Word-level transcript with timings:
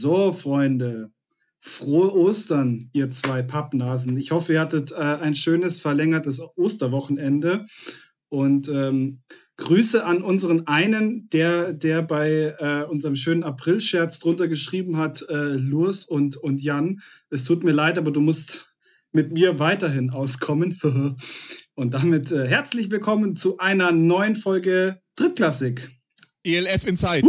So, 0.00 0.32
Freunde, 0.32 1.12
frohe 1.58 2.14
Ostern, 2.14 2.88
ihr 2.94 3.10
zwei 3.10 3.42
Pappnasen. 3.42 4.16
Ich 4.16 4.30
hoffe, 4.30 4.54
ihr 4.54 4.60
hattet 4.60 4.92
äh, 4.92 4.94
ein 4.94 5.34
schönes 5.34 5.78
verlängertes 5.78 6.40
Osterwochenende 6.56 7.66
und 8.30 8.70
ähm, 8.70 9.20
Grüße 9.58 10.02
an 10.02 10.22
unseren 10.22 10.66
einen, 10.66 11.28
der, 11.28 11.74
der 11.74 12.00
bei 12.00 12.56
äh, 12.58 12.84
unserem 12.88 13.14
schönen 13.14 13.44
April-Scherz 13.44 14.20
drunter 14.20 14.48
geschrieben 14.48 14.96
hat, 14.96 15.22
äh, 15.28 15.34
Lurs 15.34 16.06
und, 16.06 16.38
und 16.38 16.62
Jan. 16.62 17.02
Es 17.28 17.44
tut 17.44 17.62
mir 17.62 17.72
leid, 17.72 17.98
aber 17.98 18.10
du 18.10 18.22
musst 18.22 18.74
mit 19.12 19.32
mir 19.32 19.58
weiterhin 19.58 20.08
auskommen. 20.08 20.78
und 21.74 21.92
damit 21.92 22.32
äh, 22.32 22.48
herzlich 22.48 22.90
willkommen 22.90 23.36
zu 23.36 23.58
einer 23.58 23.92
neuen 23.92 24.34
Folge 24.34 24.98
Drittklassik. 25.16 25.90
ELF 26.42 26.86
Inside. 26.86 27.28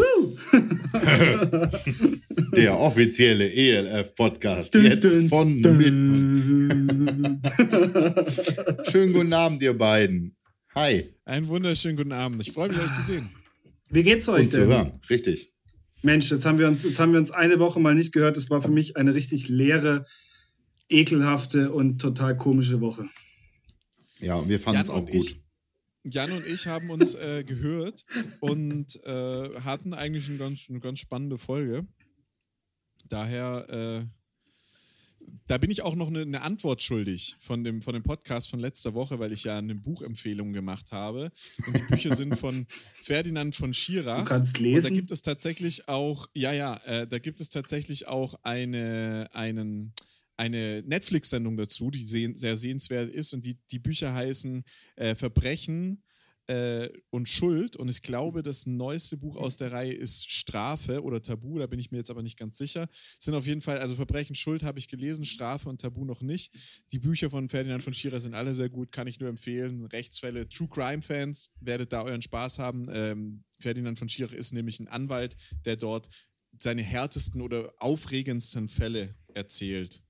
Der 2.55 2.79
offizielle 2.79 3.51
ELF-Podcast. 3.51 4.75
Jetzt 4.75 5.27
von 5.29 5.55
mit. 5.55 5.63
Schönen 8.89 9.13
guten 9.13 9.33
Abend, 9.33 9.61
ihr 9.61 9.77
beiden. 9.77 10.35
Hi. 10.75 11.13
Einen 11.25 11.47
wunderschönen 11.47 11.97
guten 11.97 12.13
Abend. 12.13 12.45
Ich 12.45 12.53
freue 12.53 12.69
mich, 12.69 12.79
euch 12.79 12.93
zu 12.93 13.03
sehen. 13.03 13.29
Wie 13.89 14.03
geht's 14.03 14.29
euch 14.29 14.43
Und 14.43 14.51
zu 14.51 14.65
hören, 14.65 14.99
richtig. 15.09 15.53
Mensch, 16.01 16.31
jetzt 16.31 16.45
haben, 16.45 16.57
wir 16.57 16.67
uns, 16.67 16.83
jetzt 16.83 16.99
haben 16.99 17.11
wir 17.11 17.19
uns 17.19 17.31
eine 17.31 17.59
Woche 17.59 17.79
mal 17.79 17.93
nicht 17.93 18.13
gehört. 18.13 18.37
Das 18.37 18.49
war 18.49 18.61
für 18.61 18.71
mich 18.71 18.97
eine 18.97 19.13
richtig 19.13 19.49
leere, 19.49 20.05
ekelhafte 20.89 21.71
und 21.71 21.99
total 21.99 22.37
komische 22.37 22.81
Woche. 22.81 23.05
Ja, 24.19 24.35
und 24.35 24.49
wir 24.49 24.59
fanden 24.59 24.81
es 24.81 24.89
auch 24.89 25.05
gut. 25.05 25.13
Ich, 25.13 25.41
Jan 26.03 26.31
und 26.31 26.47
ich 26.47 26.67
haben 26.67 26.89
uns 26.89 27.15
äh, 27.15 27.43
gehört 27.43 28.05
und 28.39 29.03
äh, 29.03 29.49
hatten 29.61 29.93
eigentlich 29.93 30.29
eine 30.29 30.37
ganz, 30.37 30.67
eine 30.69 30.79
ganz 30.79 30.99
spannende 30.99 31.37
Folge. 31.37 31.85
Daher, 33.11 33.67
äh, 33.69 34.05
da 35.47 35.57
bin 35.57 35.69
ich 35.69 35.81
auch 35.81 35.95
noch 35.95 36.07
eine, 36.07 36.21
eine, 36.21 36.41
Antwort 36.41 36.81
schuldig 36.81 37.35
von 37.39 37.63
dem, 37.63 37.81
von 37.81 37.93
dem 37.93 38.03
Podcast 38.03 38.49
von 38.49 38.59
letzter 38.59 38.93
Woche, 38.93 39.19
weil 39.19 39.33
ich 39.33 39.43
ja 39.43 39.57
eine 39.57 39.75
Buchempfehlung 39.75 40.53
gemacht 40.53 40.93
habe. 40.93 41.29
Und 41.67 41.77
die 41.77 41.83
Bücher 41.83 42.15
sind 42.15 42.37
von 42.37 42.67
Ferdinand 43.03 43.53
von 43.53 43.73
Schirach. 43.73 44.19
Du 44.19 44.25
kannst 44.25 44.59
lesen. 44.59 44.77
Und 44.77 44.83
da 44.83 44.95
gibt 44.95 45.11
es 45.11 45.21
tatsächlich 45.21 45.89
auch, 45.89 46.27
ja, 46.33 46.53
ja, 46.53 46.77
äh, 46.85 47.05
da 47.05 47.19
gibt 47.19 47.41
es 47.41 47.49
tatsächlich 47.49 48.07
auch 48.07 48.35
eine, 48.43 49.29
einen 49.33 49.93
eine 50.37 50.81
Netflix-Sendung 50.87 51.55
dazu, 51.55 51.91
die 51.91 52.03
seh 52.03 52.31
sehr 52.33 52.55
sehenswert 52.55 53.11
ist. 53.11 53.33
Und 53.33 53.45
die, 53.45 53.59
die 53.69 53.77
Bücher 53.77 54.13
heißen 54.13 54.63
äh, 54.95 55.13
Verbrechen 55.13 56.01
äh, 56.51 56.89
und 57.11 57.29
Schuld. 57.29 57.77
Und 57.77 57.89
ich 57.89 58.01
glaube, 58.01 58.43
das 58.43 58.65
neueste 58.65 59.15
Buch 59.15 59.37
aus 59.37 59.55
der 59.55 59.71
Reihe 59.71 59.93
ist 59.93 60.29
Strafe 60.29 61.01
oder 61.01 61.21
Tabu. 61.21 61.59
Da 61.59 61.67
bin 61.67 61.79
ich 61.79 61.91
mir 61.91 61.97
jetzt 61.97 62.11
aber 62.11 62.21
nicht 62.21 62.37
ganz 62.37 62.57
sicher. 62.57 62.89
Es 63.17 63.25
sind 63.25 63.35
auf 63.35 63.47
jeden 63.47 63.61
Fall, 63.61 63.79
also 63.79 63.95
Verbrechen, 63.95 64.35
Schuld 64.35 64.63
habe 64.63 64.77
ich 64.77 64.89
gelesen, 64.89 65.23
Strafe 65.23 65.69
und 65.69 65.79
Tabu 65.79 66.03
noch 66.03 66.21
nicht. 66.21 66.53
Die 66.91 66.99
Bücher 66.99 67.29
von 67.29 67.47
Ferdinand 67.47 67.83
von 67.83 67.93
Schirach 67.93 68.19
sind 68.19 68.35
alle 68.35 68.53
sehr 68.53 68.69
gut, 68.69 68.91
kann 68.91 69.07
ich 69.07 69.19
nur 69.19 69.29
empfehlen. 69.29 69.85
Rechtsfälle, 69.85 70.49
True 70.49 70.67
Crime-Fans, 70.67 71.51
werdet 71.61 71.93
da 71.93 72.03
euren 72.03 72.21
Spaß 72.21 72.59
haben. 72.59 72.87
Ähm, 72.91 73.43
Ferdinand 73.59 73.97
von 73.97 74.09
Schirach 74.09 74.33
ist 74.33 74.51
nämlich 74.51 74.79
ein 74.79 74.87
Anwalt, 74.89 75.37
der 75.65 75.77
dort 75.77 76.09
seine 76.59 76.81
härtesten 76.81 77.41
oder 77.41 77.73
aufregendsten 77.77 78.67
Fälle 78.67 79.15
erzählt. 79.33 80.03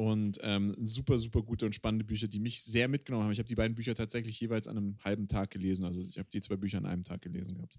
Und 0.00 0.38
ähm, 0.40 0.74
super, 0.80 1.18
super 1.18 1.42
gute 1.42 1.66
und 1.66 1.74
spannende 1.74 2.06
Bücher, 2.06 2.26
die 2.26 2.40
mich 2.40 2.62
sehr 2.62 2.88
mitgenommen 2.88 3.24
haben. 3.24 3.32
Ich 3.32 3.38
habe 3.38 3.48
die 3.48 3.54
beiden 3.54 3.74
Bücher 3.74 3.94
tatsächlich 3.94 4.40
jeweils 4.40 4.66
an 4.66 4.78
einem 4.78 4.96
halben 5.04 5.28
Tag 5.28 5.50
gelesen. 5.50 5.84
Also 5.84 6.00
ich 6.00 6.16
habe 6.16 6.26
die 6.32 6.40
zwei 6.40 6.56
Bücher 6.56 6.78
an 6.78 6.86
einem 6.86 7.04
Tag 7.04 7.20
gelesen 7.20 7.56
gehabt. 7.56 7.78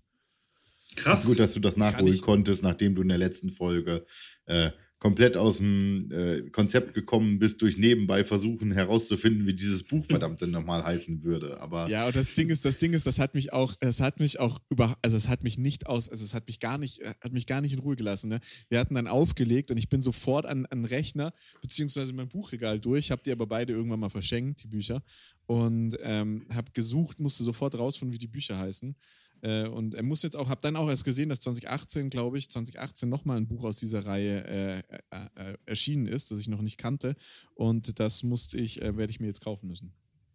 Krass. 0.96 1.26
Gut, 1.26 1.40
dass 1.40 1.54
du 1.54 1.60
das 1.60 1.78
nachholen 1.78 2.22
konntest, 2.22 2.62
nachdem 2.62 2.94
du 2.94 3.02
in 3.02 3.08
der 3.08 3.18
letzten 3.18 3.50
Folge 3.50 4.06
äh, 4.46 4.70
komplett 5.02 5.36
aus 5.36 5.58
dem 5.58 6.12
äh, 6.12 6.44
Konzept 6.52 6.94
gekommen 6.94 7.40
bist 7.40 7.60
durch 7.64 7.76
nebenbei 7.76 8.24
versuchen 8.24 8.72
herauszufinden, 8.72 9.48
wie 9.48 9.54
dieses 9.54 9.82
Buch 9.82 10.06
verdammt 10.06 10.40
denn 10.42 10.52
nochmal 10.52 10.84
heißen 10.84 11.24
würde. 11.24 11.60
Aber 11.60 11.90
ja, 11.90 12.06
und 12.06 12.16
das 12.16 12.36
Ding 12.36 12.50
ist, 12.50 12.64
das 12.66 12.78
Ding 12.78 12.94
ist, 12.94 13.08
das 13.08 13.18
hat 13.18 13.34
mich 13.34 13.52
auch, 13.52 13.76
es 13.80 14.00
hat 14.00 14.20
mich 14.20 14.40
auch 14.40 14.60
über, 14.70 14.96
also 15.02 15.18
es 15.18 15.28
hat 15.28 15.44
mich 15.44 15.58
nicht 15.58 15.88
aus, 15.88 16.08
also 16.08 16.24
es 16.24 16.36
hat 16.36 16.46
mich 16.46 16.60
gar 16.60 16.78
nicht, 16.78 17.00
äh, 17.00 17.16
hat 17.20 17.34
mich 17.34 17.48
gar 17.48 17.62
nicht 17.62 17.74
in 17.74 17.80
Ruhe 17.80 17.96
gelassen. 17.96 18.30
Ne? 18.30 18.42
Wir 18.70 18.80
hatten 18.80 18.94
dann 18.94 19.08
aufgelegt 19.08 19.72
und 19.72 19.78
ich 19.78 19.90
bin 19.90 20.02
sofort 20.02 20.46
an, 20.46 20.68
an 20.68 20.86
Rechner 20.86 21.34
beziehungsweise 21.64 22.14
mein 22.14 22.30
Buchregal 22.30 22.80
durch, 22.80 23.10
habe 23.10 23.24
die 23.26 23.32
aber 23.32 23.48
beide 23.48 23.74
irgendwann 23.74 24.02
mal 24.02 24.12
verschenkt, 24.12 24.62
die 24.62 24.68
Bücher 24.68 25.02
und 25.48 25.98
ähm, 26.04 26.46
habe 26.54 26.72
gesucht, 26.74 27.20
musste 27.20 27.44
sofort 27.44 27.74
rausfinden, 27.76 28.14
wie 28.14 28.20
die 28.20 28.28
Bücher 28.28 28.60
heißen 28.60 28.96
äh, 29.42 29.68
und 29.68 29.96
er 29.96 30.04
muss 30.04 30.22
jetzt 30.22 30.36
auch, 30.36 30.50
habe 30.50 30.62
dann 30.62 30.76
auch 30.76 30.90
erst 30.90 31.06
gesehen, 31.06 31.30
dass 31.30 31.40
2018, 31.40 32.10
glaube 32.10 32.38
ich, 32.38 32.50
2018 32.50 33.10
nochmal 33.10 33.38
ein 33.38 33.48
Buch 33.48 33.64
aus 33.64 33.78
dieser 33.78 34.06
Reihe 34.06 34.46
äh, 34.46 34.80
äh, 34.80 35.52
äh, 35.52 35.58
erschienen 35.66 36.06
ist, 36.06 36.32
das 36.32 36.40
ich 36.40 36.48
noch 36.48 36.62
nicht 36.62 36.78
kannte. 36.78 37.16
Und 37.56 38.00
das 38.00 38.24
musste 38.24 38.58
ich, 38.58 38.82
äh, 38.82 38.96
werde 38.98 39.12
ich 39.12 39.20
mir 39.20 39.28
jetzt 39.28 39.42
kaufen 39.42 39.68
müssen. 39.68 39.94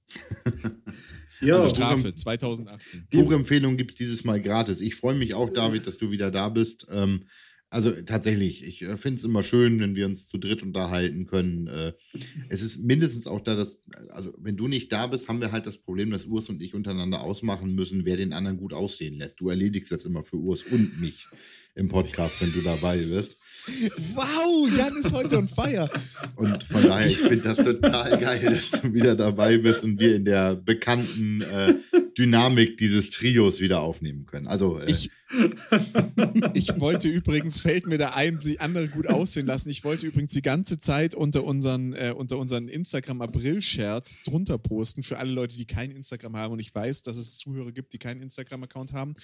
ja, 1.40 1.56
also 1.56 1.74
Strafe 1.74 2.14
2018. 2.14 3.08
Buchempfehlung 3.10 3.76
gibt 3.76 3.92
es 3.92 3.96
dieses 3.96 4.24
Mal 4.24 4.40
gratis. 4.40 4.80
Ich 4.80 4.94
freue 4.94 5.16
mich 5.16 5.34
auch, 5.34 5.50
David, 5.52 5.86
dass 5.86 5.98
du 5.98 6.10
wieder 6.10 6.30
da 6.30 6.48
bist. 6.48 6.86
Ähm, 6.90 7.24
also 7.68 7.90
tatsächlich, 7.90 8.62
ich 8.62 8.82
äh, 8.82 8.96
finde 8.96 9.18
es 9.18 9.24
immer 9.24 9.42
schön, 9.42 9.80
wenn 9.80 9.96
wir 9.96 10.06
uns 10.06 10.28
zu 10.28 10.38
dritt 10.38 10.62
unterhalten 10.62 11.26
können. 11.26 11.66
Äh, 11.66 11.94
es 12.48 12.62
ist 12.62 12.84
mindestens 12.84 13.26
auch 13.26 13.40
da, 13.40 13.56
dass, 13.56 13.82
also 14.10 14.32
wenn 14.38 14.56
du 14.56 14.68
nicht 14.68 14.92
da 14.92 15.08
bist, 15.08 15.28
haben 15.28 15.40
wir 15.40 15.52
halt 15.52 15.66
das 15.66 15.78
Problem, 15.78 16.10
dass 16.10 16.26
Urs 16.26 16.48
und 16.48 16.62
ich 16.62 16.74
untereinander 16.74 17.20
ausmachen 17.22 17.74
müssen, 17.74 18.04
wer 18.04 18.16
den 18.16 18.32
anderen 18.32 18.56
gut 18.56 18.72
aussehen 18.72 19.18
lässt. 19.18 19.40
Du 19.40 19.48
erledigst 19.48 19.90
das 19.90 20.04
immer 20.04 20.22
für 20.22 20.36
Urs 20.36 20.62
und 20.62 21.00
mich 21.00 21.26
im 21.74 21.88
Podcast, 21.88 22.40
wenn 22.40 22.52
du 22.52 22.62
dabei 22.62 22.98
bist. 22.98 23.36
Wow, 24.14 24.68
Jan 24.76 24.96
ist 24.96 25.12
heute 25.12 25.38
on 25.38 25.48
fire. 25.48 25.90
Und 26.36 26.62
von 26.62 26.82
daher, 26.82 27.06
ich 27.06 27.18
finde 27.18 27.42
das 27.42 27.56
total 27.56 28.16
geil, 28.18 28.40
dass 28.42 28.70
du 28.70 28.94
wieder 28.94 29.16
dabei 29.16 29.58
bist 29.58 29.82
und 29.82 29.98
wir 29.98 30.14
in 30.14 30.24
der 30.24 30.54
bekannten 30.54 31.42
äh, 31.42 31.74
Dynamik 32.16 32.76
dieses 32.76 33.10
Trios 33.10 33.60
wieder 33.60 33.80
aufnehmen 33.80 34.24
können. 34.26 34.46
Also 34.46 34.78
äh, 34.78 34.90
ich, 34.90 35.10
ich 36.54 36.80
wollte 36.80 37.08
übrigens, 37.08 37.60
fällt 37.60 37.86
mir 37.86 37.98
da 37.98 38.10
ein, 38.10 38.40
sie 38.40 38.60
andere 38.60 38.86
gut 38.88 39.08
aussehen 39.08 39.46
lassen. 39.46 39.68
Ich 39.70 39.82
wollte 39.82 40.06
übrigens 40.06 40.32
die 40.32 40.42
ganze 40.42 40.78
Zeit 40.78 41.16
unter 41.16 41.42
unseren, 41.42 41.92
äh, 41.92 42.14
unter 42.16 42.38
unseren 42.38 42.68
Instagram-April-Scherz 42.68 44.18
drunter 44.24 44.58
posten 44.58 45.02
für 45.02 45.18
alle 45.18 45.32
Leute, 45.32 45.56
die 45.56 45.66
kein 45.66 45.90
Instagram 45.90 46.36
haben. 46.36 46.52
Und 46.52 46.60
ich 46.60 46.72
weiß, 46.72 47.02
dass 47.02 47.16
es 47.16 47.36
Zuhörer 47.38 47.72
gibt, 47.72 47.92
die 47.92 47.98
keinen 47.98 48.22
Instagram-Account 48.22 48.92
haben. 48.92 49.14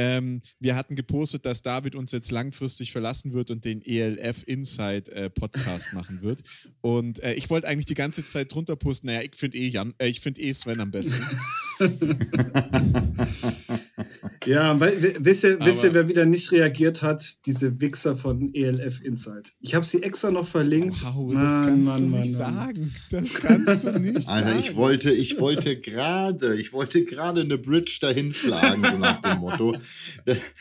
Ähm, 0.00 0.42
wir 0.60 0.76
hatten 0.76 0.94
gepostet, 0.94 1.44
dass 1.44 1.60
David 1.60 1.96
uns 1.96 2.12
jetzt 2.12 2.30
langfristig 2.30 2.92
verlassen 2.92 3.32
wird 3.32 3.50
und 3.50 3.64
den 3.64 3.82
ELF 3.84 4.44
Inside 4.46 5.10
äh, 5.10 5.28
Podcast 5.28 5.92
machen 5.92 6.22
wird. 6.22 6.44
Und 6.80 7.20
äh, 7.24 7.34
ich 7.34 7.50
wollte 7.50 7.66
eigentlich 7.66 7.86
die 7.86 7.94
ganze 7.94 8.24
Zeit 8.24 8.54
drunter 8.54 8.76
posten, 8.76 9.08
naja, 9.08 9.22
ich 9.22 9.34
finde 9.34 9.58
eh 9.58 9.72
äh, 9.98 10.06
ich 10.06 10.20
finde 10.20 10.40
eh 10.40 10.52
Sven 10.52 10.80
am 10.80 10.92
besten. 10.92 11.20
ja, 14.46 14.78
weil, 14.80 15.16
wisst 15.20 15.44
ihr, 15.44 15.58
wisst 15.64 15.84
ihr, 15.84 15.94
wer 15.94 16.08
wieder 16.08 16.26
nicht 16.26 16.50
reagiert 16.52 17.02
hat? 17.02 17.24
Diese 17.46 17.80
Wichser 17.80 18.16
von 18.16 18.52
ELF 18.54 19.00
Inside. 19.02 19.44
Ich 19.60 19.74
habe 19.74 19.84
sie 19.84 20.02
extra 20.02 20.30
noch 20.30 20.46
verlinkt. 20.46 21.04
Wow, 21.04 21.34
das 21.34 21.56
Mann, 21.56 21.66
kannst 21.66 21.88
Mann, 21.88 22.02
du 22.02 22.08
Mann, 22.08 22.20
nicht 22.20 22.34
sagen. 22.34 22.92
Das 23.10 23.34
kannst 23.34 23.84
du 23.84 23.98
nicht 23.98 24.28
Alter, 24.28 24.50
sagen. 24.50 24.60
ich 24.60 24.76
wollte, 24.76 25.10
ich 25.12 25.40
wollte 25.40 25.78
gerade, 25.78 26.60
ich 26.60 26.72
wollte 26.72 27.04
gerade 27.04 27.42
eine 27.42 27.58
Bridge 27.58 27.98
dahin 28.00 28.32
schlagen, 28.32 28.82
so 28.82 28.98
nach 28.98 29.20
dem 29.22 29.38
Motto 29.38 29.74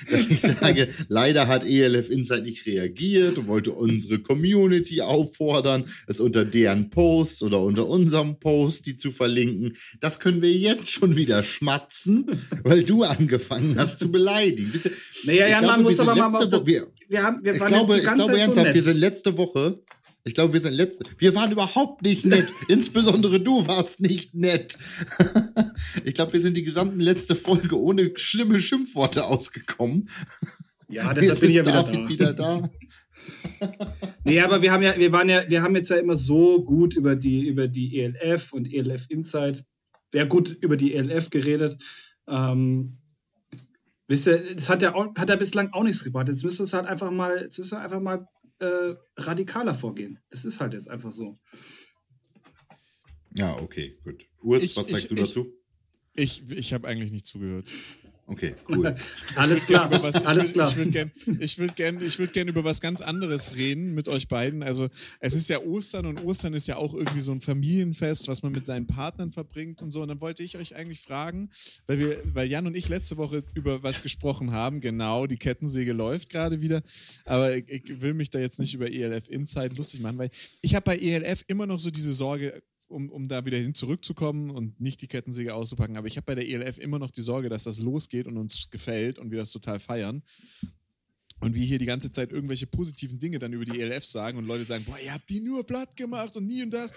dass 0.10 0.30
ich 0.30 0.42
sage, 0.42 0.90
leider 1.08 1.48
hat 1.48 1.66
ELF 1.66 2.10
Insight 2.10 2.44
nicht 2.44 2.66
reagiert 2.66 3.38
und 3.38 3.48
wollte 3.48 3.72
unsere 3.72 4.20
Community 4.20 5.02
auffordern, 5.02 5.86
es 6.08 6.20
unter 6.20 6.46
deren 6.46 6.90
Post 6.90 7.44
oder 7.44 7.62
unter 7.62 7.88
unserem 7.88 8.40
Post 8.40 8.86
die 8.86 8.96
zu 8.96 9.12
verlinken. 9.12 9.74
Das 10.00 10.20
können 10.20 10.42
wir 10.42 10.52
jetzt 10.52 10.90
schon 10.90 11.07
wieder 11.16 11.44
schmatzen, 11.44 12.26
weil 12.64 12.84
du 12.84 13.04
angefangen 13.04 13.76
hast 13.78 14.00
zu 14.00 14.12
beleidigen. 14.12 14.72
Naja, 15.26 15.48
ja, 15.48 15.62
man 15.62 15.84
muss 15.84 16.00
aber 16.00 16.16
mal, 16.16 16.66
wir, 16.66 16.88
wir, 17.08 17.24
haben, 17.24 17.44
wir 17.44 17.60
waren 17.60 17.68
ich 17.68 17.74
glaube, 17.74 17.94
jetzt 17.94 18.02
die 18.02 18.06
ganze 18.06 18.22
ich 18.22 18.26
glaube 18.26 18.32
Zeit 18.32 18.42
ernsthaft, 18.42 18.68
so 18.68 18.74
wir 18.74 18.84
sind 18.84 18.98
letzte 18.98 19.38
Woche 19.38 19.80
ich 20.28 20.34
glaube, 20.34 20.52
wir 20.52 20.60
sind 20.60 20.74
letzte. 20.74 21.06
Wir 21.20 21.34
waren 21.36 21.52
überhaupt 21.54 22.02
nicht 22.02 22.26
nett. 22.26 22.52
Insbesondere 22.68 23.40
du 23.40 23.66
warst 23.66 24.02
nicht 24.02 24.36
nett. 24.36 24.78
ich 26.04 26.14
glaube, 26.16 26.34
wir 26.34 26.42
sind 26.42 26.58
die 26.58 26.64
gesamten 26.64 27.00
letzte 27.00 27.34
Folge 27.34 27.80
ohne 27.80 28.12
schlimme 28.16 28.60
Schimpfworte 28.60 29.24
ausgekommen. 29.24 30.10
Ja, 30.90 31.14
deshalb 31.14 31.40
bin 31.40 31.50
ich 31.50 31.56
ja 31.56 31.66
wieder 31.66 31.84
da. 31.84 32.10
wieder 32.10 32.34
da. 32.34 32.70
nee, 34.26 34.42
aber 34.42 34.62
wir 34.62 34.72
haben 34.74 34.84
ja, 34.84 34.98
wir 34.98 35.14
waren 35.14 35.30
ja, 35.30 35.44
wir 35.48 35.62
haben 35.62 35.76
jetzt 35.78 35.90
ja 35.90 35.96
immer 35.96 36.18
so 36.18 36.62
gut 36.62 36.96
über 36.96 37.16
die, 37.16 37.48
über 37.48 37.70
die 37.70 37.98
ELF 38.00 38.52
und 38.52 38.74
ELF 38.74 39.06
Insight, 39.10 39.64
ja 40.14 40.26
gut 40.26 40.50
über 40.62 40.78
die 40.78 40.94
ELF 40.94 41.30
geredet. 41.30 41.78
Ähm, 42.28 42.98
wisst 44.08 44.28
ihr, 44.28 44.56
das 44.56 44.70
hat 44.70 44.82
ja, 44.82 44.96
auch, 44.96 45.16
hat 45.16 45.30
ja 45.30 45.36
bislang 45.36 45.72
auch 45.74 45.84
nichts 45.84 46.04
gebracht. 46.04 46.28
Jetzt 46.30 46.44
müssen 46.44 46.66
wir 46.66 46.78
halt 46.78 46.88
einfach 46.88 47.12
mal, 47.12 47.42
jetzt 47.42 47.58
müssen 47.58 47.78
wir 47.78 47.82
einfach 47.82 48.00
mal 48.00 48.28
äh, 48.60 48.96
radikaler 49.18 49.74
vorgehen. 49.74 50.20
Das 50.30 50.46
ist 50.46 50.60
halt 50.60 50.74
jetzt 50.74 50.90
einfach 50.90 51.12
so. 51.12 51.36
Ja, 53.38 53.56
okay, 53.62 53.98
gut. 54.04 54.26
Urs, 54.42 54.64
ich, 54.64 54.78
was 54.78 54.88
sagst 54.88 55.04
ich, 55.04 55.10
du 55.10 55.16
dazu? 55.16 55.54
Ich, 56.14 56.44
ich, 56.50 56.58
ich 56.58 56.74
habe 56.74 56.88
eigentlich 56.88 57.12
nicht 57.12 57.26
zugehört. 57.26 57.72
Okay, 58.30 58.56
cool. 58.68 58.94
Alles 59.38 59.66
klar. 59.66 59.90
Was, 60.04 60.26
Alles 60.26 60.52
klar. 60.52 60.70
Ich 60.70 60.76
würde 60.76 60.92
gerne 60.92 61.12
würd 61.16 61.76
gern, 61.78 62.02
würd 62.02 62.34
gern 62.34 62.48
über 62.50 62.66
was 62.66 62.82
ganz 62.82 63.00
anderes 63.00 63.56
reden 63.56 63.96
mit 63.96 64.10
euch 64.10 64.28
beiden. 64.28 64.64
Also, 64.64 64.90
es 65.22 65.34
ist 65.34 65.48
ja 65.48 65.60
Ostern 65.60 66.06
und 66.06 66.22
Ostern 66.26 66.54
ist 66.54 66.68
ja 66.68 66.76
auch 66.76 66.94
irgendwie 66.94 67.22
so 67.22 67.32
ein 67.32 67.40
Familienfest, 67.40 68.28
was 68.28 68.44
man 68.44 68.52
mit 68.52 68.66
seinen 68.66 68.86
Partnern 68.86 69.32
verbringt 69.32 69.82
und 69.82 69.92
so. 69.92 70.02
Und 70.02 70.10
dann 70.10 70.20
wollte 70.20 70.44
ich 70.44 70.58
euch 70.58 70.76
eigentlich 70.76 71.00
fragen, 71.00 71.50
weil, 71.88 72.00
wir, 72.00 72.22
weil 72.34 72.50
Jan 72.50 72.68
und 72.68 72.76
ich 72.76 72.90
letzte 72.90 73.16
Woche 73.16 73.46
über 73.54 73.82
was 73.82 74.04
gesprochen 74.04 74.52
haben. 74.52 74.82
Genau, 74.82 75.26
die 75.26 75.38
Kettensäge 75.38 75.94
läuft 75.94 76.30
gerade 76.30 76.60
wieder. 76.60 76.84
Aber 77.24 77.56
ich, 77.56 77.70
ich 77.70 78.02
will 78.02 78.14
mich 78.14 78.30
da 78.30 78.40
jetzt 78.40 78.60
nicht 78.60 78.74
über 78.74 78.92
ELF 78.92 79.30
Inside 79.30 79.76
lustig 79.76 80.02
machen, 80.02 80.18
weil 80.18 80.30
ich 80.62 80.76
habe 80.76 80.84
bei 80.84 80.98
ELF 80.98 81.46
immer 81.48 81.66
noch 81.66 81.80
so 81.80 81.90
diese 81.90 82.12
Sorge, 82.12 82.62
um, 82.88 83.10
um 83.10 83.28
da 83.28 83.46
wieder 83.46 83.58
hin 83.58 83.74
zurückzukommen 83.74 84.50
und 84.52 84.80
nicht 84.80 85.02
die 85.02 85.08
Kettensäge 85.08 85.54
auszupacken. 85.54 85.98
Aber 85.98 86.08
ich 86.08 86.18
habe 86.18 86.26
bei 86.26 86.36
der 86.36 86.48
ELF 86.48 86.78
immer 86.78 87.00
noch 87.00 87.12
die 87.12 87.22
Sorge, 87.22 87.50
dass 87.50 87.64
das 87.64 87.80
losgeht 87.80 88.28
und 88.28 88.38
uns 88.38 88.70
gefällt 88.70 89.20
und 89.20 89.32
wir 89.32 89.40
das 89.40 89.52
total 89.52 89.80
feiern. 89.80 90.24
Und 91.40 91.54
wir 91.54 91.64
hier 91.64 91.78
die 91.78 91.86
ganze 91.86 92.10
Zeit 92.10 92.32
irgendwelche 92.32 92.66
positiven 92.66 93.20
Dinge 93.20 93.38
dann 93.38 93.54
über 93.54 93.66
die 93.66 93.80
ELF 93.80 94.06
sagen 94.06 94.38
und 94.38 94.46
Leute 94.46 94.64
sagen, 94.64 94.84
boah, 94.86 94.98
ihr 94.98 95.14
habt 95.14 95.30
die 95.30 95.40
nur 95.40 95.66
platt 95.66 95.96
gemacht 95.96 96.36
und 96.36 96.46
nie 96.46 96.64
und 96.64 96.72
das. 96.72 96.92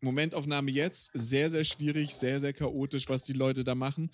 Momentaufnahme 0.00 0.70
jetzt, 0.70 1.10
sehr, 1.14 1.48
sehr 1.48 1.64
schwierig, 1.64 2.14
sehr, 2.14 2.38
sehr 2.38 2.52
chaotisch, 2.52 3.08
was 3.08 3.24
die 3.24 3.32
Leute 3.32 3.64
da 3.64 3.74
machen. 3.74 4.10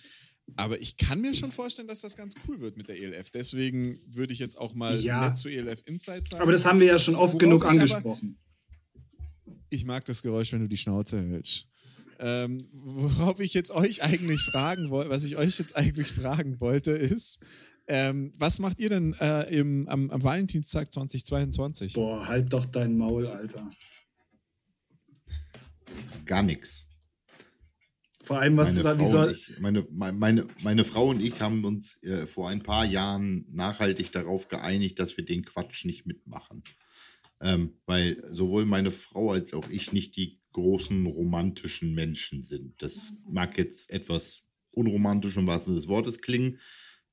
Aber 0.56 0.80
ich 0.80 0.96
kann 0.96 1.20
mir 1.20 1.34
schon 1.34 1.50
vorstellen, 1.50 1.88
dass 1.88 2.00
das 2.00 2.16
ganz 2.16 2.34
cool 2.46 2.60
wird 2.60 2.76
mit 2.76 2.88
der 2.88 3.00
ELF. 3.00 3.30
Deswegen 3.30 3.96
würde 4.14 4.32
ich 4.32 4.38
jetzt 4.38 4.56
auch 4.58 4.74
mal 4.74 5.00
ja. 5.00 5.34
zu 5.34 5.48
ELF 5.48 5.82
Insight 5.86 6.28
sagen. 6.28 6.42
Aber 6.42 6.52
das 6.52 6.64
haben 6.64 6.80
wir 6.80 6.86
ja 6.86 6.98
schon 6.98 7.14
oft 7.14 7.34
Worauf 7.34 7.38
genug 7.38 7.64
angesprochen. 7.66 8.38
Ich 9.70 9.84
mag 9.84 10.04
das 10.04 10.22
Geräusch, 10.22 10.52
wenn 10.52 10.60
du 10.60 10.68
die 10.68 10.76
Schnauze 10.76 11.20
hältst. 11.20 11.66
Ähm, 12.18 12.68
worauf 12.72 13.40
ich 13.40 13.54
jetzt 13.54 13.70
euch 13.70 14.02
eigentlich 14.02 14.42
fragen 14.42 14.90
wollte, 14.90 15.08
was 15.08 15.24
ich 15.24 15.36
euch 15.38 15.58
jetzt 15.58 15.74
eigentlich 15.76 16.12
fragen 16.12 16.60
wollte, 16.60 16.90
ist, 16.90 17.40
ähm, 17.86 18.32
was 18.36 18.58
macht 18.58 18.78
ihr 18.78 18.90
denn 18.90 19.14
äh, 19.20 19.52
im, 19.54 19.88
am, 19.88 20.10
am, 20.10 20.22
Valentinstag 20.22 20.92
2022? 20.92 21.94
Boah, 21.94 22.26
halt 22.26 22.52
doch 22.52 22.66
dein 22.66 22.96
Maul, 22.96 23.26
Alter. 23.26 23.68
Gar 26.26 26.42
nichts. 26.42 26.86
Vor 28.22 28.38
allem, 28.38 28.56
was 28.56 28.80
meine, 28.80 29.00
wie 29.00 29.04
soll 29.04 29.32
ich, 29.32 29.58
meine, 29.58 29.86
meine, 29.90 30.46
meine 30.62 30.84
Frau 30.84 31.08
und 31.08 31.20
ich 31.20 31.40
haben 31.40 31.64
uns 31.64 32.00
äh, 32.04 32.26
vor 32.26 32.48
ein 32.48 32.62
paar 32.62 32.84
Jahren 32.84 33.44
nachhaltig 33.50 34.12
darauf 34.12 34.46
geeinigt, 34.46 35.00
dass 35.00 35.16
wir 35.16 35.24
den 35.24 35.44
Quatsch 35.44 35.84
nicht 35.84 36.06
mitmachen. 36.06 36.62
Ähm, 37.42 37.78
weil 37.86 38.22
sowohl 38.26 38.66
meine 38.66 38.90
Frau 38.90 39.32
als 39.32 39.54
auch 39.54 39.68
ich 39.70 39.92
nicht 39.92 40.16
die 40.16 40.40
großen 40.52 41.06
romantischen 41.06 41.94
Menschen 41.94 42.42
sind. 42.42 42.82
Das 42.82 43.14
mag 43.28 43.56
jetzt 43.56 43.90
etwas 43.90 44.42
unromantisch 44.72 45.36
im 45.36 45.46
wahrsten 45.46 45.72
Sinne 45.72 45.80
des 45.80 45.88
Wortes 45.88 46.20
klingen. 46.20 46.58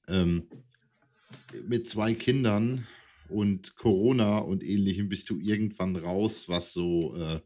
Ähm, 0.08 0.50
mit 1.68 1.88
zwei 1.88 2.14
Kindern 2.14 2.88
und 3.30 3.76
Corona 3.76 4.40
und 4.40 4.64
ähnlichem 4.64 5.10
bist 5.10 5.30
du 5.30 5.40
irgendwann 5.40 5.96
raus, 5.96 6.48
was 6.48 6.74
so 6.74 7.16
äh, 7.16 7.42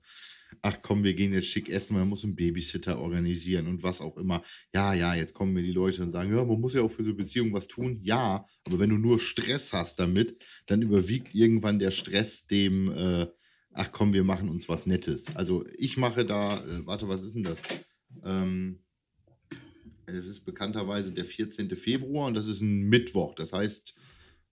ach 0.61 0.77
komm, 0.81 1.03
wir 1.03 1.13
gehen 1.13 1.33
jetzt 1.33 1.47
schick 1.47 1.69
essen, 1.69 1.97
man 1.97 2.07
muss 2.07 2.23
einen 2.23 2.35
Babysitter 2.35 2.99
organisieren 2.99 3.67
und 3.67 3.83
was 3.83 4.01
auch 4.01 4.17
immer. 4.17 4.41
Ja, 4.73 4.93
ja, 4.93 5.15
jetzt 5.15 5.33
kommen 5.33 5.53
mir 5.53 5.63
die 5.63 5.71
Leute 5.71 6.03
und 6.03 6.11
sagen, 6.11 6.33
ja, 6.33 6.43
man 6.43 6.59
muss 6.59 6.73
ja 6.73 6.81
auch 6.81 6.91
für 6.91 7.03
so 7.03 7.13
Beziehungen 7.13 7.53
was 7.53 7.67
tun. 7.67 7.99
Ja, 8.03 8.43
aber 8.65 8.79
wenn 8.79 8.89
du 8.89 8.97
nur 8.97 9.19
Stress 9.19 9.73
hast 9.73 9.99
damit, 9.99 10.35
dann 10.67 10.81
überwiegt 10.81 11.33
irgendwann 11.33 11.79
der 11.79 11.91
Stress 11.91 12.47
dem, 12.47 12.91
äh, 12.91 13.27
ach 13.73 13.91
komm, 13.91 14.13
wir 14.13 14.23
machen 14.23 14.49
uns 14.49 14.69
was 14.69 14.85
Nettes. 14.85 15.35
Also 15.35 15.65
ich 15.77 15.97
mache 15.97 16.25
da, 16.25 16.57
äh, 16.57 16.85
warte, 16.85 17.07
was 17.07 17.23
ist 17.23 17.35
denn 17.35 17.43
das? 17.43 17.61
Ähm, 18.23 18.79
es 20.05 20.25
ist 20.25 20.41
bekannterweise 20.41 21.11
der 21.13 21.25
14. 21.25 21.75
Februar 21.75 22.27
und 22.27 22.33
das 22.33 22.47
ist 22.47 22.61
ein 22.61 22.89
Mittwoch. 22.89 23.33
Das 23.35 23.53
heißt, 23.53 23.93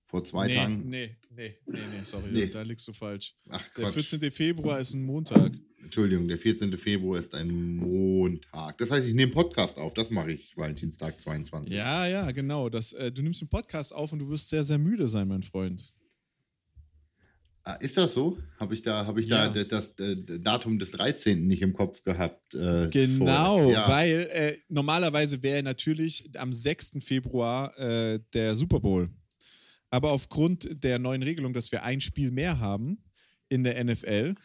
vor 0.10 0.24
zwei 0.24 0.48
nee, 0.48 0.56
Tagen. 0.56 0.90
Nee, 0.90 1.16
nee, 1.36 1.56
nee, 1.68 1.78
nee, 1.78 2.04
sorry, 2.04 2.32
nee. 2.32 2.48
da 2.48 2.64
liegst 2.64 2.88
du 2.88 2.94
falsch. 2.94 3.36
Ach, 3.48 3.64
Quatsch. 3.76 4.12
Der 4.12 4.20
14. 4.20 4.32
Februar 4.32 4.80
ist 4.80 4.96
ein 4.96 5.04
Montag. 5.04 5.52
Entschuldigung, 5.84 6.28
der 6.28 6.40
14. 6.40 6.76
Februar 6.78 7.20
ist 7.20 7.36
ein 7.36 7.76
Montag. 7.76 8.80
Das 8.80 8.90
heißt, 8.90 9.06
ich 9.06 9.14
nehme 9.14 9.32
Podcast 9.32 9.78
auf. 9.78 9.94
Das 9.94 10.10
mache 10.10 10.32
ich 10.32 10.58
Valentinstag 10.58 11.20
22. 11.20 11.78
Ja, 11.78 12.08
ja, 12.08 12.32
genau. 12.32 12.70
Das, 12.70 12.92
äh, 12.94 13.12
du 13.12 13.22
nimmst 13.22 13.42
den 13.42 13.50
Podcast 13.50 13.94
auf 13.94 14.12
und 14.12 14.18
du 14.18 14.30
wirst 14.30 14.50
sehr, 14.50 14.64
sehr 14.64 14.80
müde 14.80 15.08
sein, 15.08 15.28
mein 15.28 15.44
Freund. 15.44 15.94
Ah, 17.64 17.74
ist 17.74 17.96
das 17.96 18.16
so? 18.16 18.40
Habe 18.60 18.74
ich 18.74 18.82
da, 18.82 19.06
hab 19.06 19.16
ich 19.20 19.28
ja. 19.28 19.48
da 19.48 19.64
das, 19.64 19.94
das, 19.96 20.26
das, 20.26 20.42
Datum 20.42 20.80
des 20.80 20.90
13. 20.92 21.46
nicht 21.46 21.62
im 21.62 21.74
Kopf 21.74 22.04
gehabt? 22.04 22.56
Äh, 22.56 22.88
genau, 22.90 23.70
ja. 23.70 23.88
weil 23.88 24.28
äh, 24.32 24.58
normalerweise 24.70 25.44
wäre 25.44 25.62
natürlich 25.62 26.32
am 26.36 26.52
6. 26.52 26.94
Februar 27.02 27.78
äh, 27.78 28.20
der 28.34 28.56
Super 28.56 28.80
Bowl. 28.80 29.12
Aber 29.90 30.12
aufgrund 30.12 30.84
der 30.84 31.00
neuen 31.00 31.24
Regelung, 31.24 31.54
dass 31.54 31.72
wir 31.72 31.84
ein 31.84 32.02
Spiel 32.02 32.32
mehr 32.32 32.60
haben 32.60 33.04
in 33.50 33.64
der 33.64 33.84
NFL, 33.84 34.36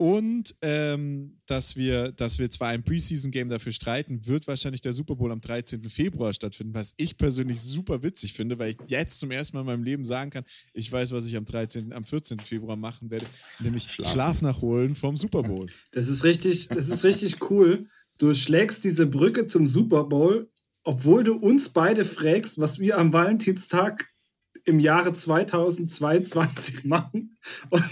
und 0.00 0.54
ähm, 0.62 1.36
dass, 1.44 1.76
wir, 1.76 2.10
dass 2.12 2.38
wir 2.38 2.48
zwar 2.48 2.68
ein 2.68 2.82
Preseason-Game 2.82 3.50
dafür 3.50 3.72
streiten, 3.72 4.26
wird 4.26 4.48
wahrscheinlich 4.48 4.80
der 4.80 4.94
Super 4.94 5.14
Bowl 5.14 5.30
am 5.30 5.42
13. 5.42 5.84
Februar 5.90 6.32
stattfinden, 6.32 6.72
was 6.72 6.94
ich 6.96 7.18
persönlich 7.18 7.60
super 7.60 8.02
witzig 8.02 8.32
finde, 8.32 8.58
weil 8.58 8.70
ich 8.70 8.78
jetzt 8.86 9.20
zum 9.20 9.30
ersten 9.30 9.58
Mal 9.58 9.60
in 9.60 9.66
meinem 9.66 9.82
Leben 9.82 10.06
sagen 10.06 10.30
kann, 10.30 10.44
ich 10.72 10.90
weiß, 10.90 11.12
was 11.12 11.26
ich 11.26 11.36
am 11.36 11.44
13., 11.44 11.92
am 11.92 12.02
14. 12.02 12.38
Februar 12.38 12.76
machen 12.76 13.10
werde, 13.10 13.26
nämlich 13.58 13.90
Schlafen. 13.90 14.12
Schlaf 14.12 14.40
nachholen 14.40 14.96
vom 14.96 15.18
Super 15.18 15.42
Bowl. 15.42 15.68
Das 15.92 16.08
ist 16.08 16.24
richtig, 16.24 16.68
das 16.68 16.88
ist 16.88 17.04
richtig 17.04 17.50
cool. 17.50 17.86
Du 18.16 18.32
schlägst 18.32 18.84
diese 18.84 19.04
Brücke 19.04 19.44
zum 19.44 19.66
Super 19.66 20.04
Bowl, 20.04 20.50
obwohl 20.82 21.24
du 21.24 21.34
uns 21.34 21.68
beide 21.68 22.06
fragst, 22.06 22.58
was 22.58 22.78
wir 22.78 22.96
am 22.96 23.12
Valentinstag 23.12 24.08
im 24.64 24.80
Jahre 24.80 25.12
2022 25.12 26.84
machen. 26.84 27.36
Und 27.70 27.84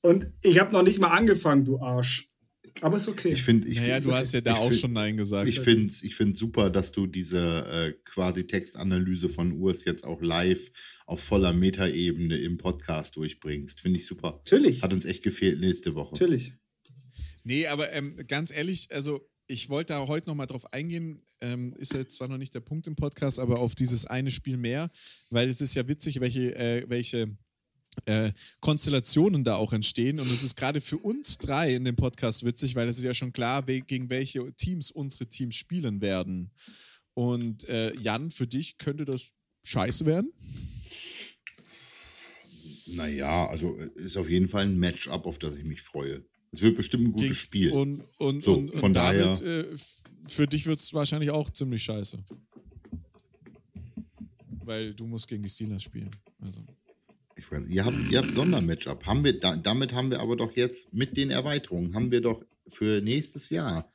und 0.00 0.30
ich 0.42 0.58
habe 0.58 0.72
noch 0.72 0.82
nicht 0.82 1.00
mal 1.00 1.08
angefangen, 1.08 1.64
du 1.64 1.80
Arsch. 1.80 2.32
Aber 2.80 2.96
ist 2.96 3.08
okay. 3.08 3.30
Ich 3.30 3.42
finde, 3.42 3.66
ich 3.66 3.76
naja, 3.76 3.98
du 3.98 4.12
hast 4.12 4.32
ja 4.32 4.40
da 4.40 4.54
auch 4.54 4.68
find, 4.68 4.80
schon 4.80 4.92
Nein 4.92 5.16
gesagt. 5.16 5.48
Ich 5.48 5.58
finde 5.58 5.86
es 5.86 6.04
ich 6.04 6.16
super, 6.34 6.70
dass 6.70 6.92
du 6.92 7.08
diese 7.08 7.66
äh, 7.66 7.92
quasi 8.04 8.46
Textanalyse 8.46 9.28
von 9.28 9.52
Urs 9.52 9.84
jetzt 9.84 10.04
auch 10.04 10.22
live 10.22 10.70
auf 11.06 11.20
voller 11.20 11.52
Metaebene 11.52 12.38
im 12.38 12.56
Podcast 12.56 13.16
durchbringst. 13.16 13.80
Finde 13.80 13.98
ich 13.98 14.06
super. 14.06 14.40
Natürlich. 14.44 14.82
Hat 14.82 14.92
uns 14.92 15.06
echt 15.06 15.24
gefehlt 15.24 15.58
nächste 15.58 15.96
Woche. 15.96 16.14
Natürlich. 16.14 16.52
Nee, 17.42 17.66
aber 17.66 17.92
ähm, 17.92 18.16
ganz 18.28 18.52
ehrlich, 18.52 18.88
also 18.92 19.28
ich 19.48 19.68
wollte 19.68 19.94
da 19.94 20.06
heute 20.06 20.28
noch 20.28 20.36
mal 20.36 20.46
drauf 20.46 20.72
eingehen, 20.72 21.22
ähm, 21.40 21.72
ist 21.78 21.94
jetzt 21.94 22.16
zwar 22.16 22.28
noch 22.28 22.38
nicht 22.38 22.54
der 22.54 22.60
Punkt 22.60 22.86
im 22.86 22.96
Podcast, 22.96 23.40
aber 23.40 23.58
auf 23.58 23.74
dieses 23.74 24.06
eine 24.06 24.30
Spiel 24.30 24.56
mehr, 24.56 24.90
weil 25.30 25.48
es 25.48 25.60
ist 25.60 25.74
ja 25.74 25.88
witzig, 25.88 26.20
welche, 26.20 26.54
äh, 26.54 26.84
welche 26.88 27.36
äh, 28.04 28.32
Konstellationen 28.60 29.44
da 29.44 29.56
auch 29.56 29.72
entstehen. 29.72 30.20
Und 30.20 30.30
es 30.30 30.42
ist 30.42 30.56
gerade 30.56 30.80
für 30.80 30.98
uns 30.98 31.38
drei 31.38 31.74
in 31.74 31.84
dem 31.84 31.96
Podcast 31.96 32.44
witzig, 32.44 32.74
weil 32.76 32.88
es 32.88 32.98
ist 32.98 33.04
ja 33.04 33.14
schon 33.14 33.32
klar, 33.32 33.62
gegen 33.62 34.10
welche 34.10 34.52
Teams 34.54 34.90
unsere 34.90 35.26
Teams 35.26 35.54
spielen 35.54 36.00
werden. 36.00 36.50
Und 37.14 37.68
äh, 37.68 37.94
Jan, 37.96 38.30
für 38.30 38.46
dich 38.46 38.78
könnte 38.78 39.04
das 39.04 39.32
scheiße 39.64 40.06
werden? 40.06 40.32
Naja, 42.86 43.46
also 43.46 43.78
äh, 43.78 43.88
ist 43.96 44.16
auf 44.18 44.28
jeden 44.28 44.48
Fall 44.48 44.64
ein 44.64 44.78
Matchup, 44.78 45.26
auf 45.26 45.38
das 45.38 45.54
ich 45.54 45.66
mich 45.66 45.82
freue. 45.82 46.24
Es 46.52 46.62
wird 46.62 46.76
bestimmt 46.76 47.08
ein 47.08 47.12
gutes 47.12 47.36
Spiel. 47.36 47.72
Und, 47.72 48.04
und, 48.18 48.42
so, 48.42 48.54
und, 48.54 48.74
von 48.74 48.92
daher. 48.92 49.34
Damit, 49.34 49.42
äh, 49.42 49.76
für 50.26 50.46
dich 50.46 50.66
wird 50.66 50.78
es 50.78 50.92
wahrscheinlich 50.94 51.30
auch 51.30 51.50
ziemlich 51.50 51.82
scheiße. 51.82 52.18
Weil 54.64 54.94
du 54.94 55.06
musst 55.06 55.28
gegen 55.28 55.42
die 55.42 55.48
Steelers 55.48 55.82
spielen. 55.82 56.10
Also. 56.40 56.62
Ich 57.36 57.50
weiß, 57.50 57.68
ihr 57.68 57.84
habt, 57.84 57.96
ihr 58.10 58.18
habt 58.18 58.34
Sondermatchup. 58.34 59.06
Haben 59.06 59.24
wir, 59.24 59.38
da, 59.38 59.56
damit 59.56 59.92
haben 59.92 60.10
wir 60.10 60.20
aber 60.20 60.36
doch 60.36 60.56
jetzt 60.56 60.92
mit 60.92 61.16
den 61.16 61.30
Erweiterungen, 61.30 61.94
haben 61.94 62.10
wir 62.10 62.20
doch 62.20 62.44
für 62.66 63.00
nächstes 63.00 63.50
Jahr 63.50 63.88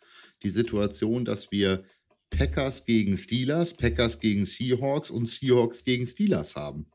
die 0.43 0.49
Situation, 0.49 1.25
dass 1.25 1.51
wir 1.51 1.83
Packers 2.29 2.85
gegen 2.85 3.17
Steelers, 3.17 3.73
Packers 3.73 4.19
gegen 4.19 4.45
Seahawks 4.45 5.11
und 5.11 5.27
Seahawks 5.27 5.83
gegen 5.83 6.07
Steelers 6.07 6.55
haben. 6.55 6.87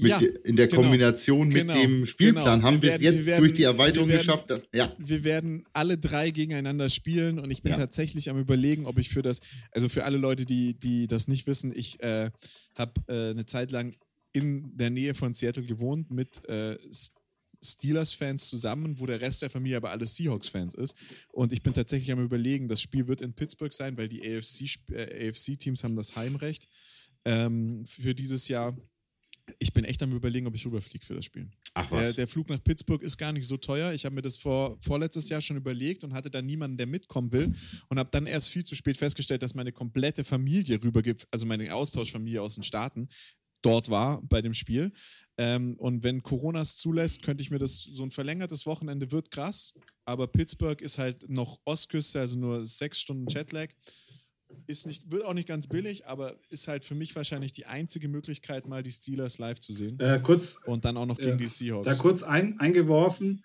Ja, 0.00 0.20
in 0.44 0.54
der 0.54 0.68
genau, 0.68 0.82
Kombination 0.82 1.48
mit 1.48 1.56
genau, 1.56 1.72
dem 1.72 2.06
Spielplan 2.06 2.60
genau. 2.60 2.62
haben 2.62 2.82
wir 2.82 2.92
es 2.92 3.00
jetzt 3.00 3.26
werden, 3.26 3.40
durch 3.40 3.54
die 3.54 3.64
Erweiterung 3.64 4.08
werden, 4.08 4.18
geschafft. 4.18 4.52
Ja. 4.72 4.94
Wir 4.98 5.24
werden 5.24 5.64
alle 5.72 5.98
drei 5.98 6.30
gegeneinander 6.30 6.88
spielen 6.88 7.40
und 7.40 7.50
ich 7.50 7.62
bin 7.62 7.72
ja. 7.72 7.78
tatsächlich 7.78 8.30
am 8.30 8.38
überlegen, 8.38 8.86
ob 8.86 8.98
ich 8.98 9.08
für 9.08 9.22
das, 9.22 9.40
also 9.72 9.88
für 9.88 10.04
alle 10.04 10.16
Leute, 10.16 10.44
die, 10.44 10.78
die 10.78 11.08
das 11.08 11.26
nicht 11.26 11.48
wissen, 11.48 11.72
ich 11.74 12.00
äh, 12.00 12.30
habe 12.76 12.92
äh, 13.08 13.30
eine 13.30 13.44
Zeit 13.44 13.72
lang 13.72 13.92
in 14.32 14.76
der 14.76 14.90
Nähe 14.90 15.14
von 15.14 15.34
Seattle 15.34 15.64
gewohnt 15.64 16.12
mit 16.12 16.48
äh, 16.48 16.78
Steelers-Fans 17.60 18.48
zusammen, 18.48 19.00
wo 19.00 19.06
der 19.06 19.20
Rest 19.20 19.42
der 19.42 19.50
Familie 19.50 19.78
aber 19.78 19.90
alles 19.90 20.14
Seahawks-Fans 20.14 20.74
ist. 20.74 20.94
Und 21.32 21.52
ich 21.52 21.62
bin 21.62 21.72
tatsächlich 21.72 22.12
am 22.12 22.22
Überlegen, 22.22 22.68
das 22.68 22.80
Spiel 22.80 23.08
wird 23.08 23.20
in 23.20 23.34
Pittsburgh 23.34 23.72
sein, 23.72 23.96
weil 23.96 24.08
die 24.08 24.20
AFC-Teams 24.20 24.92
äh, 24.92 25.28
AFC 25.28 25.84
haben 25.84 25.96
das 25.96 26.14
Heimrecht 26.14 26.68
ähm, 27.24 27.84
für 27.84 28.14
dieses 28.14 28.48
Jahr. 28.48 28.76
Ich 29.58 29.72
bin 29.72 29.84
echt 29.84 30.02
am 30.02 30.12
überlegen, 30.12 30.46
ob 30.46 30.54
ich 30.54 30.64
rüberfliege 30.64 31.04
für 31.04 31.14
das 31.14 31.24
Spiel. 31.24 31.50
Ach 31.74 31.90
was. 31.90 32.02
Der, 32.02 32.12
der, 32.12 32.28
Flug 32.28 32.48
nach 32.48 32.62
Pittsburgh 32.62 33.02
ist 33.02 33.16
gar 33.16 33.32
nicht 33.32 33.46
so 33.46 33.56
teuer. 33.56 33.92
Ich 33.92 34.04
habe 34.04 34.14
mir 34.14 34.22
das 34.22 34.36
vor, 34.36 34.76
vorletztes 34.80 35.28
Jahr 35.28 35.40
schon 35.40 35.56
überlegt 35.56 36.04
und 36.04 36.12
hatte 36.12 36.30
dann 36.30 36.46
niemanden, 36.46 36.76
der 36.76 36.86
mitkommen 36.86 37.32
will. 37.32 37.54
Und 37.88 37.98
habe 37.98 38.10
dann 38.10 38.26
erst 38.26 38.50
viel 38.50 38.64
zu 38.64 38.74
spät 38.74 38.96
festgestellt, 38.96 39.42
dass 39.42 39.54
meine 39.54 39.72
komplette 39.72 40.24
Familie 40.24 40.82
rübergibt, 40.82 41.26
also 41.30 41.46
meine 41.46 41.72
Austauschfamilie 41.74 42.42
aus 42.42 42.54
den 42.54 42.64
Staaten, 42.64 43.08
dort 43.62 43.90
war 43.90 44.22
bei 44.22 44.42
dem 44.42 44.54
Spiel. 44.54 44.92
Ähm, 45.36 45.76
und 45.78 46.02
wenn 46.02 46.22
Corona 46.22 46.60
es 46.60 46.76
zulässt, 46.76 47.22
könnte 47.22 47.42
ich 47.42 47.50
mir 47.50 47.58
das, 47.58 47.82
so 47.82 48.02
ein 48.02 48.10
verlängertes 48.10 48.66
Wochenende 48.66 49.10
wird 49.12 49.30
krass. 49.30 49.74
Aber 50.04 50.26
Pittsburgh 50.26 50.80
ist 50.80 50.98
halt 50.98 51.28
noch 51.28 51.60
Ostküste, 51.64 52.20
also 52.20 52.38
nur 52.38 52.64
sechs 52.64 53.00
Stunden 53.00 53.26
Jetlag 53.28 53.68
ist 54.66 54.86
nicht, 54.86 55.10
wird 55.10 55.24
auch 55.24 55.34
nicht 55.34 55.48
ganz 55.48 55.66
billig, 55.66 56.06
aber 56.06 56.36
ist 56.50 56.68
halt 56.68 56.84
für 56.84 56.94
mich 56.94 57.14
wahrscheinlich 57.16 57.52
die 57.52 57.66
einzige 57.66 58.08
Möglichkeit, 58.08 58.68
mal 58.68 58.82
die 58.82 58.90
Steelers 58.90 59.38
live 59.38 59.60
zu 59.60 59.72
sehen. 59.72 59.98
Äh, 60.00 60.20
kurz, 60.22 60.60
und 60.66 60.84
dann 60.84 60.96
auch 60.96 61.06
noch 61.06 61.18
gegen 61.18 61.32
äh, 61.32 61.36
die 61.36 61.46
Seahawks. 61.46 61.86
Da 61.86 61.94
kurz 61.94 62.22
ein, 62.22 62.58
eingeworfen, 62.60 63.44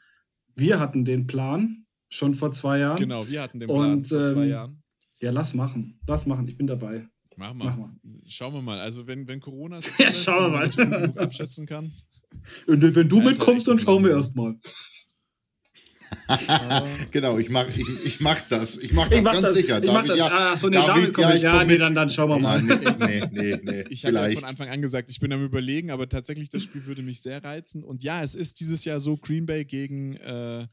wir 0.55 0.79
hatten 0.79 1.05
den 1.05 1.27
Plan 1.27 1.85
schon 2.09 2.33
vor 2.33 2.51
zwei 2.51 2.79
Jahren. 2.79 2.97
Genau, 2.97 3.27
wir 3.27 3.41
hatten 3.41 3.59
den 3.59 3.67
Plan 3.67 3.93
und, 3.93 4.07
vor 4.07 4.25
zwei 4.25 4.43
ähm, 4.43 4.49
Jahren. 4.49 4.83
Ja, 5.19 5.31
lass 5.31 5.53
machen. 5.53 5.99
Lass 6.07 6.25
machen, 6.25 6.47
ich 6.47 6.57
bin 6.57 6.67
dabei. 6.67 7.07
Mach 7.37 7.53
mal. 7.53 7.65
Mach 7.65 7.77
mal. 7.77 7.89
Schauen 8.27 8.53
wir 8.53 8.61
mal. 8.61 8.79
Also 8.79 9.07
wenn, 9.07 9.27
wenn 9.27 9.39
Corona 9.39 9.77
es 9.79 9.97
ja, 9.97 10.11
schauen 10.11 10.51
wir 10.51 10.85
mal. 10.85 11.17
abschätzen 11.17 11.65
kann. 11.65 11.93
Und 12.67 12.81
wenn 12.95 13.09
du 13.09 13.19
also 13.19 13.29
mitkommst, 13.29 13.67
dann 13.67 13.79
schauen 13.79 14.03
wir 14.03 14.11
erstmal. 14.11 14.57
genau, 17.11 17.37
ich 17.37 17.49
mach, 17.49 17.67
ich, 17.67 18.05
ich 18.05 18.19
mach 18.21 18.39
das. 18.49 18.77
Ich 18.77 18.93
mach 18.93 19.07
das 19.07 19.17
ich 19.17 19.23
mach 19.23 19.31
ganz 19.33 19.41
das, 19.43 19.53
sicher. 19.53 19.79
Ich 19.79 19.85
David, 19.85 19.93
mach 19.93 20.07
das. 20.07 20.17
Ja, 20.17 20.29
ah, 20.31 20.55
so, 20.55 20.67
nee, 20.69 20.75
David, 20.75 20.89
David 20.89 21.13
kommt 21.13 21.27
ja, 21.41 21.55
ja 21.57 21.63
nee, 21.63 21.77
dann, 21.77 21.95
dann 21.95 22.09
schauen 22.09 22.29
wir 22.29 22.39
mal. 22.39 22.63
Ja, 22.63 22.95
nee, 22.99 23.23
nee, 23.31 23.59
nee, 23.63 23.83
ich 23.89 24.05
habe 24.05 24.15
ja 24.15 24.29
von 24.31 24.43
Anfang 24.43 24.69
an 24.69 24.81
gesagt, 24.81 25.09
ich 25.09 25.19
bin 25.19 25.31
am 25.33 25.43
überlegen, 25.43 25.91
aber 25.91 26.07
tatsächlich, 26.09 26.49
das 26.49 26.63
Spiel 26.63 26.85
würde 26.85 27.01
mich 27.01 27.21
sehr 27.21 27.43
reizen. 27.43 27.83
Und 27.83 28.03
ja, 28.03 28.23
es 28.23 28.35
ist 28.35 28.59
dieses 28.59 28.85
Jahr 28.85 28.99
so 28.99 29.17
Green 29.17 29.45
Bay 29.45 29.65
gegen 29.65 30.17
äh, 30.17 30.67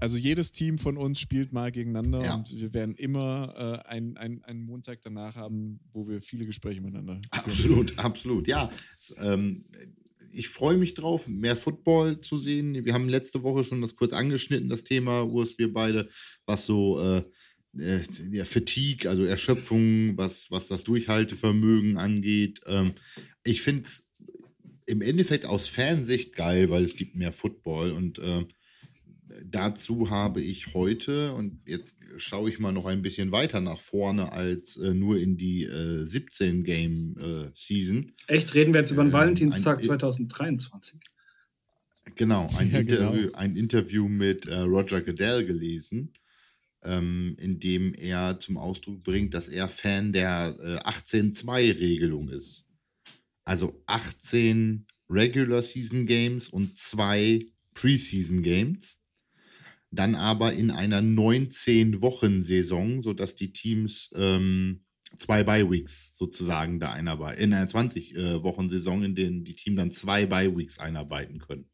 also 0.00 0.16
jedes 0.18 0.52
Team 0.52 0.76
von 0.76 0.96
uns 0.96 1.18
spielt 1.18 1.52
mal 1.52 1.70
gegeneinander 1.72 2.22
ja. 2.22 2.34
und 2.34 2.54
wir 2.54 2.74
werden 2.74 2.94
immer 2.94 3.82
äh, 3.86 3.88
einen 3.88 4.16
ein 4.16 4.60
Montag 4.60 5.00
danach 5.02 5.34
haben, 5.34 5.80
wo 5.92 6.06
wir 6.06 6.20
viele 6.20 6.44
Gespräche 6.44 6.80
miteinander 6.80 7.14
führen. 7.14 7.44
Absolut, 7.44 7.98
absolut. 7.98 8.48
Ja, 8.48 8.70
es, 8.98 9.14
ähm, 9.18 9.64
ich 10.34 10.48
freue 10.48 10.76
mich 10.76 10.94
drauf, 10.94 11.28
mehr 11.28 11.56
Football 11.56 12.20
zu 12.20 12.36
sehen. 12.36 12.84
Wir 12.84 12.94
haben 12.94 13.08
letzte 13.08 13.42
Woche 13.42 13.64
schon 13.64 13.80
das 13.80 13.96
kurz 13.96 14.12
angeschnitten, 14.12 14.68
das 14.68 14.84
Thema, 14.84 15.22
Urs, 15.22 15.58
wir 15.58 15.72
beide, 15.72 16.08
was 16.46 16.66
so 16.66 17.00
äh, 17.00 17.22
äh, 17.78 18.44
Fatigue, 18.44 19.08
also 19.08 19.24
Erschöpfung, 19.24 20.16
was, 20.16 20.50
was 20.50 20.68
das 20.68 20.84
Durchhaltevermögen 20.84 21.98
angeht. 21.98 22.60
Ähm, 22.66 22.92
ich 23.44 23.62
finde 23.62 23.84
es 23.84 24.08
im 24.86 25.00
Endeffekt 25.00 25.46
aus 25.46 25.68
Fansicht 25.68 26.34
geil, 26.34 26.70
weil 26.70 26.84
es 26.84 26.96
gibt 26.96 27.16
mehr 27.16 27.32
Football 27.32 27.92
und 27.92 28.18
äh, 28.18 28.44
dazu 29.44 30.10
habe 30.10 30.40
ich 30.40 30.74
heute, 30.74 31.32
und 31.32 31.60
jetzt 31.66 31.96
schaue 32.16 32.48
ich 32.48 32.58
mal 32.58 32.72
noch 32.72 32.86
ein 32.86 33.02
bisschen 33.02 33.32
weiter 33.32 33.60
nach 33.60 33.80
vorne 33.80 34.32
als 34.32 34.76
äh, 34.76 34.94
nur 34.94 35.18
in 35.18 35.36
die 35.36 35.64
äh, 35.64 36.04
17-Game-Season. 36.04 38.12
Äh, 38.28 38.32
Echt, 38.32 38.54
reden 38.54 38.72
wir 38.72 38.80
jetzt 38.80 38.92
über 38.92 39.02
den 39.02 39.08
ähm, 39.08 39.14
Valentinstag 39.14 39.78
ein, 39.78 39.84
2023? 39.84 41.00
Genau, 42.14 42.48
ein, 42.56 42.70
ja, 42.70 42.82
genau. 42.82 43.12
Interview, 43.12 43.26
genau. 43.26 43.38
ein 43.38 43.56
Interview 43.56 44.08
mit 44.08 44.46
äh, 44.46 44.60
Roger 44.60 45.00
Goodell 45.00 45.44
gelesen, 45.44 46.12
ähm, 46.82 47.36
in 47.40 47.58
dem 47.58 47.94
er 47.94 48.38
zum 48.40 48.56
Ausdruck 48.56 49.02
bringt, 49.02 49.34
dass 49.34 49.48
er 49.48 49.68
Fan 49.68 50.12
der 50.12 50.54
äh, 50.60 50.76
18-2-Regelung 50.88 52.28
ist. 52.28 52.64
Also 53.44 53.82
18 53.86 54.86
Regular 55.10 55.62
Season 55.62 56.06
Games 56.06 56.48
und 56.48 56.78
zwei 56.78 57.44
Preseason 57.74 58.42
Games 58.42 58.98
dann 59.94 60.14
aber 60.14 60.52
in 60.52 60.70
einer 60.70 61.00
19-Wochen-Saison, 61.00 63.02
sodass 63.02 63.34
die 63.34 63.52
Teams 63.52 64.10
ähm, 64.16 64.84
zwei 65.16 65.42
Bye-Weeks 65.42 66.16
sozusagen 66.16 66.80
da 66.80 66.92
einarbeiten. 66.92 67.42
In 67.42 67.52
einer 67.52 67.66
20-Wochen-Saison, 67.66 69.02
äh, 69.02 69.06
in 69.06 69.14
denen 69.14 69.44
die 69.44 69.54
Teams 69.54 69.76
dann 69.76 69.90
zwei 69.90 70.26
Bye-Weeks 70.26 70.78
einarbeiten 70.78 71.38
können. 71.38 71.66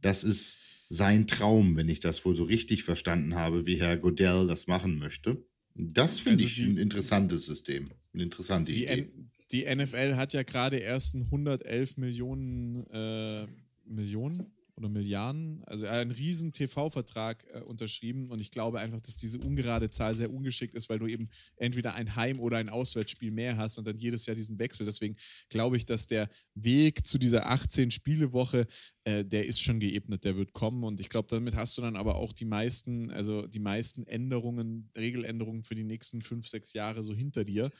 Das 0.00 0.24
ist 0.24 0.58
sein 0.88 1.26
Traum, 1.26 1.76
wenn 1.76 1.88
ich 1.88 2.00
das 2.00 2.24
wohl 2.24 2.36
so 2.36 2.44
richtig 2.44 2.84
verstanden 2.84 3.34
habe, 3.34 3.66
wie 3.66 3.80
Herr 3.80 3.96
Godell 3.96 4.46
das 4.46 4.66
machen 4.66 4.98
möchte. 4.98 5.44
Das 5.74 6.18
finde 6.18 6.42
also 6.42 6.46
ich 6.46 6.54
die, 6.56 6.64
ein 6.64 6.78
interessantes 6.78 7.46
System. 7.46 7.90
Eine 8.12 8.24
interessante 8.24 8.72
die 8.72 8.84
Idee. 8.84 8.92
N 8.92 9.30
die 9.50 9.64
NFL 9.64 10.16
hat 10.16 10.34
ja 10.34 10.42
gerade 10.42 10.76
erst 10.76 11.14
ein 11.14 11.22
111 11.22 11.96
Millionen 11.96 12.86
äh, 12.90 13.46
Millionen 13.86 14.52
oder 14.78 14.88
Milliarden, 14.88 15.62
also 15.64 15.84
er 15.84 15.92
hat 15.92 16.00
einen 16.00 16.12
riesen 16.12 16.52
TV-Vertrag 16.52 17.44
äh, 17.52 17.60
unterschrieben 17.60 18.30
und 18.30 18.40
ich 18.40 18.50
glaube 18.50 18.80
einfach, 18.80 19.00
dass 19.00 19.16
diese 19.16 19.38
ungerade 19.38 19.90
Zahl 19.90 20.14
sehr 20.14 20.32
ungeschickt 20.32 20.74
ist, 20.74 20.88
weil 20.88 21.00
du 21.00 21.06
eben 21.06 21.28
entweder 21.56 21.94
ein 21.94 22.14
Heim- 22.16 22.40
oder 22.40 22.58
ein 22.58 22.68
Auswärtsspiel 22.68 23.30
mehr 23.30 23.56
hast 23.56 23.78
und 23.78 23.86
dann 23.86 23.98
jedes 23.98 24.26
Jahr 24.26 24.36
diesen 24.36 24.58
Wechsel. 24.58 24.86
Deswegen 24.86 25.16
glaube 25.48 25.76
ich, 25.76 25.84
dass 25.84 26.06
der 26.06 26.28
Weg 26.54 27.06
zu 27.06 27.18
dieser 27.18 27.50
18-Spiele-Woche, 27.50 28.66
äh, 29.04 29.24
der 29.24 29.46
ist 29.46 29.60
schon 29.60 29.80
geebnet, 29.80 30.24
der 30.24 30.36
wird 30.36 30.52
kommen 30.52 30.84
und 30.84 31.00
ich 31.00 31.08
glaube, 31.08 31.28
damit 31.28 31.56
hast 31.56 31.76
du 31.76 31.82
dann 31.82 31.96
aber 31.96 32.14
auch 32.14 32.32
die 32.32 32.44
meisten, 32.44 33.10
also 33.10 33.46
die 33.46 33.60
meisten 33.60 34.06
Änderungen, 34.06 34.90
Regeländerungen 34.96 35.64
für 35.64 35.74
die 35.74 35.84
nächsten 35.84 36.22
fünf, 36.22 36.48
sechs 36.48 36.72
Jahre 36.72 37.02
so 37.02 37.14
hinter 37.14 37.44
dir. 37.44 37.70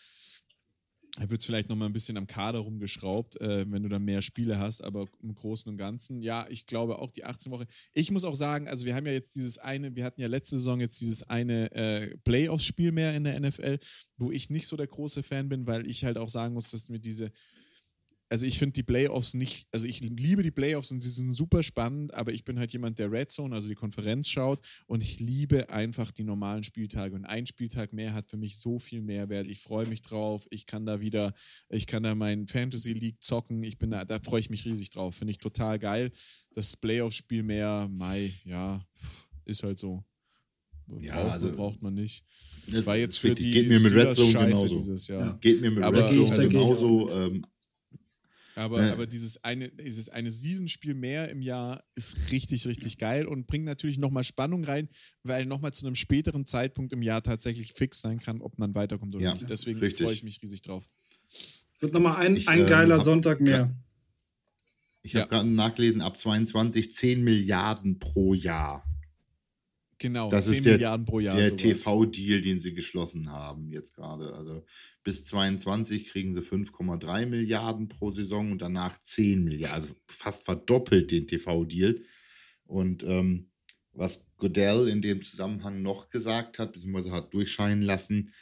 Da 1.17 1.29
wird 1.31 1.41
es 1.41 1.47
vielleicht 1.47 1.69
nochmal 1.69 1.88
ein 1.88 1.93
bisschen 1.93 2.17
am 2.17 2.27
Kader 2.27 2.61
rumgeschraubt, 2.61 3.41
äh, 3.41 3.71
wenn 3.71 3.83
du 3.83 3.88
dann 3.88 4.05
mehr 4.05 4.23
Spiele 4.23 4.59
hast, 4.59 4.83
aber 4.83 5.07
im 5.23 5.35
Großen 5.35 5.71
und 5.71 5.77
Ganzen, 5.77 6.23
ja, 6.23 6.47
ich 6.49 6.67
glaube 6.67 6.99
auch 6.99 7.11
die 7.11 7.25
18 7.25 7.50
Woche. 7.50 7.67
Ich 7.93 8.11
muss 8.11 8.25
auch 8.25 8.35
sagen, 8.35 8.69
also 8.69 8.85
wir 8.85 8.95
haben 8.95 9.07
ja 9.07 9.12
jetzt 9.12 9.35
dieses 9.35 9.59
eine, 9.59 9.97
wir 9.97 10.05
hatten 10.05 10.21
ja 10.21 10.29
letzte 10.29 10.57
Saison 10.57 10.81
jetzt 10.81 11.00
dieses 11.00 11.25
eine 11.25 11.73
äh, 11.73 12.17
Playoffs-Spiel 12.19 12.93
mehr 12.93 13.15
in 13.15 13.25
der 13.25 13.41
NFL, 13.41 13.79
wo 14.17 14.31
ich 14.31 14.50
nicht 14.50 14.69
so 14.69 14.77
der 14.77 14.87
große 14.87 15.23
Fan 15.23 15.49
bin, 15.49 15.67
weil 15.67 15.88
ich 15.88 16.05
halt 16.05 16.19
auch 16.19 16.29
sagen 16.29 16.55
muss, 16.55 16.71
dass 16.71 16.88
mir 16.88 17.00
diese 17.00 17.33
also 18.29 18.45
ich 18.45 18.59
finde 18.59 18.75
die 18.75 18.83
Playoffs 18.83 19.35
nicht, 19.35 19.67
also 19.73 19.87
ich 19.87 20.01
liebe 20.01 20.43
die 20.43 20.51
Playoffs 20.51 20.91
und 20.91 21.01
sie 21.01 21.11
sind 21.11 21.31
super 21.31 21.63
spannend, 21.63 22.13
aber 22.15 22.33
ich 22.33 22.45
bin 22.45 22.59
halt 22.59 22.73
jemand, 22.73 22.99
der 22.99 23.11
Red 23.11 23.31
Zone, 23.31 23.55
also 23.55 23.69
die 23.69 23.75
Konferenz 23.75 24.29
schaut 24.29 24.61
und 24.87 25.03
ich 25.03 25.19
liebe 25.19 25.71
einfach 25.71 26.11
die 26.11 26.25
normalen 26.25 26.63
Spieltage 26.63 27.15
und 27.15 27.25
ein 27.25 27.47
Spieltag 27.47 27.93
mehr 27.93 28.13
hat 28.13 28.27
für 28.27 28.37
mich 28.37 28.59
so 28.59 28.79
viel 28.79 29.01
Mehrwert. 29.01 29.49
Ich 29.49 29.61
freue 29.61 29.87
mich 29.87 30.03
drauf, 30.03 30.47
ich 30.51 30.67
kann 30.67 30.85
da 30.85 31.01
wieder, 31.01 31.35
ich 31.71 31.87
kann 31.87 32.03
da 32.03 32.15
meinen 32.15 32.47
Fantasy 32.47 32.93
League 32.93 33.23
zocken, 33.23 33.63
ich 33.63 33.79
bin 33.79 33.91
da, 33.91 34.05
da 34.05 34.21
freue 34.21 34.41
ich 34.41 34.51
mich 34.51 34.65
riesig 34.67 34.91
drauf, 34.91 35.15
finde 35.15 35.33
ich 35.33 35.39
total 35.39 35.79
geil. 35.79 36.11
Das 36.53 36.77
Playoff-Spiel 36.77 37.43
mehr, 37.43 37.89
Mai, 37.91 38.33
ja, 38.45 38.85
ist 39.45 39.63
halt 39.63 39.79
so. 39.79 40.05
Ja, 41.01 41.15
braucht, 41.15 41.33
also, 41.33 41.57
braucht 41.57 41.83
man 41.83 41.95
nicht. 41.95 42.25
Das 42.73 42.87
war 42.87 42.97
jetzt 42.97 43.19
für 43.19 43.35
die 43.35 43.51
geht 43.51 43.69
mir 43.69 43.81
mit 43.81 43.93
Red 43.93 44.17
Zone 44.17 44.33
genauso. 44.33 44.69
Dieses 44.69 45.07
Jahr. 45.07 45.21
Ja. 45.21 45.33
Geht 45.41 45.61
mir 45.61 45.71
mit 45.71 45.85
aber 45.85 46.11
Red 46.11 46.29
Zone 46.29 46.49
genauso. 46.49 47.11
Ähm, 47.11 47.45
aber, 48.59 48.85
ja. 48.85 48.93
aber 48.93 49.07
dieses 49.07 49.43
eine, 49.45 49.71
dieses 49.71 50.09
eine 50.09 50.33
Season-Spiel 50.33 50.95
mehr 50.95 51.29
im 51.29 51.43
Jahr 51.43 51.85
ist 51.95 52.33
richtig, 52.33 52.67
richtig 52.67 52.99
geil 52.99 53.27
und 53.27 53.47
bringt 53.47 53.65
natürlich 53.65 53.99
nochmal 53.99 54.25
Spannung 54.25 54.65
rein, 54.65 54.88
weil 55.23 55.47
nochmal 55.47 55.73
zu 55.73 55.87
einem 55.87 55.95
späteren 55.95 56.45
Zeitpunkt 56.45 56.93
im 56.93 57.03
Jahr 57.03 57.23
tatsächlich 57.23 57.73
fix 57.73 58.00
sein 58.00 58.19
kann, 58.19 58.41
ob 58.41 58.59
man 58.59 58.75
weiterkommt 58.75 59.15
oder 59.15 59.25
ja, 59.25 59.33
nicht. 59.33 59.49
Deswegen 59.49 59.79
freue 59.79 60.12
ich 60.12 60.25
mich 60.25 60.43
riesig 60.43 60.62
drauf. 60.62 60.85
Wird 61.79 61.93
nochmal 61.93 62.17
ein, 62.17 62.37
ich, 62.37 62.49
ein 62.49 62.67
geiler 62.67 62.97
ähm, 62.97 63.03
Sonntag 63.03 63.41
mehr. 63.41 63.73
Ich 65.03 65.15
habe 65.15 65.29
gerade 65.29 65.49
nachgelesen, 65.49 66.03
ab 66.03 66.19
22 66.19 66.91
10 66.91 67.23
Milliarden 67.23 68.00
pro 68.00 68.35
Jahr. 68.35 68.85
Genau, 70.00 70.31
das 70.31 70.49
ist 70.49 70.64
der, 70.64 70.75
Milliarden 70.75 71.05
pro 71.05 71.19
Jahr. 71.19 71.35
Der 71.35 71.57
TV-Deal, 71.57 72.40
den 72.40 72.61
sie 72.61 72.73
geschlossen 72.73 73.33
haben 73.33 73.73
jetzt 73.73 73.97
gerade. 73.97 74.33
Also 74.35 74.64
bis 75.02 75.25
22 75.25 76.07
kriegen 76.07 76.35
sie 76.35 76.40
5,3 76.40 77.26
Milliarden 77.26 77.88
pro 77.88 78.12
Saison 78.12 78.52
und 78.52 78.62
danach 78.62 78.97
10 79.02 79.43
Milliarden. 79.43 79.83
Also 79.83 79.95
fast 80.09 80.45
verdoppelt 80.45 81.11
den 81.11 81.26
TV-Deal. 81.26 82.00
Und 82.64 83.02
ähm, 83.02 83.50
was 83.93 84.25
Godell 84.37 84.87
in 84.87 85.02
dem 85.02 85.23
Zusammenhang 85.23 85.83
noch 85.83 86.11
gesagt 86.11 86.61
hat, 86.61 86.73
beziehungsweise 86.73 87.11
hat 87.11 87.35
durchscheinen 87.35 87.83
lassen, 87.83 88.33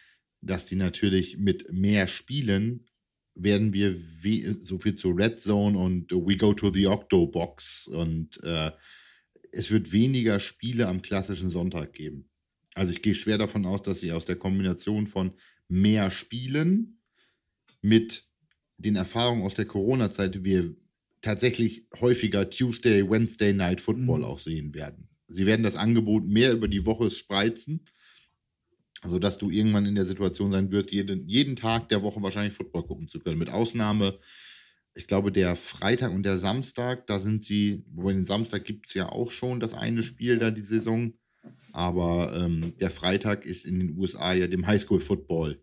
dass 0.43 0.67
die 0.67 0.77
natürlich 0.77 1.39
mit 1.39 1.73
mehr 1.73 2.07
Spielen 2.07 2.87
werden 3.35 3.73
wir 3.73 3.97
so 3.97 4.79
viel 4.79 4.97
zu 4.97 5.11
Red 5.11 5.41
Zone 5.41 5.79
und 5.79 6.11
We 6.11 6.37
Go 6.37 6.55
to 6.55 6.71
the 6.71 6.87
Octo 6.87 7.27
Box 7.27 7.87
und 7.87 8.43
äh, 8.45 8.73
es 9.57 9.71
wird 9.71 9.93
weniger 9.93 10.39
Spiele 10.39 10.89
am 10.89 11.03
klassischen 11.03 11.51
Sonntag 11.51 11.93
geben. 11.93 12.29
Also 12.75 12.93
ich 12.93 13.03
gehe 13.03 13.15
schwer 13.15 13.39
davon 13.39 13.65
aus, 13.65 13.83
dass 13.83 14.01
sie 14.01 14.13
aus 14.13 14.27
der 14.27 14.37
Kombination 14.37 15.07
von 15.07 15.33
mehr 15.69 16.11
Spielen 16.11 17.01
mit 17.81 18.25
den 18.77 18.97
Erfahrungen 18.97 19.43
aus 19.43 19.55
der 19.55 19.65
Corona-Zeit 19.65 20.45
wir 20.45 20.77
tatsächlich 21.23 21.87
häufiger 21.99 22.51
Tuesday, 22.51 23.09
Wednesday 23.09 23.53
Night 23.53 23.81
Football 23.81 24.19
mhm. 24.19 24.25
auch 24.25 24.39
sehen 24.39 24.75
werden. 24.75 25.09
Sie 25.29 25.47
werden 25.47 25.63
das 25.63 25.77
Angebot 25.77 26.27
mehr 26.27 26.53
über 26.53 26.69
die 26.69 26.85
Woche 26.85 27.11
spreizen, 27.11 27.85
sodass 29.03 29.39
du 29.39 29.51
irgendwann 29.51 29.87
in 29.87 29.95
der 29.95 30.05
Situation 30.05 30.53
sein 30.53 30.71
wirst, 30.71 30.93
jeden, 30.93 31.27
jeden 31.27 31.57
Tag 31.57 31.89
der 31.89 32.03
Woche 32.03 32.23
wahrscheinlich 32.23 32.55
Football 32.55 32.87
gucken 32.87 33.09
zu 33.09 33.19
können. 33.19 33.39
Mit 33.39 33.51
Ausnahme 33.51 34.19
ich 34.97 35.07
glaube, 35.07 35.31
der 35.31 35.57
Freitag 35.57 36.13
und 36.13 36.25
der 36.25 36.39
Samstag, 36.39 37.07
da 37.07 37.19
sind 37.19 37.45
sie, 37.45 37.85
wobei 37.93 38.15
den 38.15 38.25
Samstag 38.25 38.65
gibt 38.65 38.89
es 38.89 38.95
ja 38.95 39.11
auch 39.11 39.31
schon 39.31 39.61
das 39.61 39.75
eine 39.75 40.03
Spiel 40.03 40.39
da 40.39 40.51
die 40.51 40.63
Saison. 40.63 41.13
Aber 41.73 42.35
ähm, 42.35 42.73
der 42.81 42.91
Freitag 42.91 43.45
ist 43.45 43.67
in 43.67 43.79
den 43.79 43.99
USA 43.99 44.33
ja 44.33 44.47
dem 44.49 44.67
Highschool-Football 44.67 45.63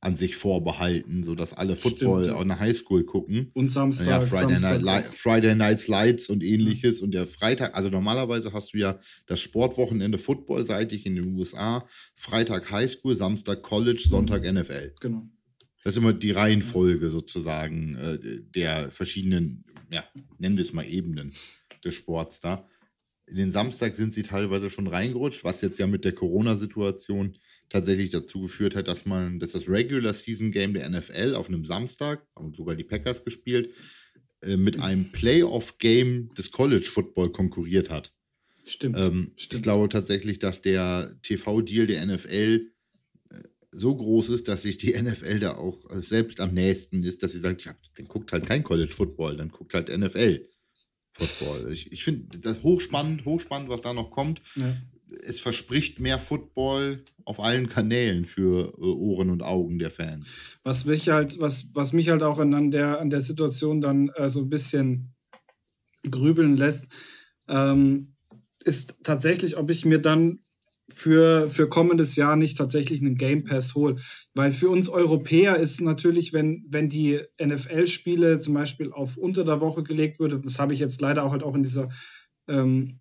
an 0.00 0.16
sich 0.16 0.34
vorbehalten, 0.34 1.22
sodass 1.22 1.54
alle 1.54 1.76
Football 1.76 2.24
Stimmt, 2.24 2.38
ja. 2.38 2.44
der 2.44 2.58
Highschool 2.58 3.04
gucken. 3.04 3.48
Und 3.54 3.70
Samstag. 3.70 4.08
Ja, 4.08 4.20
Friday, 4.20 4.58
Samstag 4.58 4.82
Night, 4.82 5.04
Friday 5.04 5.54
Night 5.54 5.78
Slides 5.78 6.28
und 6.28 6.42
ähnliches. 6.42 7.00
Ja. 7.00 7.04
Und 7.04 7.12
der 7.12 7.26
Freitag, 7.28 7.76
also 7.76 7.88
normalerweise 7.88 8.52
hast 8.52 8.74
du 8.74 8.78
ja 8.78 8.98
das 9.28 9.40
Sportwochenende 9.40 10.18
Football-seitig 10.18 11.06
in 11.06 11.14
den 11.14 11.36
USA, 11.36 11.86
Freitag 12.16 12.72
Highschool, 12.72 13.14
Samstag 13.14 13.62
College, 13.62 14.04
Sonntag 14.08 14.42
NFL. 14.42 14.90
Genau. 15.00 15.28
Das 15.84 15.94
ist 15.94 15.98
immer 15.98 16.12
die 16.12 16.30
Reihenfolge 16.30 17.10
sozusagen 17.10 17.96
äh, 17.96 18.18
der 18.54 18.90
verschiedenen, 18.90 19.64
ja, 19.90 20.04
nennen 20.38 20.56
wir 20.56 20.64
es 20.64 20.72
mal 20.72 20.86
Ebenen 20.86 21.32
des 21.84 21.94
Sports 21.94 22.40
da. 22.40 22.68
In 23.26 23.36
den 23.36 23.50
Samstag 23.50 23.96
sind 23.96 24.12
sie 24.12 24.22
teilweise 24.22 24.70
schon 24.70 24.86
reingerutscht, 24.86 25.44
was 25.44 25.60
jetzt 25.60 25.78
ja 25.78 25.86
mit 25.86 26.04
der 26.04 26.12
Corona-Situation 26.12 27.38
tatsächlich 27.68 28.10
dazu 28.10 28.42
geführt 28.42 28.76
hat, 28.76 28.88
dass 28.88 29.06
man, 29.06 29.38
dass 29.38 29.52
das 29.52 29.68
Regular 29.68 30.12
Season 30.12 30.52
Game 30.52 30.74
der 30.74 30.88
NFL 30.88 31.34
auf 31.34 31.48
einem 31.48 31.64
Samstag, 31.64 32.26
haben 32.36 32.54
sogar 32.54 32.74
die 32.74 32.84
Packers 32.84 33.24
gespielt, 33.24 33.70
äh, 34.42 34.56
mit 34.56 34.80
einem 34.80 35.10
Playoff 35.12 35.78
Game 35.78 36.32
des 36.34 36.50
College 36.50 36.86
Football 36.86 37.32
konkurriert 37.32 37.90
hat. 37.90 38.12
Stimmt, 38.64 38.96
ähm, 38.98 39.32
stimmt. 39.36 39.60
Ich 39.60 39.62
glaube 39.62 39.88
tatsächlich, 39.88 40.38
dass 40.38 40.60
der 40.60 41.16
TV-Deal 41.22 41.86
der 41.86 42.04
NFL 42.06 42.71
so 43.72 43.96
groß 43.96 44.28
ist, 44.28 44.48
dass 44.48 44.62
sich 44.62 44.76
die 44.76 44.92
NFL 45.02 45.40
da 45.40 45.56
auch 45.56 45.90
äh, 45.90 46.00
selbst 46.00 46.40
am 46.40 46.54
nächsten 46.54 47.02
ist, 47.02 47.22
dass 47.22 47.32
sie 47.32 47.40
sagt, 47.40 47.64
ja, 47.64 47.74
dann 47.96 48.06
guckt 48.06 48.32
halt 48.32 48.46
kein 48.46 48.62
College 48.62 48.92
Football, 48.92 49.38
dann 49.38 49.48
guckt 49.48 49.74
halt 49.74 49.88
NFL 49.88 50.46
Football. 51.14 51.70
Ich, 51.72 51.90
ich 51.92 52.04
finde 52.04 52.38
das 52.38 52.62
hochspannend, 52.62 53.24
hochspannend, 53.24 53.68
was 53.68 53.80
da 53.80 53.92
noch 53.92 54.10
kommt. 54.10 54.40
Ja. 54.56 54.74
Es 55.24 55.40
verspricht 55.40 56.00
mehr 56.00 56.18
Football 56.18 57.04
auf 57.26 57.38
allen 57.38 57.68
Kanälen 57.68 58.24
für 58.24 58.72
äh, 58.78 58.80
Ohren 58.80 59.28
und 59.28 59.42
Augen 59.42 59.78
der 59.78 59.90
Fans. 59.90 60.36
Was 60.62 60.86
mich 60.86 61.08
halt, 61.10 61.38
was, 61.38 61.74
was 61.74 61.92
mich 61.92 62.08
halt 62.08 62.22
auch 62.22 62.38
an 62.38 62.70
der, 62.70 62.98
an 62.98 63.10
der 63.10 63.20
Situation 63.20 63.80
dann 63.80 64.08
äh, 64.16 64.30
so 64.30 64.40
ein 64.40 64.48
bisschen 64.48 65.14
grübeln 66.10 66.56
lässt, 66.56 66.88
ähm, 67.48 68.14
ist 68.64 68.94
tatsächlich, 69.02 69.56
ob 69.58 69.70
ich 69.70 69.84
mir 69.84 69.98
dann 69.98 70.40
für, 70.92 71.48
für 71.48 71.68
kommendes 71.68 72.16
Jahr 72.16 72.36
nicht 72.36 72.58
tatsächlich 72.58 73.00
einen 73.00 73.16
Game 73.16 73.44
Pass 73.44 73.74
hole. 73.74 73.96
Weil 74.34 74.52
für 74.52 74.68
uns 74.68 74.88
Europäer 74.88 75.56
ist 75.56 75.80
natürlich, 75.80 76.32
wenn, 76.32 76.64
wenn 76.68 76.88
die 76.88 77.20
NFL-Spiele 77.42 78.40
zum 78.40 78.54
Beispiel 78.54 78.92
auf 78.92 79.16
unter 79.16 79.44
der 79.44 79.60
Woche 79.60 79.82
gelegt 79.82 80.20
würde, 80.20 80.40
das 80.40 80.58
habe 80.58 80.74
ich 80.74 80.80
jetzt 80.80 81.00
leider 81.00 81.24
auch 81.24 81.32
halt 81.32 81.42
auch 81.42 81.54
in 81.54 81.62
dieser 81.62 81.90
ähm, 82.48 83.00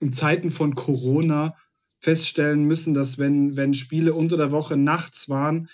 in 0.00 0.12
Zeiten 0.12 0.50
von 0.50 0.74
Corona 0.74 1.54
feststellen 1.98 2.64
müssen, 2.64 2.94
dass 2.94 3.18
wenn, 3.18 3.56
wenn 3.56 3.74
Spiele 3.74 4.14
unter 4.14 4.36
der 4.36 4.52
Woche 4.52 4.76
nachts 4.76 5.28
waren, 5.28 5.68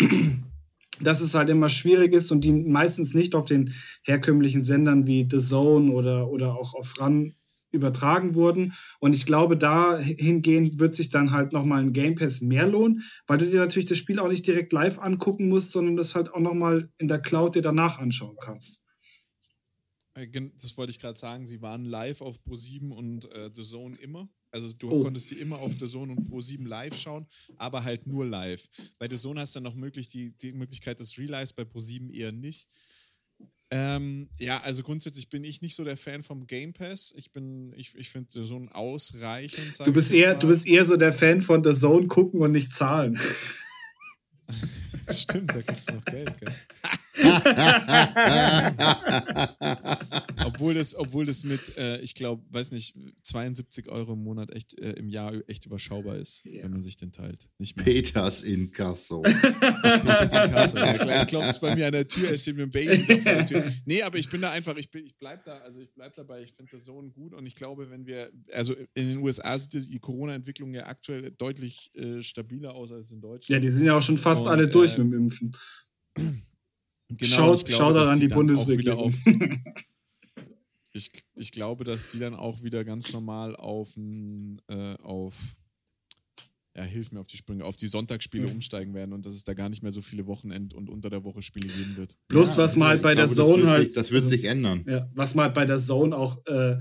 dass 1.00 1.20
es 1.20 1.34
halt 1.34 1.50
immer 1.50 1.68
schwierig 1.68 2.12
ist 2.12 2.30
und 2.30 2.42
die 2.42 2.52
meistens 2.52 3.14
nicht 3.14 3.34
auf 3.34 3.44
den 3.44 3.74
herkömmlichen 4.04 4.64
Sendern 4.64 5.06
wie 5.06 5.26
The 5.28 5.38
Zone 5.38 5.92
oder, 5.92 6.28
oder 6.28 6.54
auch 6.54 6.74
auf 6.74 7.00
RAN 7.00 7.34
übertragen 7.74 8.34
wurden. 8.34 8.72
Und 9.00 9.14
ich 9.14 9.26
glaube, 9.26 9.56
dahingehend 9.56 10.78
wird 10.78 10.94
sich 10.94 11.10
dann 11.10 11.32
halt 11.32 11.52
nochmal 11.52 11.80
ein 11.80 11.92
Game 11.92 12.14
Pass 12.14 12.40
mehr 12.40 12.66
lohnen, 12.66 13.02
weil 13.26 13.38
du 13.38 13.46
dir 13.46 13.60
natürlich 13.60 13.88
das 13.88 13.98
Spiel 13.98 14.18
auch 14.18 14.28
nicht 14.28 14.46
direkt 14.46 14.72
live 14.72 14.98
angucken 14.98 15.48
musst, 15.48 15.72
sondern 15.72 15.96
das 15.96 16.14
halt 16.14 16.32
auch 16.32 16.40
nochmal 16.40 16.90
in 16.98 17.08
der 17.08 17.20
Cloud 17.20 17.54
dir 17.54 17.62
danach 17.62 17.98
anschauen 17.98 18.36
kannst. 18.40 18.80
Äh, 20.14 20.28
das 20.30 20.76
wollte 20.76 20.90
ich 20.90 20.98
gerade 20.98 21.18
sagen, 21.18 21.46
sie 21.46 21.60
waren 21.60 21.84
live 21.84 22.20
auf 22.20 22.38
Pro7 22.46 22.90
und 22.90 23.30
äh, 23.32 23.50
The 23.54 23.62
Zone 23.62 23.96
immer. 23.98 24.28
Also 24.50 24.72
du 24.72 24.88
oh. 24.88 25.02
konntest 25.02 25.28
sie 25.28 25.34
immer 25.34 25.58
auf 25.58 25.72
The 25.78 25.86
Zone 25.86 26.12
und 26.12 26.30
Pro7 26.30 26.66
live 26.66 26.96
schauen, 26.96 27.26
aber 27.56 27.82
halt 27.82 28.06
nur 28.06 28.24
live. 28.24 28.68
Bei 29.00 29.08
The 29.08 29.16
Zone 29.16 29.40
hast 29.40 29.56
du 29.56 29.60
dann 29.60 29.64
noch 29.64 29.74
möglich 29.74 30.06
die, 30.06 30.36
die 30.36 30.52
Möglichkeit 30.52 31.00
des 31.00 31.18
Relives, 31.18 31.52
bei 31.52 31.64
Pro7 31.64 32.12
eher 32.12 32.30
nicht. 32.30 32.68
Ähm, 33.70 34.28
ja, 34.38 34.60
also 34.60 34.82
grundsätzlich 34.82 35.30
bin 35.30 35.42
ich 35.42 35.62
nicht 35.62 35.74
so 35.74 35.84
der 35.84 35.96
Fan 35.96 36.22
vom 36.22 36.46
Game 36.46 36.72
Pass. 36.72 37.12
Ich 37.16 37.32
bin, 37.32 37.72
ich, 37.76 37.94
ich 37.96 38.10
finde 38.10 38.28
so 38.30 38.56
ein 38.56 38.68
ausreichend. 38.68 39.78
Du 39.84 39.92
bist 39.92 40.12
eher, 40.12 40.34
du 40.34 40.48
bist 40.48 40.66
eher 40.66 40.84
so 40.84 40.96
der 40.96 41.12
Fan 41.12 41.40
von 41.40 41.64
The 41.64 41.72
Zone 41.72 42.06
gucken 42.06 42.40
und 42.40 42.52
nicht 42.52 42.72
zahlen. 42.72 43.18
Stimmt, 45.10 45.50
da 45.50 45.62
kriegst 45.62 45.90
du 45.90 45.94
noch 45.94 46.04
Geld, 46.04 46.38
gell? 46.38 46.54
obwohl, 50.44 50.74
das, 50.74 50.96
obwohl 50.96 51.24
das 51.24 51.44
mit, 51.44 51.76
äh, 51.76 52.00
ich 52.00 52.14
glaube, 52.14 52.42
weiß 52.50 52.72
nicht, 52.72 52.96
72 53.22 53.88
Euro 53.88 54.14
im 54.14 54.24
Monat 54.24 54.50
echt 54.50 54.76
äh, 54.80 54.90
im 54.92 55.08
Jahr 55.08 55.32
echt 55.46 55.66
überschaubar 55.66 56.16
ist, 56.16 56.44
ja. 56.44 56.64
wenn 56.64 56.72
man 56.72 56.82
sich 56.82 56.96
den 56.96 57.12
teilt. 57.12 57.48
Nicht 57.58 57.76
mehr. 57.76 57.84
Peters 57.84 58.42
Inkasso. 58.42 59.22
Peters 59.22 60.32
Inkasso, 60.32 60.78
ja 60.78 60.98
klar. 60.98 61.22
Ich 61.22 61.28
klopft 61.28 61.50
es 61.50 61.60
bei 61.60 61.76
mir 61.76 61.86
an 61.86 61.92
der 61.92 62.08
Tür, 62.08 62.30
er 62.30 62.38
steht 62.38 62.56
mit 62.56 62.64
dem 62.64 62.72
Baby 62.72 63.20
vor 63.20 63.32
der 63.32 63.46
Tür. 63.46 63.62
Nee, 63.86 64.02
aber 64.02 64.18
ich 64.18 64.28
bin 64.28 64.40
da 64.40 64.50
einfach, 64.50 64.76
ich, 64.76 64.92
ich 64.92 65.16
bleib 65.16 65.44
da, 65.44 65.58
also 65.58 65.80
ich 65.80 65.94
bleib 65.94 66.16
dabei, 66.16 66.42
ich 66.42 66.54
finde 66.54 66.72
das 66.72 66.84
so 66.84 67.00
gut 67.14 67.34
und 67.34 67.46
ich 67.46 67.54
glaube, 67.54 67.90
wenn 67.90 68.06
wir, 68.06 68.32
also 68.52 68.74
in 68.94 69.08
den 69.08 69.18
USA 69.18 69.56
sieht 69.58 69.88
die 69.88 70.00
Corona-Entwicklung 70.00 70.74
ja 70.74 70.86
aktuell 70.86 71.30
deutlich 71.30 71.90
äh, 71.94 72.22
stabiler 72.22 72.74
aus 72.74 72.92
als 72.92 73.10
in 73.10 73.20
Deutschland. 73.20 73.48
Ja, 73.48 73.60
die 73.60 73.70
sind 73.70 73.86
ja 73.86 73.96
auch 73.96 74.02
schon 74.02 74.18
fast 74.18 74.46
und, 74.46 74.50
alle 74.50 74.68
durch 74.68 74.94
äh, 74.94 74.98
mit 74.98 75.12
dem 75.12 75.14
Impfen. 75.14 75.56
Genau, 77.08 77.36
schaut, 77.36 77.64
glaube, 77.66 77.72
schaut 77.72 78.06
an 78.08 78.14
die, 78.14 78.28
die 78.28 78.34
Bundesregierung. 78.34 79.14
ich, 80.92 81.10
ich 81.34 81.52
glaube, 81.52 81.84
dass 81.84 82.10
die 82.10 82.18
dann 82.18 82.34
auch 82.34 82.62
wieder 82.62 82.84
ganz 82.84 83.12
normal 83.12 83.56
auf, 83.56 83.96
äh, 83.96 84.94
auf 85.02 85.34
ja, 86.76 86.82
hilf 86.82 87.12
mir 87.12 87.20
auf 87.20 87.26
die 87.26 87.36
Sprünge, 87.36 87.64
auf 87.64 87.76
die 87.76 87.86
Sonntagsspiele 87.86 88.48
mhm. 88.48 88.54
umsteigen 88.54 88.94
werden 88.94 89.12
und 89.12 89.26
dass 89.26 89.34
es 89.34 89.44
da 89.44 89.54
gar 89.54 89.68
nicht 89.68 89.82
mehr 89.82 89.92
so 89.92 90.02
viele 90.02 90.26
Wochenend- 90.26 90.74
und 90.74 90.90
unter 90.90 91.08
der 91.08 91.22
Woche 91.22 91.40
Spiele 91.40 91.68
geben 91.68 91.96
wird. 91.96 92.16
Bloß 92.28 92.56
was 92.56 92.74
mal 92.74 92.88
halt 92.88 93.02
bei 93.02 93.14
der 93.14 93.26
glaube, 93.26 93.52
Zone 93.52 93.62
das 93.62 93.72
halt. 93.72 93.86
Sich, 93.86 93.94
das 93.94 94.10
wird 94.10 94.28
sich 94.28 94.44
ändern. 94.44 94.84
Ja, 94.88 95.08
was 95.14 95.34
mal 95.34 95.44
halt 95.44 95.54
bei 95.54 95.66
der 95.66 95.78
Zone 95.78 96.16
auch 96.16 96.44
äh, 96.46 96.78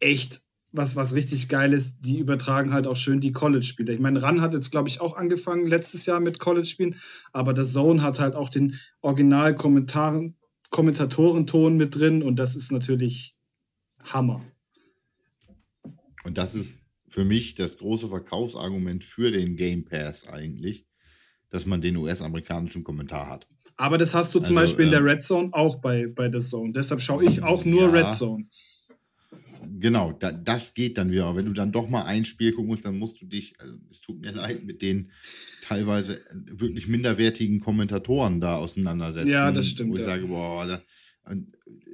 echt 0.00 0.40
was, 0.76 0.96
was 0.96 1.14
richtig 1.14 1.48
geil 1.48 1.72
ist, 1.72 2.00
die 2.00 2.18
übertragen 2.18 2.72
halt 2.72 2.86
auch 2.86 2.96
schön 2.96 3.20
die 3.20 3.32
College-Spiele. 3.32 3.92
Ich 3.92 4.00
meine, 4.00 4.22
RAN 4.22 4.40
hat 4.40 4.52
jetzt, 4.52 4.70
glaube 4.70 4.88
ich, 4.88 5.00
auch 5.00 5.16
angefangen 5.16 5.66
letztes 5.66 6.06
Jahr 6.06 6.20
mit 6.20 6.38
College-Spielen, 6.38 6.96
aber 7.32 7.54
der 7.54 7.64
Zone 7.64 8.02
hat 8.02 8.20
halt 8.20 8.34
auch 8.34 8.50
den 8.50 8.78
Original-Kommentatorenton 9.00 11.76
mit 11.76 11.94
drin 11.94 12.22
und 12.22 12.36
das 12.36 12.54
ist 12.54 12.72
natürlich 12.72 13.36
Hammer. 14.04 14.42
Und 16.24 16.38
das 16.38 16.54
ist 16.54 16.82
für 17.08 17.24
mich 17.24 17.54
das 17.54 17.78
große 17.78 18.08
Verkaufsargument 18.08 19.04
für 19.04 19.30
den 19.30 19.56
Game 19.56 19.84
Pass 19.84 20.28
eigentlich, 20.28 20.84
dass 21.50 21.66
man 21.66 21.80
den 21.80 21.96
US-amerikanischen 21.96 22.84
Kommentar 22.84 23.28
hat. 23.28 23.46
Aber 23.76 23.98
das 23.98 24.14
hast 24.14 24.34
du 24.34 24.40
zum 24.40 24.56
also, 24.56 24.72
Beispiel 24.72 24.86
in 24.86 24.90
der 24.90 25.00
ähm, 25.00 25.06
Red 25.06 25.22
Zone 25.22 25.50
auch 25.52 25.76
bei, 25.76 26.06
bei 26.14 26.32
The 26.32 26.40
Zone. 26.40 26.72
Deshalb 26.72 27.02
schaue 27.02 27.24
ich 27.24 27.42
auch 27.42 27.64
nur 27.64 27.82
ja, 27.82 27.90
Red 27.90 28.14
Zone 28.14 28.46
genau, 29.78 30.12
da, 30.12 30.32
das 30.32 30.74
geht 30.74 30.98
dann 30.98 31.10
wieder. 31.10 31.26
Aber 31.26 31.38
wenn 31.38 31.46
du 31.46 31.52
dann 31.52 31.72
doch 31.72 31.88
mal 31.88 32.04
ein 32.04 32.24
Spiel 32.24 32.52
gucken 32.52 32.68
musst, 32.68 32.84
dann 32.84 32.98
musst 32.98 33.20
du 33.20 33.26
dich, 33.26 33.54
also 33.60 33.74
es 33.90 34.00
tut 34.00 34.20
mir 34.20 34.30
leid, 34.32 34.64
mit 34.64 34.82
den 34.82 35.10
teilweise 35.62 36.20
wirklich 36.32 36.86
minderwertigen 36.86 37.60
Kommentatoren 37.60 38.40
da 38.40 38.56
auseinandersetzen. 38.56 39.30
Ja, 39.30 39.50
das 39.50 39.68
stimmt. 39.68 39.90
Wo 39.90 39.94
ich 39.94 40.00
ja. 40.00 40.06
sage, 40.06 40.26
boah, 40.26 40.66
da, 40.66 40.80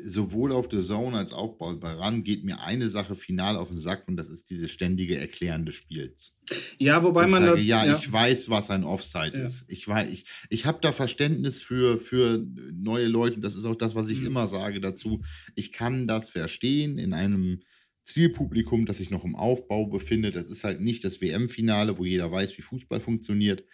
sowohl 0.05 0.53
auf 0.53 0.69
der 0.69 0.81
Zone 0.81 1.17
als 1.17 1.33
auch 1.33 1.57
bei 1.57 1.93
RAN 1.93 2.25
geht 2.25 2.45
mir 2.45 2.61
eine 2.61 2.89
Sache 2.89 3.15
final 3.15 3.57
auf 3.57 3.69
den 3.69 3.79
Sack 3.79 4.09
und 4.09 4.17
das 4.17 4.29
ist 4.29 4.51
dieses 4.51 4.71
ständige 4.71 5.19
Erklären 5.19 5.65
des 5.65 5.77
Spiels. 5.77 6.35
Ja, 6.79 7.03
wobei 7.03 7.27
man. 7.27 7.45
Sage, 7.45 7.61
ja, 7.61 7.85
ja, 7.85 7.97
ich 7.97 8.13
weiß, 8.13 8.51
was 8.51 8.71
ein 8.71 8.85
Offside 8.85 9.39
ja. 9.39 9.45
ist. 9.45 9.65
Ich, 9.69 9.87
ich, 9.89 10.27
ich 10.51 10.67
habe 10.67 10.79
da 10.83 10.93
Verständnis 10.93 11.63
für, 11.63 11.99
für 11.99 12.45
neue 12.73 13.07
Leute. 13.07 13.41
Das 13.41 13.55
ist 13.55 13.65
auch 13.65 13.77
das, 13.77 13.95
was 13.95 14.11
ich 14.11 14.21
mhm. 14.21 14.27
immer 14.27 14.47
sage 14.47 14.81
dazu. 14.81 15.23
Ich 15.55 15.73
kann 15.73 16.07
das 16.07 16.29
verstehen 16.29 16.99
in 16.99 17.15
einem 17.15 17.61
Zielpublikum, 18.05 18.87
das 18.87 18.99
sich 18.99 19.11
noch 19.11 19.25
im 19.25 19.37
Aufbau 19.37 19.87
befindet. 19.87 20.37
Das 20.37 20.51
ist 20.51 20.65
halt 20.65 20.81
nicht 20.81 21.05
das 21.05 21.21
WM-Finale, 21.21 21.99
wo 21.99 22.05
jeder 22.05 22.31
weiß, 22.31 22.59
wie 22.59 22.63
Fußball 22.63 23.01
funktioniert. 23.01 23.65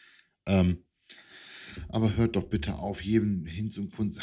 Ähm, 0.47 0.85
aber 1.88 2.16
hört 2.16 2.37
doch 2.37 2.44
bitte 2.44 2.75
auf, 2.75 3.03
jedem 3.03 3.47
hin 3.47 3.71
zum 3.71 3.90
Kunst. 3.90 4.21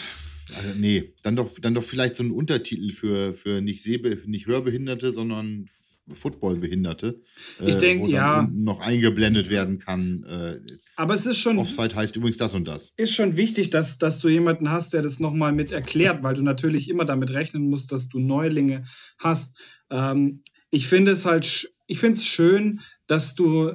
Also, 0.53 0.69
nee, 0.77 1.13
dann 1.23 1.36
doch, 1.36 1.58
dann 1.60 1.73
doch 1.73 1.84
vielleicht 1.84 2.15
so 2.15 2.23
ein 2.23 2.31
Untertitel 2.31 2.91
für, 2.91 3.34
für 3.34 3.62
nicht, 3.62 3.81
Sehbe 3.81 4.17
nicht 4.27 4.45
Hörbehinderte, 4.47 5.12
sondern 5.12 5.65
Footballbehinderte. 6.13 7.19
Ich 7.65 7.75
äh, 7.75 7.79
denke, 7.79 8.12
ja. 8.12 8.47
Noch 8.53 8.79
eingeblendet 8.79 9.49
werden 9.49 9.79
kann. 9.79 10.23
Äh, 10.23 10.60
aber 10.95 11.15
es 11.15 11.25
ist 11.25 11.39
schon. 11.39 11.58
Offside 11.58 11.95
heißt 11.95 12.15
übrigens 12.15 12.38
das 12.38 12.53
und 12.53 12.67
das. 12.67 12.93
Ist 12.95 13.15
schon 13.15 13.38
wichtig, 13.38 13.71
dass, 13.71 13.97
dass 13.97 14.19
du 14.19 14.29
jemanden 14.29 14.69
hast, 14.69 14.93
der 14.93 15.01
das 15.01 15.19
nochmal 15.19 15.51
mit 15.51 15.71
erklärt, 15.71 16.21
weil 16.21 16.36
du 16.36 16.43
natürlich 16.43 16.89
immer 16.89 17.05
damit 17.05 17.31
rechnen 17.31 17.69
musst, 17.69 17.91
dass 17.91 18.08
du 18.08 18.19
Neulinge 18.19 18.86
hast. 19.17 19.60
Ähm, 19.89 20.43
ich 20.69 20.88
finde 20.88 21.12
es 21.12 21.25
halt, 21.25 21.71
ich 21.88 21.99
finde 21.99 22.17
es 22.17 22.25
schön, 22.25 22.81
dass 23.08 23.34
du 23.34 23.71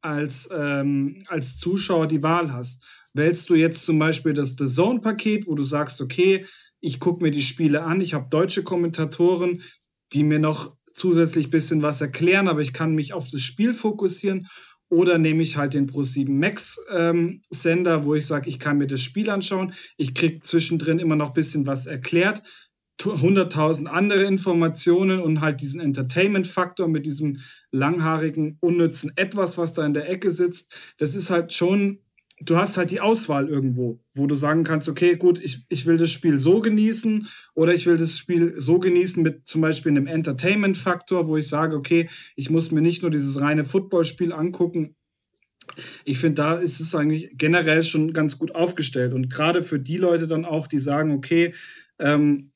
als, 0.00 0.48
ähm, 0.52 1.22
als 1.26 1.58
Zuschauer 1.58 2.06
die 2.06 2.22
Wahl 2.22 2.52
hast. 2.52 2.84
Wählst 3.14 3.50
du 3.50 3.54
jetzt 3.54 3.84
zum 3.84 3.98
Beispiel 3.98 4.34
das 4.34 4.54
The 4.58 4.66
Zone-Paket, 4.66 5.46
wo 5.46 5.54
du 5.54 5.62
sagst, 5.62 6.00
okay, 6.00 6.46
ich 6.80 7.00
gucke 7.00 7.24
mir 7.24 7.30
die 7.30 7.42
Spiele 7.42 7.82
an, 7.82 8.00
ich 8.00 8.14
habe 8.14 8.28
deutsche 8.30 8.62
Kommentatoren, 8.62 9.62
die 10.12 10.22
mir 10.22 10.38
noch 10.38 10.76
zusätzlich 10.92 11.48
ein 11.48 11.50
bisschen 11.50 11.82
was 11.82 12.00
erklären, 12.00 12.48
aber 12.48 12.60
ich 12.60 12.72
kann 12.72 12.94
mich 12.94 13.12
auf 13.12 13.28
das 13.30 13.42
Spiel 13.42 13.72
fokussieren. 13.72 14.46
Oder 14.90 15.18
nehme 15.18 15.42
ich 15.42 15.58
halt 15.58 15.74
den 15.74 15.86
Pro7 15.86 16.30
Max 16.30 16.80
ähm, 16.90 17.42
Sender, 17.50 18.06
wo 18.06 18.14
ich 18.14 18.26
sage, 18.26 18.48
ich 18.48 18.58
kann 18.58 18.78
mir 18.78 18.86
das 18.86 19.02
Spiel 19.02 19.28
anschauen. 19.28 19.74
Ich 19.98 20.14
kriege 20.14 20.40
zwischendrin 20.40 20.98
immer 20.98 21.14
noch 21.14 21.28
ein 21.28 21.34
bisschen 21.34 21.66
was 21.66 21.84
erklärt. 21.84 22.42
100.000 23.00 23.86
andere 23.86 24.24
Informationen 24.24 25.20
und 25.20 25.40
halt 25.40 25.60
diesen 25.60 25.80
Entertainment-Faktor 25.80 26.88
mit 26.88 27.06
diesem 27.06 27.40
langhaarigen, 27.70 28.58
unnützen 28.60 29.12
Etwas, 29.16 29.58
was 29.58 29.72
da 29.72 29.86
in 29.86 29.94
der 29.94 30.08
Ecke 30.08 30.32
sitzt. 30.32 30.74
Das 30.98 31.14
ist 31.14 31.30
halt 31.30 31.52
schon 31.52 32.00
du 32.40 32.56
hast 32.56 32.76
halt 32.76 32.90
die 32.90 33.00
Auswahl 33.00 33.48
irgendwo, 33.48 34.00
wo 34.14 34.26
du 34.26 34.34
sagen 34.34 34.64
kannst, 34.64 34.88
okay, 34.88 35.16
gut, 35.16 35.42
ich, 35.42 35.64
ich 35.68 35.86
will 35.86 35.96
das 35.96 36.10
Spiel 36.10 36.38
so 36.38 36.60
genießen 36.60 37.26
oder 37.54 37.74
ich 37.74 37.86
will 37.86 37.96
das 37.96 38.18
Spiel 38.18 38.54
so 38.58 38.78
genießen 38.78 39.22
mit 39.22 39.48
zum 39.48 39.60
Beispiel 39.60 39.90
einem 39.90 40.06
Entertainment-Faktor, 40.06 41.26
wo 41.26 41.36
ich 41.36 41.48
sage, 41.48 41.76
okay, 41.76 42.08
ich 42.36 42.50
muss 42.50 42.70
mir 42.70 42.80
nicht 42.80 43.02
nur 43.02 43.10
dieses 43.10 43.40
reine 43.40 43.64
Footballspiel 43.64 44.32
angucken. 44.32 44.94
Ich 46.04 46.18
finde, 46.18 46.36
da 46.36 46.54
ist 46.54 46.80
es 46.80 46.94
eigentlich 46.94 47.30
generell 47.34 47.82
schon 47.82 48.12
ganz 48.12 48.38
gut 48.38 48.54
aufgestellt. 48.54 49.12
Und 49.12 49.28
gerade 49.30 49.62
für 49.62 49.78
die 49.78 49.98
Leute 49.98 50.26
dann 50.26 50.44
auch, 50.44 50.66
die 50.66 50.78
sagen, 50.78 51.12
okay, 51.12 51.54
ähm, 51.98 52.52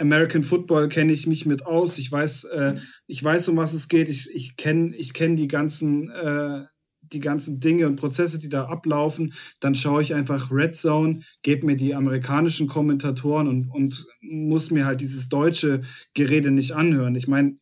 American 0.00 0.42
Football 0.42 0.88
kenne 0.88 1.12
ich 1.12 1.26
mich 1.26 1.46
mit 1.46 1.66
aus. 1.66 1.98
Ich 1.98 2.10
weiß, 2.10 2.44
äh, 2.44 2.74
ich 3.06 3.22
weiß, 3.22 3.48
um 3.48 3.56
was 3.56 3.74
es 3.74 3.88
geht. 3.88 4.08
Ich, 4.08 4.30
ich 4.32 4.56
kenne 4.56 4.96
ich 4.96 5.12
kenn 5.12 5.36
die 5.36 5.48
ganzen 5.48 6.10
äh, 6.10 6.64
die 7.12 7.20
ganzen 7.20 7.60
Dinge 7.60 7.86
und 7.86 7.96
Prozesse, 7.96 8.38
die 8.38 8.48
da 8.48 8.66
ablaufen, 8.66 9.32
dann 9.58 9.74
schaue 9.74 10.02
ich 10.02 10.14
einfach 10.14 10.52
Red 10.52 10.76
Zone, 10.76 11.20
gebe 11.42 11.66
mir 11.66 11.76
die 11.76 11.94
amerikanischen 11.94 12.66
Kommentatoren 12.66 13.48
und, 13.48 13.68
und 13.68 14.06
muss 14.20 14.70
mir 14.70 14.86
halt 14.86 15.00
dieses 15.00 15.28
deutsche 15.28 15.82
Gerede 16.14 16.50
nicht 16.50 16.72
anhören. 16.72 17.14
Ich 17.14 17.26
meine, 17.26 17.56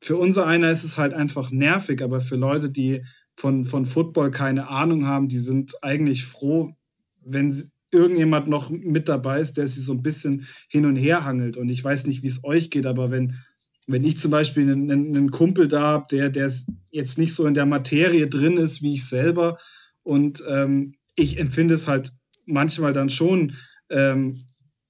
für 0.00 0.16
unser 0.16 0.46
einer 0.46 0.70
ist 0.70 0.84
es 0.84 0.98
halt 0.98 1.14
einfach 1.14 1.50
nervig, 1.50 2.02
aber 2.02 2.20
für 2.20 2.36
Leute, 2.36 2.70
die 2.70 3.02
von, 3.34 3.64
von 3.64 3.86
Football 3.86 4.30
keine 4.30 4.68
Ahnung 4.68 5.06
haben, 5.06 5.28
die 5.28 5.38
sind 5.38 5.72
eigentlich 5.82 6.24
froh, 6.24 6.72
wenn 7.24 7.50
irgendjemand 7.92 8.48
noch 8.48 8.70
mit 8.70 9.08
dabei 9.08 9.40
ist, 9.40 9.58
der 9.58 9.66
sie 9.66 9.80
so 9.80 9.92
ein 9.92 10.02
bisschen 10.02 10.46
hin 10.68 10.86
und 10.86 10.96
her 10.96 11.24
hangelt. 11.24 11.56
Und 11.56 11.68
ich 11.68 11.84
weiß 11.84 12.06
nicht, 12.06 12.22
wie 12.22 12.28
es 12.28 12.42
euch 12.42 12.70
geht, 12.70 12.86
aber 12.86 13.10
wenn 13.10 13.36
wenn 13.88 14.04
ich 14.04 14.18
zum 14.18 14.30
Beispiel 14.30 14.70
einen, 14.70 14.90
einen 14.90 15.30
Kumpel 15.30 15.68
da 15.68 15.80
habe, 15.80 16.06
der, 16.10 16.30
der 16.30 16.50
jetzt 16.90 17.18
nicht 17.18 17.34
so 17.34 17.46
in 17.46 17.54
der 17.54 17.66
Materie 17.66 18.28
drin 18.28 18.56
ist 18.56 18.82
wie 18.82 18.94
ich 18.94 19.06
selber 19.06 19.58
und 20.02 20.42
ähm, 20.48 20.94
ich 21.16 21.38
empfinde 21.38 21.74
es 21.74 21.88
halt 21.88 22.12
manchmal 22.46 22.92
dann 22.92 23.10
schon 23.10 23.54
ähm, 23.90 24.44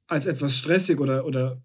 als 0.06 0.26
etwas 0.26 0.58
stressig 0.58 1.00
oder, 1.00 1.24
oder 1.24 1.62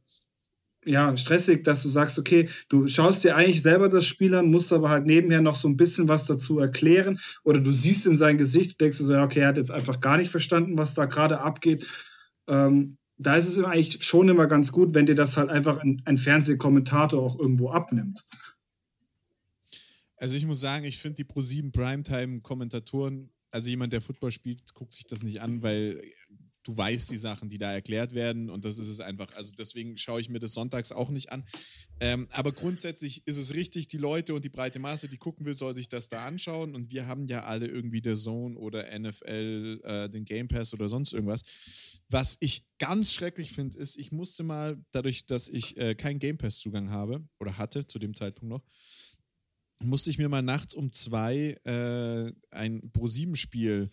ja, 0.87 1.15
stressig, 1.17 1.63
dass 1.63 1.83
du 1.83 1.89
sagst, 1.89 2.17
okay, 2.17 2.49
du 2.69 2.87
schaust 2.87 3.23
dir 3.23 3.35
eigentlich 3.35 3.61
selber 3.61 3.89
das 3.89 4.05
Spiel 4.05 4.33
an, 4.33 4.49
musst 4.49 4.71
aber 4.71 4.89
halt 4.89 5.05
nebenher 5.05 5.41
noch 5.41 5.55
so 5.55 5.67
ein 5.67 5.77
bisschen 5.77 6.07
was 6.07 6.25
dazu 6.25 6.59
erklären 6.59 7.19
oder 7.43 7.59
du 7.59 7.71
siehst 7.71 8.05
in 8.05 8.17
sein 8.17 8.37
Gesicht, 8.37 8.73
du 8.73 8.85
denkst 8.85 8.97
so, 8.97 9.17
okay, 9.17 9.41
er 9.41 9.49
hat 9.49 9.57
jetzt 9.57 9.71
einfach 9.71 9.99
gar 9.99 10.17
nicht 10.17 10.31
verstanden, 10.31 10.77
was 10.77 10.93
da 10.93 11.05
gerade 11.05 11.41
abgeht. 11.41 11.85
Ähm, 12.47 12.97
da 13.17 13.35
ist 13.35 13.47
es 13.47 13.57
eigentlich 13.59 14.03
schon 14.03 14.29
immer 14.29 14.47
ganz 14.47 14.71
gut, 14.71 14.93
wenn 14.93 15.05
dir 15.05 15.15
das 15.15 15.37
halt 15.37 15.49
einfach 15.49 15.79
ein, 15.79 16.01
ein 16.05 16.17
Fernsehkommentator 16.17 17.21
auch 17.21 17.37
irgendwo 17.37 17.71
abnimmt. 17.71 18.23
Also 20.17 20.35
ich 20.35 20.45
muss 20.45 20.59
sagen, 20.59 20.85
ich 20.85 20.97
finde 20.97 21.15
die 21.15 21.25
Pro7 21.25 21.71
Primetime-Kommentatoren, 21.71 23.29
also 23.51 23.69
jemand, 23.69 23.93
der 23.93 24.01
Football 24.01 24.31
spielt, 24.31 24.73
guckt 24.73 24.93
sich 24.93 25.05
das 25.05 25.23
nicht 25.23 25.41
an, 25.41 25.61
weil 25.61 26.01
du 26.67 26.77
weißt 26.77 27.09
die 27.11 27.17
Sachen, 27.17 27.47
die 27.47 27.57
da 27.57 27.71
erklärt 27.71 28.13
werden 28.13 28.49
und 28.49 28.65
das 28.65 28.77
ist 28.77 28.89
es 28.89 28.99
einfach. 28.99 29.33
Also 29.35 29.53
deswegen 29.57 29.97
schaue 29.97 30.19
ich 30.19 30.29
mir 30.29 30.39
das 30.39 30.53
sonntags 30.53 30.91
auch 30.91 31.09
nicht 31.09 31.31
an. 31.31 31.45
Ähm, 32.01 32.27
aber 32.31 32.51
grundsätzlich 32.51 33.25
ist 33.25 33.37
es 33.37 33.55
richtig, 33.55 33.87
die 33.87 33.97
Leute 33.97 34.35
und 34.35 34.43
die 34.43 34.49
breite 34.49 34.79
Masse, 34.79 35.07
die 35.07 35.17
gucken 35.17 35.45
will, 35.45 35.53
soll 35.53 35.73
sich 35.73 35.87
das 35.87 36.09
da 36.09 36.25
anschauen 36.25 36.75
und 36.75 36.91
wir 36.91 37.07
haben 37.07 37.25
ja 37.27 37.45
alle 37.45 37.67
irgendwie 37.67 38.01
der 38.01 38.15
Zone 38.15 38.57
oder 38.57 38.87
NFL, 38.99 39.81
äh, 39.83 40.09
den 40.09 40.25
Game 40.25 40.49
Pass 40.49 40.73
oder 40.73 40.89
sonst 40.89 41.13
irgendwas. 41.13 41.41
Was 42.09 42.37
ich 42.41 42.65
ganz 42.79 43.13
schrecklich 43.13 43.53
finde, 43.53 43.77
ist, 43.77 43.97
ich 43.97 44.11
musste 44.11 44.43
mal, 44.43 44.77
dadurch, 44.91 45.25
dass 45.25 45.47
ich 45.47 45.77
äh, 45.77 45.95
keinen 45.95 46.19
Game 46.19 46.37
Pass-Zugang 46.37 46.89
habe 46.89 47.25
oder 47.39 47.57
hatte 47.57 47.87
zu 47.87 47.97
dem 47.97 48.13
Zeitpunkt 48.13 48.49
noch, 48.49 48.63
musste 49.83 50.09
ich 50.09 50.17
mir 50.17 50.27
mal 50.27 50.41
nachts 50.41 50.73
um 50.73 50.91
zwei 50.91 51.55
äh, 51.63 52.31
ein 52.51 52.91
Pro-7-Spiel 52.91 53.89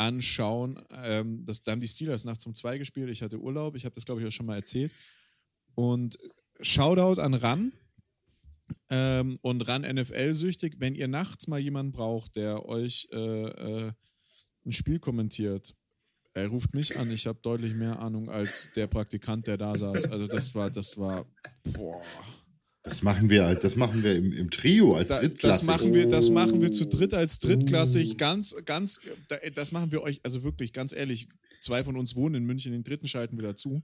anschauen. 0.00 0.82
Ähm, 0.90 1.44
das, 1.44 1.62
da 1.62 1.72
haben 1.72 1.80
die 1.80 1.88
Steelers 1.88 2.24
nachts 2.24 2.46
um 2.46 2.54
zwei 2.54 2.78
gespielt. 2.78 3.10
Ich 3.10 3.22
hatte 3.22 3.38
Urlaub. 3.38 3.76
Ich 3.76 3.84
habe 3.84 3.94
das, 3.94 4.06
glaube 4.06 4.20
ich, 4.20 4.26
auch 4.26 4.32
schon 4.32 4.46
mal 4.46 4.56
erzählt. 4.56 4.92
Und 5.74 6.18
Shoutout 6.62 7.20
an 7.20 7.34
RAN 7.34 7.72
ähm, 8.88 9.38
und 9.42 9.60
RAN 9.68 9.82
NFL-süchtig. 9.82 10.76
Wenn 10.78 10.94
ihr 10.94 11.06
nachts 11.06 11.48
mal 11.48 11.60
jemanden 11.60 11.92
braucht, 11.92 12.36
der 12.36 12.66
euch 12.66 13.08
äh, 13.12 13.16
äh, 13.16 13.92
ein 14.64 14.72
Spiel 14.72 14.98
kommentiert, 14.98 15.74
er 16.32 16.48
ruft 16.48 16.74
mich 16.74 16.98
an. 16.98 17.10
Ich 17.10 17.26
habe 17.26 17.40
deutlich 17.42 17.74
mehr 17.74 17.98
Ahnung 18.00 18.30
als 18.30 18.70
der 18.74 18.86
Praktikant, 18.86 19.46
der 19.46 19.58
da 19.58 19.76
saß. 19.76 20.06
Also 20.06 20.26
das 20.26 20.54
war, 20.54 20.70
das 20.70 20.96
war, 20.96 21.26
boah. 21.64 22.02
Das 22.82 23.02
machen 23.02 23.28
wir, 23.28 23.54
das 23.56 23.76
machen 23.76 24.02
wir 24.02 24.16
im, 24.16 24.32
im 24.32 24.50
Trio 24.50 24.94
als 24.94 25.08
da, 25.08 25.20
Das 25.20 25.64
machen, 25.64 25.92
wir, 25.92 26.08
das 26.08 26.30
machen 26.30 26.62
wir 26.62 26.72
zu 26.72 26.86
dritt 26.86 27.12
als 27.12 27.38
drittklassig. 27.38 28.16
Ganz, 28.16 28.56
ganz, 28.64 29.00
das 29.54 29.72
machen 29.72 29.92
wir 29.92 30.02
euch, 30.02 30.20
also 30.22 30.42
wirklich, 30.42 30.72
ganz 30.72 30.94
ehrlich, 30.94 31.28
zwei 31.60 31.84
von 31.84 31.96
uns 31.96 32.16
wohnen 32.16 32.36
in 32.36 32.44
München, 32.44 32.72
den 32.72 32.82
dritten 32.82 33.06
schalten 33.06 33.36
wir 33.36 33.42
dazu. 33.48 33.82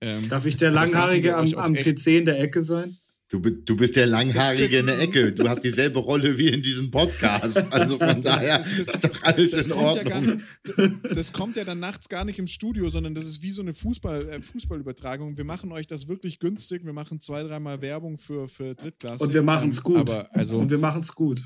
Ähm, 0.00 0.28
Darf 0.28 0.46
ich 0.46 0.56
der 0.56 0.72
Langhaarige 0.72 1.36
am, 1.36 1.54
am 1.54 1.74
PC 1.74 2.08
in 2.08 2.24
der 2.24 2.40
Ecke 2.40 2.62
sein? 2.62 2.96
Du, 3.30 3.40
du 3.40 3.76
bist 3.76 3.96
der 3.96 4.06
Langhaarige 4.06 4.78
in 4.80 4.86
der 4.86 5.00
Ecke. 5.00 5.32
Du 5.32 5.48
hast 5.48 5.64
dieselbe 5.64 5.98
Rolle 5.98 6.36
wie 6.36 6.48
in 6.48 6.62
diesem 6.62 6.90
Podcast. 6.90 7.72
Also 7.72 7.96
von 7.96 8.20
daher 8.20 8.60
ist 8.60 9.02
doch 9.02 9.22
alles 9.22 9.52
das 9.52 9.66
in 9.66 9.72
Ordnung. 9.72 10.06
Ja 10.06 10.20
nicht, 10.20 11.16
das 11.16 11.32
kommt 11.32 11.56
ja 11.56 11.64
dann 11.64 11.80
nachts 11.80 12.08
gar 12.08 12.24
nicht 12.24 12.38
im 12.38 12.46
Studio, 12.46 12.90
sondern 12.90 13.14
das 13.14 13.26
ist 13.26 13.42
wie 13.42 13.50
so 13.50 13.62
eine 13.62 13.72
Fußball, 13.72 14.28
äh, 14.28 14.42
Fußballübertragung. 14.42 15.38
Wir 15.38 15.44
machen 15.44 15.72
euch 15.72 15.86
das 15.86 16.06
wirklich 16.06 16.38
günstig. 16.38 16.84
Wir 16.84 16.92
machen 16.92 17.18
zwei, 17.18 17.42
dreimal 17.42 17.80
Werbung 17.80 18.18
für, 18.18 18.46
für 18.46 18.74
Drittklasse. 18.74 19.24
Und 19.24 19.32
wir 19.32 19.42
machen 19.42 19.70
es 19.70 19.82
gut. 19.82 19.96
Aber 19.96 20.28
also, 20.34 20.58
Und 20.58 20.70
wir 20.70 20.78
machen 20.78 21.00
es 21.00 21.14
gut. 21.14 21.42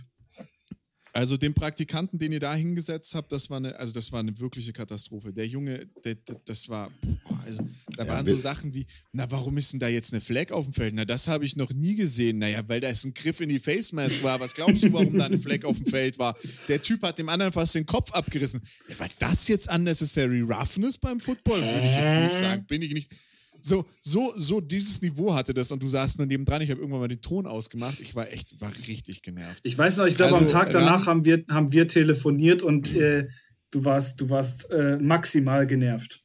Also 1.19 1.37
den 1.37 1.53
Praktikanten, 1.53 2.17
den 2.17 2.31
ihr 2.31 2.39
da 2.39 2.55
hingesetzt 2.55 3.13
habt, 3.17 3.33
das 3.33 3.51
war 3.51 3.57
eine, 3.57 3.75
also 3.75 3.93
das 3.93 4.13
war 4.13 4.21
eine 4.21 4.39
wirkliche 4.39 4.73
Katastrophe. 4.73 5.33
Der 5.33 5.49
Junge, 5.49 5.89
der, 6.05 6.15
der, 6.15 6.37
das 6.45 6.69
war, 6.69 6.93
boah, 7.25 7.43
also 7.45 7.67
da 7.97 8.05
ja, 8.05 8.13
waren 8.13 8.25
so 8.25 8.37
Sachen 8.37 8.73
wie, 8.73 8.87
na, 9.11 9.29
warum 9.29 9.59
ist 9.59 9.73
denn 9.73 9.81
da 9.81 9.89
jetzt 9.89 10.13
eine 10.13 10.21
Flag 10.21 10.53
auf 10.53 10.67
dem 10.67 10.73
Feld? 10.73 10.95
Na, 10.95 11.05
das 11.05 11.27
habe 11.27 11.45
ich 11.45 11.57
noch 11.57 11.73
nie 11.73 11.97
gesehen. 11.97 12.39
Naja, 12.39 12.63
weil 12.69 12.81
da 12.81 12.89
ist 12.89 13.05
ein 13.05 13.15
Griff 13.15 13.41
in 13.41 13.49
die 13.49 13.59
Face 13.59 13.91
Mask 13.91 14.23
war. 14.23 14.39
Was 14.39 14.55
glaubst 14.55 14.85
du, 14.85 14.93
warum 14.93 15.19
da 15.19 15.27
eine 15.27 15.41
Flag 15.41 15.65
auf 15.65 15.77
dem 15.79 15.87
Feld 15.87 16.21
war? 16.21 16.37
Der 16.69 16.81
Typ 16.81 17.03
hat 17.03 17.19
dem 17.19 17.29
anderen 17.29 17.51
fast 17.53 17.75
den 17.75 17.85
Kopf 17.85 18.13
abgerissen. 18.13 18.63
Ja, 18.89 19.01
war 19.01 19.09
das 19.19 19.49
jetzt 19.49 19.69
unnecessary 19.69 20.43
roughness 20.43 20.99
beim 20.99 21.19
Football? 21.19 21.63
Würde 21.63 21.89
ich 21.89 21.97
jetzt 21.97 22.15
nicht 22.15 22.41
sagen. 22.41 22.65
Bin 22.67 22.81
ich 22.81 22.93
nicht. 22.93 23.11
So, 23.61 23.85
so, 24.01 24.33
so 24.37 24.61
dieses 24.61 25.03
Niveau 25.03 25.35
hatte 25.35 25.53
das 25.53 25.73
und 25.73 25.83
du 25.83 25.89
saßt 25.89 26.19
nur 26.19 26.27
nebendran. 26.27 26.63
Ich 26.63 26.71
habe 26.71 26.81
irgendwann 26.81 27.01
mal 27.01 27.09
den 27.09 27.21
Ton 27.21 27.47
ausgemacht. 27.47 28.01
Ich 28.01 28.15
war 28.15 28.31
echt, 28.31 28.61
war 28.61 28.73
richtig 28.87 29.23
genervt. 29.23 29.61
Ich 29.63 29.77
weiß 29.77 29.97
noch, 29.97 30.07
ich 30.07 30.17
glaube, 30.17 30.35
also, 30.35 30.45
am 30.45 30.51
Tag 30.51 30.73
danach 30.73 31.07
haben 31.07 31.25
wir, 31.25 31.45
haben 31.51 31.73
wir 31.73 31.89
telefoniert 31.89 32.63
und 32.63 32.95
äh, 32.95 33.29
du 33.71 33.85
warst, 33.85 34.21
du 34.21 34.31
warst 34.31 34.71
äh, 34.71 34.97
maximal 34.99 35.67
genervt. 35.67 36.21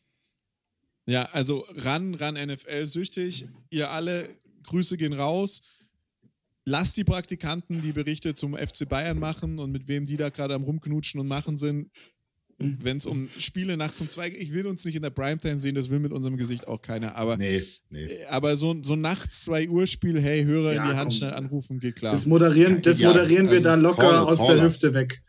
Ja, 1.06 1.24
also 1.32 1.66
ran, 1.76 2.16
ran 2.16 2.36
NFL 2.36 2.86
süchtig. 2.86 3.48
Ihr 3.70 3.90
alle, 3.90 4.30
Grüße 4.64 4.98
gehen 4.98 5.14
raus. 5.14 5.62
Lasst 6.66 6.96
die 6.96 7.04
Praktikanten 7.04 7.82
die 7.82 7.92
Berichte 7.92 8.36
zum 8.36 8.56
FC 8.56 8.88
Bayern 8.88 9.20
machen 9.20 9.60
und 9.60 9.72
mit 9.72 9.88
wem 9.90 10.06
die 10.06 10.16
da 10.16 10.30
gerade 10.30 10.54
am 10.54 10.64
rumknutschen 10.64 11.20
und 11.20 11.28
machen 11.28 11.58
sind. 11.58 11.92
Wenn 12.58 12.98
es 12.98 13.06
um 13.06 13.28
Spiele 13.38 13.78
nachts 13.78 14.00
um 14.02 14.10
zwei 14.10 14.30
geht, 14.30 14.42
ich 14.42 14.54
will 14.54 14.68
uns 14.68 14.86
nicht 14.86 14.96
in 14.96 15.02
der 15.02 15.10
Primetime 15.10 15.58
sehen, 15.58 15.76
das 15.76 15.90
will 15.90 16.00
mit 16.00 16.12
unserem 16.12 16.38
Gesicht 16.38 16.68
auch 16.68 16.82
keiner. 16.82 17.16
Aber, 17.16 17.38
nee, 17.38 17.62
nee. 17.90 18.06
Äh, 18.06 18.26
aber 18.30 18.56
so, 18.56 18.76
so 18.82 18.96
nachts 18.96 19.44
2 19.46 19.70
Uhr 19.70 19.88
Spiel, 19.88 20.22
hey, 20.22 20.44
Hörer 20.44 20.74
ja, 20.74 20.84
in 20.84 20.90
die 20.90 20.96
Hand 20.96 21.14
schnell 21.14 21.34
anrufen, 21.34 21.80
geht 21.80 21.96
klar. 21.96 22.14
Das 22.14 22.26
moderieren, 22.26 22.82
das 22.82 23.00
moderieren 23.02 23.46
ja, 23.46 23.52
wir 23.52 23.58
also 23.58 23.64
da 23.64 23.76
locker 23.76 24.10
call, 24.10 24.18
aus 24.18 24.40
call 24.40 24.56
der 24.56 24.66
Hüfte 24.66 24.94
weg. 24.94 25.22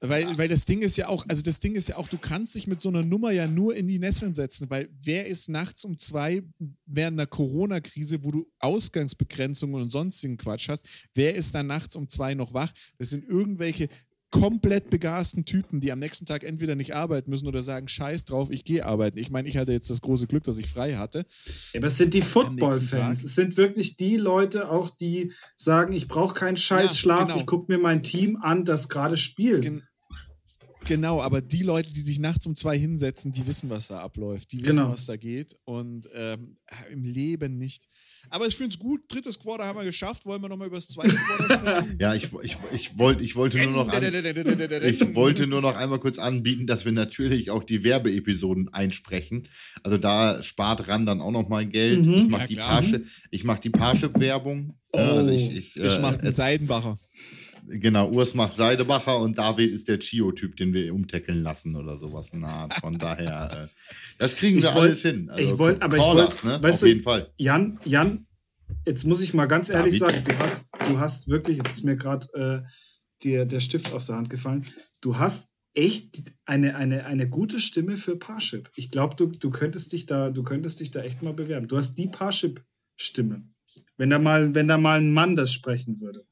Weil, 0.00 0.38
weil 0.38 0.46
das 0.46 0.64
Ding 0.64 0.80
ist 0.82 0.96
ja 0.96 1.08
auch, 1.08 1.26
also 1.28 1.42
das 1.42 1.58
Ding 1.58 1.74
ist 1.74 1.88
ja 1.88 1.96
auch, 1.96 2.06
du 2.08 2.18
kannst 2.18 2.54
dich 2.54 2.68
mit 2.68 2.80
so 2.80 2.88
einer 2.88 3.04
Nummer 3.04 3.32
ja 3.32 3.48
nur 3.48 3.74
in 3.74 3.88
die 3.88 3.98
Nesseln 3.98 4.32
setzen, 4.32 4.70
weil 4.70 4.88
wer 5.02 5.26
ist 5.26 5.48
nachts 5.48 5.84
um 5.84 5.98
zwei 5.98 6.42
während 6.86 7.18
einer 7.18 7.26
Corona-Krise, 7.26 8.22
wo 8.22 8.30
du 8.30 8.46
Ausgangsbegrenzungen 8.60 9.82
und 9.82 9.90
sonstigen 9.90 10.36
Quatsch 10.36 10.68
hast, 10.68 10.86
wer 11.14 11.34
ist 11.34 11.52
dann 11.52 11.66
nachts 11.66 11.96
um 11.96 12.08
zwei 12.08 12.34
noch 12.34 12.54
wach? 12.54 12.70
Das 12.98 13.10
sind 13.10 13.28
irgendwelche 13.28 13.88
komplett 14.30 14.90
begasten 14.90 15.44
Typen, 15.44 15.80
die 15.80 15.90
am 15.90 15.98
nächsten 15.98 16.26
Tag 16.26 16.44
entweder 16.44 16.74
nicht 16.74 16.94
arbeiten 16.94 17.30
müssen 17.30 17.46
oder 17.46 17.62
sagen, 17.62 17.88
scheiß 17.88 18.26
drauf, 18.26 18.50
ich 18.50 18.64
gehe 18.64 18.84
arbeiten. 18.84 19.18
Ich 19.18 19.30
meine, 19.30 19.48
ich 19.48 19.56
hatte 19.56 19.72
jetzt 19.72 19.88
das 19.88 20.02
große 20.02 20.26
Glück, 20.26 20.44
dass 20.44 20.58
ich 20.58 20.66
frei 20.66 20.96
hatte. 20.96 21.24
Ja, 21.72 21.80
aber 21.80 21.86
es 21.86 21.96
sind 21.96 22.12
die 22.12 22.22
Football-Fans. 22.22 23.24
Es 23.24 23.34
sind 23.34 23.56
wirklich 23.56 23.96
die 23.96 24.16
Leute 24.16 24.70
auch, 24.70 24.90
die 24.90 25.32
sagen, 25.56 25.92
ich 25.92 26.08
brauche 26.08 26.34
keinen 26.34 26.56
scheiß 26.56 26.98
Schlaf, 26.98 27.20
ja, 27.20 27.24
genau. 27.26 27.38
ich 27.38 27.46
gucke 27.46 27.72
mir 27.72 27.78
mein 27.78 28.02
Team 28.02 28.36
an, 28.36 28.64
das 28.64 28.88
gerade 28.88 29.16
spielt. 29.16 29.62
Gen 29.62 29.82
Genau, 30.86 31.20
aber 31.20 31.42
die 31.42 31.62
Leute, 31.62 31.92
die 31.92 32.00
sich 32.00 32.18
nachts 32.18 32.46
um 32.46 32.54
zwei 32.54 32.78
hinsetzen, 32.78 33.30
die 33.30 33.46
wissen, 33.46 33.68
was 33.68 33.88
da 33.88 34.00
abläuft. 34.00 34.52
Die 34.52 34.62
wissen, 34.62 34.76
genau. 34.76 34.90
was 34.90 35.04
da 35.04 35.16
geht. 35.16 35.54
Und 35.64 36.08
ähm, 36.14 36.56
im 36.90 37.04
Leben 37.04 37.58
nicht. 37.58 37.88
Aber 38.30 38.46
ich 38.46 38.56
finde 38.56 38.70
es 38.70 38.78
gut. 38.78 39.02
Drittes 39.08 39.38
Quarter 39.38 39.64
haben 39.64 39.78
wir 39.78 39.84
geschafft. 39.84 40.26
Wollen 40.26 40.42
wir 40.42 40.48
nochmal 40.48 40.68
über 40.68 40.76
das 40.76 40.88
zweite 40.88 41.14
Quarter 41.14 41.58
sprechen? 41.58 41.96
ja, 42.00 42.14
ich, 42.14 42.32
ich, 42.42 42.56
ich, 42.72 42.98
wollt, 42.98 43.20
ich, 43.20 43.36
wollte 43.36 43.58
nur 43.58 43.84
noch 43.84 43.92
an, 43.92 44.02
ich 44.02 45.14
wollte 45.14 45.46
nur 45.46 45.60
noch 45.60 45.76
einmal 45.76 45.98
kurz 45.98 46.18
anbieten, 46.18 46.66
dass 46.66 46.84
wir 46.84 46.92
natürlich 46.92 47.50
auch 47.50 47.64
die 47.64 47.84
Werbeepisoden 47.84 48.72
einsprechen. 48.72 49.48
Also 49.82 49.98
da 49.98 50.42
spart 50.42 50.88
Ran 50.88 51.06
dann 51.06 51.20
auch 51.20 51.30
nochmal 51.30 51.66
Geld. 51.66 52.06
Mhm. 52.06 52.14
Ich 52.14 52.28
mache 52.28 52.42
ja, 52.42 52.46
die, 52.48 52.54
Parship, 52.56 53.72
Parship-Werbung. 53.72 54.74
Oh. 54.92 54.98
Also 54.98 55.30
ich 55.30 55.54
ich, 55.54 55.76
äh, 55.76 55.86
ich 55.86 56.00
mache 56.00 56.20
einen 56.20 56.32
Seidenbacher. 56.32 56.98
Genau, 57.68 58.10
Urs 58.10 58.34
macht 58.34 58.54
Seidebacher 58.54 59.18
und 59.18 59.38
David 59.38 59.70
ist 59.70 59.88
der 59.88 59.98
Chio-Typ, 59.98 60.56
den 60.56 60.72
wir 60.72 60.94
umtackeln 60.94 61.42
lassen 61.42 61.76
oder 61.76 61.96
sowas. 61.98 62.30
Na, 62.32 62.68
von 62.80 62.98
daher, 62.98 63.68
äh, 63.70 63.78
das 64.18 64.36
kriegen 64.36 64.62
wir 64.62 64.74
wollt, 64.74 64.76
alles 64.76 65.02
hin. 65.02 65.30
Also, 65.30 65.52
ich 65.52 65.58
wollte, 65.58 65.82
aber 65.82 65.96
ich 65.96 66.02
wollte, 66.02 66.46
ne? 66.46 66.62
weißt 66.62 66.76
Auf 66.76 66.80
du, 66.80 66.86
jeden 66.86 67.02
Fall. 67.02 67.32
Jan, 67.36 67.78
Jan, 67.84 68.26
jetzt 68.86 69.04
muss 69.04 69.22
ich 69.22 69.34
mal 69.34 69.46
ganz 69.46 69.68
ehrlich 69.68 69.98
David. 69.98 70.14
sagen, 70.16 70.24
du 70.28 70.44
hast, 70.44 70.70
du 70.88 70.98
hast 70.98 71.28
wirklich, 71.28 71.58
jetzt 71.58 71.72
ist 71.72 71.84
mir 71.84 71.96
gerade 71.96 72.64
äh, 73.24 73.44
der 73.44 73.60
Stift 73.60 73.92
aus 73.92 74.06
der 74.06 74.16
Hand 74.16 74.30
gefallen, 74.30 74.64
du 75.00 75.18
hast 75.18 75.50
echt 75.74 76.32
eine, 76.44 76.74
eine, 76.76 77.06
eine 77.06 77.28
gute 77.28 77.60
Stimme 77.60 77.96
für 77.96 78.16
Parship. 78.16 78.70
Ich 78.74 78.90
glaube, 78.90 79.14
du, 79.14 79.26
du 79.26 79.50
könntest 79.50 79.92
dich 79.92 80.06
da, 80.06 80.30
du 80.30 80.42
könntest 80.42 80.80
dich 80.80 80.90
da 80.90 81.02
echt 81.02 81.22
mal 81.22 81.34
bewerben. 81.34 81.68
Du 81.68 81.76
hast 81.76 81.94
die 81.96 82.08
Parship-Stimme. 82.08 83.44
Wenn 83.96 84.10
da 84.10 84.18
mal, 84.18 84.54
wenn 84.54 84.68
da 84.68 84.76
mal 84.76 84.98
ein 84.98 85.12
Mann 85.12 85.36
das 85.36 85.52
sprechen 85.52 86.00
würde. 86.00 86.26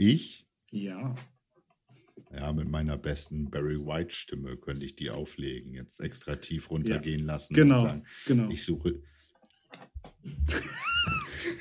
Ich? 0.00 0.46
Ja. 0.70 1.14
Ja, 2.32 2.54
mit 2.54 2.70
meiner 2.70 2.96
besten 2.96 3.50
Barry 3.50 3.76
White 3.76 4.14
Stimme 4.14 4.56
könnte 4.56 4.86
ich 4.86 4.96
die 4.96 5.10
auflegen, 5.10 5.74
jetzt 5.74 6.00
extra 6.00 6.36
tief 6.36 6.70
runtergehen 6.70 7.20
ja. 7.20 7.26
lassen 7.26 7.52
genau, 7.52 7.74
und 7.74 7.80
sagen, 7.80 8.06
genau. 8.26 8.48
ich 8.48 8.64
suche. 8.64 9.02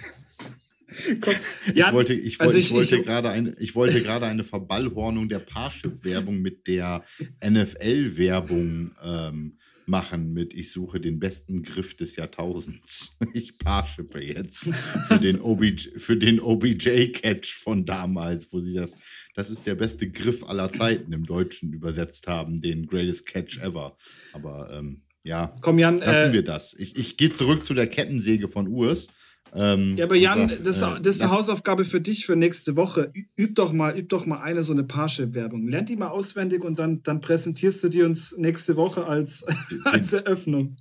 Komm, 1.22 1.36
ja, 1.74 1.88
ich 1.88 1.94
wollte, 1.94 2.14
ich, 2.14 2.40
also 2.42 2.58
ich, 2.58 2.72
wollte 2.72 3.02
gerade 3.02 3.30
eine, 3.30 3.56
ich 3.60 3.76
wollte 3.76 4.02
gerade 4.02 4.26
eine 4.26 4.44
Verballhornung 4.44 5.30
der 5.30 5.40
Parship-Werbung 5.40 6.42
mit 6.42 6.68
der 6.68 7.04
NFL-Werbung 7.44 8.92
ähm, 9.04 9.58
machen 9.90 10.34
mit 10.34 10.54
Ich 10.54 10.72
suche 10.72 11.02
den 11.02 11.20
besten 11.20 11.64
Griff 11.64 11.96
des 11.98 12.16
Jahrtausends. 12.16 13.18
Ich 13.34 13.60
parschippe 13.60 14.22
jetzt 14.24 14.74
für 14.74 15.20
den, 15.20 15.40
OBJ, 15.40 15.90
für 15.98 16.18
den 16.18 16.40
OBJ-Catch 16.40 17.54
von 17.54 17.86
damals, 17.86 18.52
wo 18.52 18.60
sie 18.60 18.74
das, 18.74 18.96
das 19.36 19.50
ist 19.50 19.68
der 19.68 19.76
beste 19.76 20.10
Griff 20.10 20.44
aller 20.48 20.70
Zeiten 20.70 21.12
im 21.12 21.26
Deutschen 21.26 21.72
übersetzt 21.72 22.28
haben, 22.28 22.60
den 22.60 22.88
Greatest 22.88 23.26
Catch 23.26 23.60
ever. 23.60 23.96
Aber 24.34 24.72
ähm, 24.74 25.04
ja, 25.24 25.56
Komm, 25.62 25.78
Jan, 25.78 26.00
lassen 26.00 26.32
äh, 26.32 26.34
wir 26.34 26.44
das. 26.44 26.74
Ich, 26.80 26.98
ich 26.98 27.18
gehe 27.18 27.32
zurück 27.32 27.66
zu 27.66 27.74
der 27.74 27.88
Kettensäge 27.88 28.48
von 28.48 28.68
Urs. 28.68 29.08
Ähm, 29.56 29.98
ja, 29.98 30.06
aber 30.06 30.16
Jan, 30.16 30.50
sagt, 30.50 30.66
das, 30.66 30.82
äh, 30.82 31.02
das, 31.02 31.16
ist 31.16 31.22
eine 31.24 31.32
Hausaufgabe 31.32 31.84
für 31.84 32.02
dich 32.02 32.26
für 32.26 32.36
nächste 32.36 32.76
Woche. 32.76 33.12
Üb 33.38 33.56
doch 33.56 33.74
mal, 33.74 33.98
üb 33.98 34.10
doch 34.10 34.26
mal 34.26 34.40
eine 34.40 34.64
so 34.64 34.74
eine 34.74 34.84
Parship-Werbung. 34.84 35.68
Lern 35.68 35.86
die 35.86 35.96
mal 35.96 36.10
auswendig 36.10 36.64
und 36.64 36.78
dann, 36.78 37.02
dann 37.04 37.22
präsentierst 37.22 37.84
du 37.84 37.90
die 37.90 38.04
uns 38.04 38.38
nächste 38.38 38.76
Woche 38.76 39.06
als, 39.06 39.46
als 39.86 40.14
Eröffnung. 40.14 40.76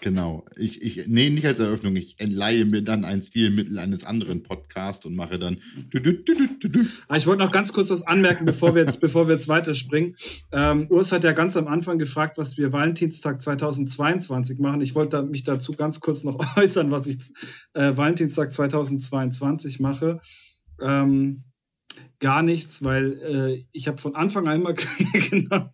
Genau. 0.00 0.46
Ich, 0.56 0.82
ich, 0.82 1.06
nee, 1.08 1.28
nicht 1.30 1.46
als 1.46 1.58
Eröffnung. 1.58 1.94
Ich 1.96 2.18
entleihe 2.18 2.64
mir 2.64 2.82
dann 2.82 3.04
ein 3.04 3.20
Stilmittel 3.20 3.78
eines 3.78 4.04
anderen 4.04 4.42
Podcasts 4.42 5.04
und 5.04 5.14
mache 5.14 5.38
dann. 5.38 5.58
Ah, 7.08 7.16
ich 7.16 7.26
wollte 7.26 7.44
noch 7.44 7.52
ganz 7.52 7.72
kurz 7.72 7.90
was 7.90 8.06
anmerken, 8.06 8.46
bevor 8.46 8.74
wir 8.74 8.82
jetzt, 8.82 9.00
bevor 9.00 9.28
wir 9.28 9.34
jetzt 9.34 9.48
weiterspringen. 9.48 10.16
Ähm, 10.52 10.86
Urs 10.88 11.12
hat 11.12 11.24
ja 11.24 11.32
ganz 11.32 11.56
am 11.56 11.66
Anfang 11.66 11.98
gefragt, 11.98 12.38
was 12.38 12.56
wir 12.56 12.72
Valentinstag 12.72 13.42
2022 13.42 14.58
machen. 14.58 14.80
Ich 14.80 14.94
wollte 14.94 15.22
mich 15.24 15.44
dazu 15.44 15.72
ganz 15.72 16.00
kurz 16.00 16.24
noch 16.24 16.38
äußern, 16.56 16.90
was 16.90 17.06
ich 17.06 17.18
äh, 17.74 17.96
Valentinstag 17.96 18.52
2022 18.52 19.80
mache. 19.80 20.18
Ähm, 20.80 21.44
gar 22.20 22.42
nichts, 22.42 22.82
weil 22.82 23.12
äh, 23.22 23.64
ich 23.72 23.86
habe 23.86 23.98
von 23.98 24.14
Anfang 24.14 24.48
an 24.48 24.60
immer 24.60 24.74
genau 25.30 25.70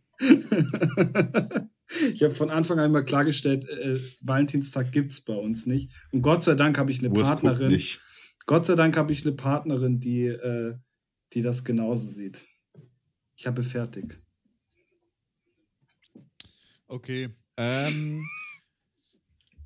ich 2.12 2.22
habe 2.22 2.34
von 2.34 2.50
Anfang 2.50 2.78
an 2.78 2.92
mal 2.92 3.04
klargestellt, 3.04 3.68
äh, 3.68 4.00
Valentinstag 4.20 4.92
gibt 4.92 5.10
es 5.10 5.20
bei 5.20 5.34
uns 5.34 5.66
nicht. 5.66 5.90
Und 6.12 6.22
Gott 6.22 6.44
sei 6.44 6.54
Dank 6.54 6.78
habe 6.78 6.90
ich 6.90 6.98
eine 7.00 7.10
Urs 7.10 7.28
Partnerin. 7.28 7.78
Gott 8.46 8.66
sei 8.66 8.74
Dank 8.76 8.96
habe 8.96 9.12
ich 9.12 9.26
eine 9.26 9.34
Partnerin, 9.34 9.98
die, 9.98 10.26
äh, 10.26 10.74
die 11.32 11.42
das 11.42 11.64
genauso 11.64 12.08
sieht. 12.08 12.46
Ich 13.36 13.46
habe 13.46 13.62
fertig. 13.62 14.20
Okay. 16.86 17.30
Ähm, 17.56 18.24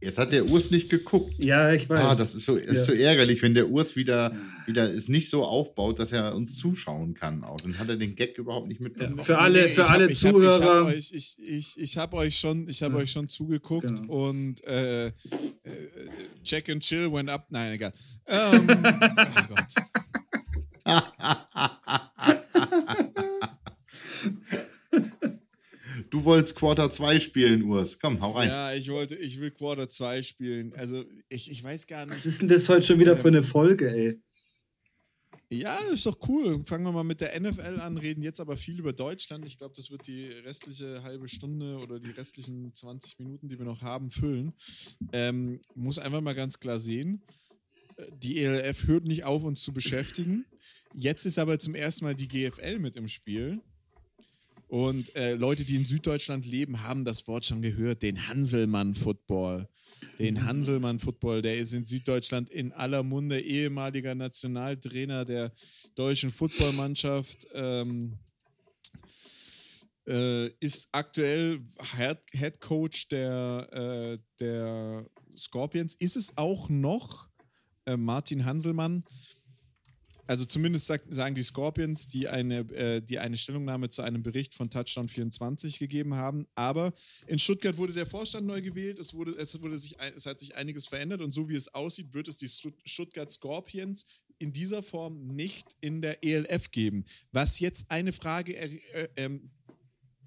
Jetzt 0.03 0.17
hat 0.17 0.33
der 0.33 0.49
Urs 0.49 0.71
nicht 0.71 0.89
geguckt. 0.89 1.45
Ja, 1.45 1.73
ich 1.73 1.89
weiß. 1.89 2.01
Ah, 2.01 2.15
das 2.15 2.35
ist 2.35 2.47
so, 2.47 2.57
ist 2.57 2.69
ja. 2.69 2.75
so 2.85 2.93
ärgerlich, 2.93 3.43
wenn 3.43 3.53
der 3.53 3.69
Urs 3.69 3.97
wieder, 3.97 4.35
wieder 4.65 4.89
es 4.89 5.09
nicht 5.09 5.29
so 5.29 5.45
aufbaut, 5.45 5.99
dass 5.99 6.13
er 6.13 6.35
uns 6.35 6.57
zuschauen 6.57 7.13
kann. 7.13 7.45
Auch. 7.45 7.59
Dann 7.61 7.79
hat 7.79 7.91
er 7.91 7.97
den 7.97 8.17
Gag 8.17 8.39
überhaupt 8.39 8.69
nicht 8.69 8.81
mitbekommen. 8.81 9.19
Ja, 9.19 9.25
für 9.25 9.39
alle, 9.39 9.69
für 9.69 9.87
alle 9.87 10.09
hab, 10.09 10.15
Zuhörer. 10.15 10.95
Ich, 10.95 11.15
ich, 11.15 11.37
ich, 11.39 11.79
ich 11.79 11.99
habe 11.99 12.17
euch 12.17 12.39
schon, 12.39 12.67
ich 12.67 12.83
hab 12.83 12.93
ja. 12.93 12.99
euch 12.99 13.13
schon 13.13 13.29
zugeguckt 13.29 13.95
genau. 13.95 14.29
und 14.29 14.65
äh, 14.65 15.09
äh, 15.09 15.13
Check 16.45 16.71
and 16.71 16.83
Chill 16.83 17.13
went 17.13 17.29
up. 17.29 17.47
Nein, 17.51 17.73
egal. 17.73 17.93
Ähm, 18.27 18.69
oh 18.71 19.55
Gott. 19.55 20.00
Wolltest 26.31 26.57
Quarter 26.57 26.89
2 26.89 27.19
spielen, 27.19 27.63
Urs. 27.65 27.99
Komm, 27.99 28.21
hau 28.21 28.33
rein. 28.33 28.49
Ja, 28.49 28.73
ich 28.73 28.89
wollte, 28.91 29.17
ich 29.17 29.41
will 29.41 29.51
Quarter 29.51 29.89
2 29.89 30.23
spielen. 30.23 30.73
Also, 30.75 31.05
ich, 31.29 31.51
ich 31.51 31.63
weiß 31.63 31.87
gar 31.87 32.07
nicht. 32.07 32.13
Was 32.13 32.27
ist 32.27 32.41
denn 32.41 32.49
das 32.49 32.69
heute 32.69 32.87
schon 32.87 33.01
wieder 33.01 33.17
für 33.17 33.29
eine 33.29 33.43
Folge, 33.43 33.91
ey? 33.91 34.21
Ja, 35.53 35.77
ist 35.93 36.07
doch 36.07 36.17
cool. 36.29 36.63
Fangen 36.63 36.85
wir 36.85 36.93
mal 36.93 37.03
mit 37.03 37.21
der 37.21 37.39
NFL 37.39 37.81
an, 37.81 37.99
reden 37.99 38.23
jetzt 38.23 38.41
aber 38.41 38.57
viel 38.57 38.79
über 38.79 38.93
Deutschland. 38.93 39.45
Ich 39.45 39.59
glaube, 39.59 39.75
das 39.77 39.91
wird 39.91 40.07
die 40.07 40.29
restliche 40.29 41.03
halbe 41.03 41.29
Stunde 41.29 41.79
oder 41.79 41.99
die 41.99 42.11
restlichen 42.11 42.73
20 42.73 43.19
Minuten, 43.19 43.49
die 43.49 43.59
wir 43.59 43.67
noch 43.67 43.83
haben, 43.83 44.11
füllen. 44.11 44.53
Ähm, 45.13 45.61
muss 45.75 45.99
einfach 45.99 46.21
mal 46.21 46.37
ganz 46.37 46.61
klar 46.61 46.79
sehen, 46.79 47.23
die 48.13 48.45
ELF 48.45 48.87
hört 48.87 49.05
nicht 49.05 49.25
auf, 49.25 49.43
uns 49.43 49.63
zu 49.63 49.73
beschäftigen. 49.73 50.47
Jetzt 50.95 51.27
ist 51.27 51.39
aber 51.39 51.59
zum 51.59 51.75
ersten 51.75 52.05
Mal 52.05 52.15
die 52.15 52.29
GFL 52.29 52.79
mit 52.79 52.95
im 52.95 53.09
Spiel. 53.09 53.61
Und 54.71 55.17
äh, 55.17 55.35
Leute, 55.35 55.65
die 55.65 55.75
in 55.75 55.85
Süddeutschland 55.85 56.47
leben, 56.47 56.85
haben 56.85 57.05
das 57.05 57.27
Wort 57.27 57.45
schon 57.45 57.61
gehört, 57.61 58.03
den 58.03 58.29
Hanselmann-Football. 58.29 59.69
Den 60.21 60.45
Hanselmann-Football, 60.45 61.43
der 61.43 61.59
ist 61.59 61.73
in 61.73 61.83
Süddeutschland 61.83 62.51
in 62.51 62.73
aller 62.73 63.03
Munde 63.03 63.41
ehemaliger 63.41 64.15
Nationaltrainer 64.15 65.25
der 65.25 65.53
deutschen 65.97 66.31
Footballmannschaft. 66.31 67.49
Ähm, 67.53 68.21
äh, 70.07 70.47
ist 70.61 70.89
aktuell 70.93 71.63
Head 71.91 72.61
Coach 72.61 73.09
der, 73.09 73.69
äh, 73.73 74.19
der 74.39 75.05
Scorpions. 75.37 75.97
Ist 75.97 76.17
es 76.17 76.39
auch 76.39 76.69
noch 76.69 77.29
äh, 77.87 77.97
Martin 77.97 78.45
Hanselmann? 78.45 79.03
Also 80.31 80.45
zumindest 80.45 80.87
sagt, 80.87 81.13
sagen 81.13 81.35
die 81.35 81.43
Scorpions, 81.43 82.07
die 82.07 82.29
eine, 82.29 82.61
äh, 82.71 83.03
die 83.03 83.19
eine 83.19 83.37
Stellungnahme 83.37 83.91
zu 83.91 84.03
einem 84.03 84.23
Bericht 84.23 84.55
von 84.55 84.71
Touchdown 84.71 85.09
24 85.09 85.81
gegeben 85.81 86.15
haben. 86.15 86.47
Aber 86.55 86.93
in 87.27 87.41
Stuttgart 87.41 87.77
wurde 87.79 87.95
der 87.95 88.07
Vorstand 88.07 88.47
neu 88.47 88.63
gewählt, 88.63 89.01
es, 89.01 89.13
wurde, 89.13 89.33
es, 89.33 89.61
wurde 89.61 89.77
sich, 89.77 89.97
es 89.99 90.27
hat 90.27 90.39
sich 90.39 90.55
einiges 90.55 90.87
verändert 90.87 91.21
und 91.21 91.33
so 91.33 91.49
wie 91.49 91.57
es 91.57 91.75
aussieht, 91.75 92.15
wird 92.15 92.29
es 92.29 92.37
die 92.37 92.49
Stuttgart 92.85 93.29
Scorpions 93.29 94.05
in 94.39 94.53
dieser 94.53 94.85
Form 94.85 95.27
nicht 95.35 95.67
in 95.81 96.01
der 96.01 96.23
ELF 96.23 96.71
geben. 96.71 97.05
Was 97.33 97.59
jetzt 97.59 97.91
eine 97.91 98.13
Frage 98.13 98.57
äh, 98.57 99.09
äh, 99.17 99.41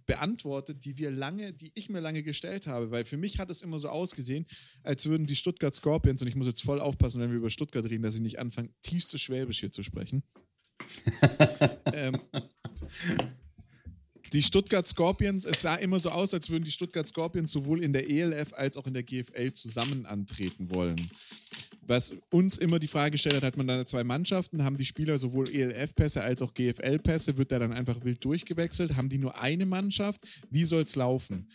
beantwortet, 0.06 0.86
die 0.86 0.98
wir 0.98 1.12
lange, 1.12 1.54
die 1.54 1.72
ich 1.76 1.90
mir 1.90 2.00
lange 2.00 2.24
gestellt 2.24 2.68
habe, 2.68 2.92
weil 2.92 3.06
für 3.06 3.18
mich 3.18 3.40
hat 3.40 3.50
es 3.50 3.62
immer 3.62 3.80
so 3.80 3.90
ausgesehen, 3.90 4.46
als 4.84 5.06
würden 5.06 5.26
die 5.28 5.36
Stuttgart 5.36 5.74
Scorpions, 5.74 6.22
und 6.22 6.28
ich 6.28 6.36
muss 6.36 6.48
jetzt 6.48 6.64
voll 6.64 6.80
aufpassen, 6.80 7.22
wenn 7.22 7.32
wir 7.32 7.38
über 7.38 7.50
Stuttgart 7.50 7.86
reden, 7.86 8.04
dass 8.04 8.16
ich 8.16 8.22
nicht 8.22 8.40
anfange, 8.40 8.70
tiefste 8.82 9.18
Schwäbisch 9.18 9.60
hier 9.60 9.72
zu 9.72 9.84
sprechen. 9.84 10.24
ähm, 11.94 12.20
die 14.34 14.42
Stuttgart 14.42 14.86
Scorpions, 14.88 15.46
es 15.46 15.62
sah 15.62 15.76
immer 15.76 16.00
so 16.00 16.10
aus, 16.10 16.34
als 16.34 16.50
würden 16.50 16.64
die 16.64 16.72
Stuttgart 16.72 17.08
Scorpions 17.08 17.52
sowohl 17.52 17.84
in 17.84 17.94
der 17.94 18.10
ELF 18.10 18.54
als 18.54 18.78
auch 18.78 18.88
in 18.88 18.94
der 18.94 19.04
GFL 19.04 19.52
zusammen 19.52 20.06
antreten 20.06 20.74
wollen. 20.74 21.10
Was 21.86 22.16
uns 22.30 22.58
immer 22.58 22.80
die 22.80 22.88
Frage 22.88 23.12
gestellt 23.12 23.36
hat, 23.36 23.44
hat 23.44 23.58
man 23.58 23.68
da 23.68 23.86
zwei 23.86 24.04
Mannschaften, 24.04 24.64
haben 24.64 24.78
die 24.78 24.86
Spieler 24.86 25.18
sowohl 25.18 25.50
ELF-Pässe 25.50 26.24
als 26.24 26.42
auch 26.42 26.54
GFL-Pässe, 26.54 27.38
wird 27.38 27.52
da 27.52 27.60
dann 27.60 27.74
einfach 27.74 28.04
wild 28.04 28.24
durchgewechselt? 28.24 28.96
Haben 28.96 29.10
die 29.10 29.18
nur 29.18 29.40
eine 29.42 29.66
Mannschaft? 29.66 30.22
Wie 30.50 30.64
soll 30.64 30.84
es 30.84 30.96
laufen? 30.96 31.50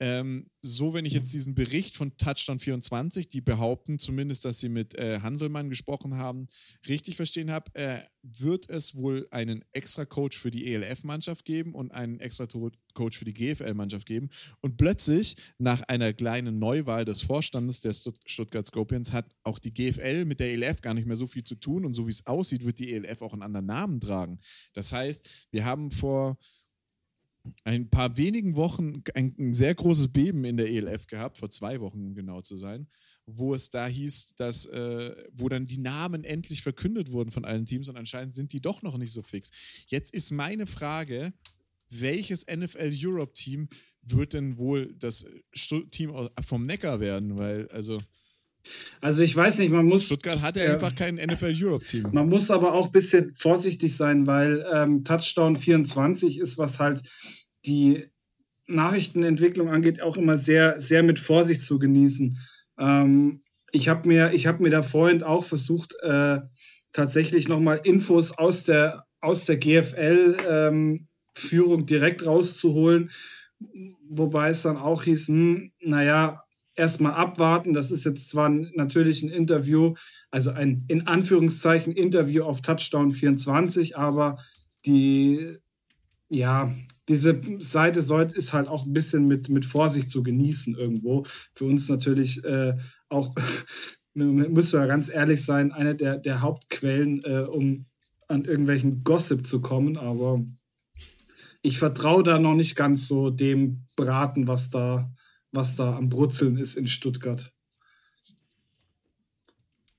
Ähm, 0.00 0.50
so, 0.60 0.92
wenn 0.92 1.04
ich 1.04 1.12
jetzt 1.12 1.32
diesen 1.32 1.54
Bericht 1.54 1.96
von 1.96 2.16
Touchdown 2.16 2.58
24, 2.58 3.28
die 3.28 3.40
behaupten 3.40 3.98
zumindest, 3.98 4.44
dass 4.44 4.58
sie 4.58 4.68
mit 4.68 4.94
äh, 4.96 5.20
Hanselmann 5.20 5.70
gesprochen 5.70 6.16
haben, 6.16 6.48
richtig 6.88 7.16
verstehen 7.16 7.50
habe, 7.50 7.74
äh, 7.74 8.00
wird 8.22 8.68
es 8.68 8.96
wohl 8.96 9.28
einen 9.30 9.64
extra 9.72 10.04
Coach 10.04 10.36
für 10.36 10.50
die 10.50 10.72
ELF-Mannschaft 10.72 11.44
geben 11.44 11.74
und 11.74 11.92
einen 11.92 12.18
extra 12.18 12.46
Coach 12.94 13.18
für 13.18 13.24
die 13.24 13.34
GFL-Mannschaft 13.34 14.06
geben. 14.06 14.30
Und 14.60 14.78
plötzlich, 14.78 15.36
nach 15.58 15.82
einer 15.82 16.12
kleinen 16.12 16.58
Neuwahl 16.58 17.04
des 17.04 17.22
Vorstandes 17.22 17.80
der 17.80 17.92
Stuttgart 17.92 18.66
Scorpions, 18.66 19.12
hat 19.12 19.30
auch 19.42 19.58
die 19.58 19.72
GFL 19.72 20.24
mit 20.24 20.40
der 20.40 20.52
ELF 20.52 20.80
gar 20.80 20.94
nicht 20.94 21.06
mehr 21.06 21.16
so 21.16 21.26
viel 21.26 21.44
zu 21.44 21.54
tun. 21.56 21.84
Und 21.84 21.94
so 21.94 22.06
wie 22.06 22.12
es 22.12 22.26
aussieht, 22.26 22.64
wird 22.64 22.78
die 22.78 22.94
ELF 22.94 23.22
auch 23.22 23.32
einen 23.32 23.42
anderen 23.42 23.66
Namen 23.66 24.00
tragen. 24.00 24.40
Das 24.72 24.92
heißt, 24.92 25.28
wir 25.50 25.64
haben 25.64 25.90
vor 25.90 26.38
ein 27.64 27.90
paar 27.90 28.16
wenigen 28.16 28.56
Wochen 28.56 29.02
ein, 29.14 29.34
ein, 29.38 29.52
sehr 29.52 29.74
großes 29.74 30.08
Beben 30.08 30.44
in 30.44 30.56
der 30.56 30.68
ELF 30.68 31.06
gehabt, 31.06 31.38
vor 31.38 31.50
zwei 31.50 31.80
Wochen 31.80 32.04
um 32.04 32.14
genau 32.14 32.40
zu 32.40 32.56
sein, 32.56 32.88
wo 33.26 33.54
es 33.54 33.70
da 33.70 33.86
hieß, 33.86 34.34
dass, 34.36 34.66
äh, 34.66 35.14
wo 35.32 35.48
dann 35.48 35.66
die 35.66 35.78
Namen 35.78 36.24
endlich 36.24 36.62
verkündet 36.62 37.12
wurden 37.12 37.30
von 37.30 37.44
allen 37.44 37.66
Teams 37.66 37.88
und 37.88 37.96
anscheinend 37.96 38.34
sind 38.34 38.52
die 38.52 38.60
doch 38.60 38.82
noch 38.82 38.96
nicht 38.96 39.12
so 39.12 39.22
fix. 39.22 39.50
Jetzt 39.88 40.14
ist 40.14 40.30
meine 40.30 40.66
Frage, 40.66 41.32
welches 41.90 42.46
NFL 42.46 42.92
Europe 42.94 43.32
Team 43.34 43.68
wird 44.02 44.32
denn 44.32 44.58
wohl 44.58 44.94
das 44.98 45.24
Team 45.90 46.12
vom 46.42 46.66
Neckar 46.66 47.00
werden? 47.00 47.38
Weil, 47.38 47.68
also. 47.68 48.00
Also 49.00 49.22
ich 49.22 49.36
weiß 49.36 49.58
nicht, 49.58 49.70
man 49.70 49.86
muss. 49.86 50.06
Stuttgart 50.06 50.42
hatte 50.42 50.62
äh, 50.62 50.72
einfach 50.72 50.94
kein 50.94 51.16
NFL 51.16 51.54
Europe 51.54 51.84
Team. 51.84 52.08
Man 52.12 52.28
muss 52.28 52.50
aber 52.50 52.72
auch 52.72 52.86
ein 52.86 52.92
bisschen 52.92 53.34
vorsichtig 53.36 53.94
sein, 53.96 54.26
weil 54.26 54.64
ähm, 54.72 55.04
Touchdown 55.04 55.56
24 55.56 56.38
ist, 56.38 56.58
was 56.58 56.80
halt 56.80 57.02
die 57.66 58.06
Nachrichtenentwicklung 58.66 59.68
angeht, 59.68 60.00
auch 60.00 60.16
immer 60.16 60.36
sehr, 60.36 60.80
sehr 60.80 61.02
mit 61.02 61.18
Vorsicht 61.18 61.62
zu 61.62 61.78
genießen. 61.78 62.38
Ähm, 62.78 63.40
ich 63.72 63.88
habe 63.88 64.08
mir, 64.08 64.32
hab 64.32 64.60
mir 64.60 64.70
da 64.70 64.80
vorhin 64.82 65.22
auch 65.22 65.44
versucht, 65.44 65.94
äh, 66.02 66.38
tatsächlich 66.92 67.48
nochmal 67.48 67.80
Infos 67.84 68.32
aus 68.32 68.64
der, 68.64 69.04
aus 69.20 69.44
der 69.44 69.58
GFL-Führung 69.58 71.80
ähm, 71.80 71.86
direkt 71.86 72.26
rauszuholen, 72.26 73.10
wobei 74.08 74.48
es 74.48 74.62
dann 74.62 74.76
auch 74.76 75.02
hieß, 75.02 75.28
hm, 75.28 75.72
naja, 75.80 76.43
erstmal 76.74 77.14
abwarten. 77.14 77.72
Das 77.72 77.90
ist 77.90 78.04
jetzt 78.04 78.28
zwar 78.28 78.48
natürlich 78.48 79.22
ein 79.22 79.30
Interview, 79.30 79.94
also 80.30 80.50
ein 80.50 80.84
in 80.88 81.06
Anführungszeichen 81.06 81.92
Interview 81.92 82.44
auf 82.44 82.62
Touchdown 82.62 83.12
24, 83.12 83.96
aber 83.96 84.38
die, 84.86 85.58
ja, 86.28 86.74
diese 87.08 87.40
Seite 87.58 88.00
ist 88.34 88.52
halt 88.52 88.68
auch 88.68 88.86
ein 88.86 88.92
bisschen 88.92 89.26
mit, 89.26 89.48
mit 89.48 89.64
Vorsicht 89.64 90.10
zu 90.10 90.22
genießen 90.22 90.74
irgendwo. 90.74 91.24
Für 91.54 91.66
uns 91.66 91.88
natürlich 91.88 92.42
äh, 92.44 92.74
auch, 93.08 93.34
müssen 94.14 94.80
wir 94.80 94.86
ganz 94.86 95.08
ehrlich 95.08 95.44
sein, 95.44 95.72
eine 95.72 95.94
der, 95.94 96.18
der 96.18 96.40
Hauptquellen, 96.40 97.22
äh, 97.24 97.40
um 97.40 97.86
an 98.28 98.44
irgendwelchen 98.44 99.04
Gossip 99.04 99.46
zu 99.46 99.60
kommen, 99.60 99.98
aber 99.98 100.42
ich 101.62 101.78
vertraue 101.78 102.22
da 102.22 102.38
noch 102.38 102.54
nicht 102.54 102.76
ganz 102.76 103.08
so 103.08 103.30
dem 103.30 103.86
Braten, 103.96 104.48
was 104.48 104.70
da, 104.70 105.10
was 105.54 105.76
da 105.76 105.96
am 105.96 106.08
Brutzeln 106.08 106.56
ist 106.56 106.76
in 106.76 106.86
Stuttgart. 106.86 107.52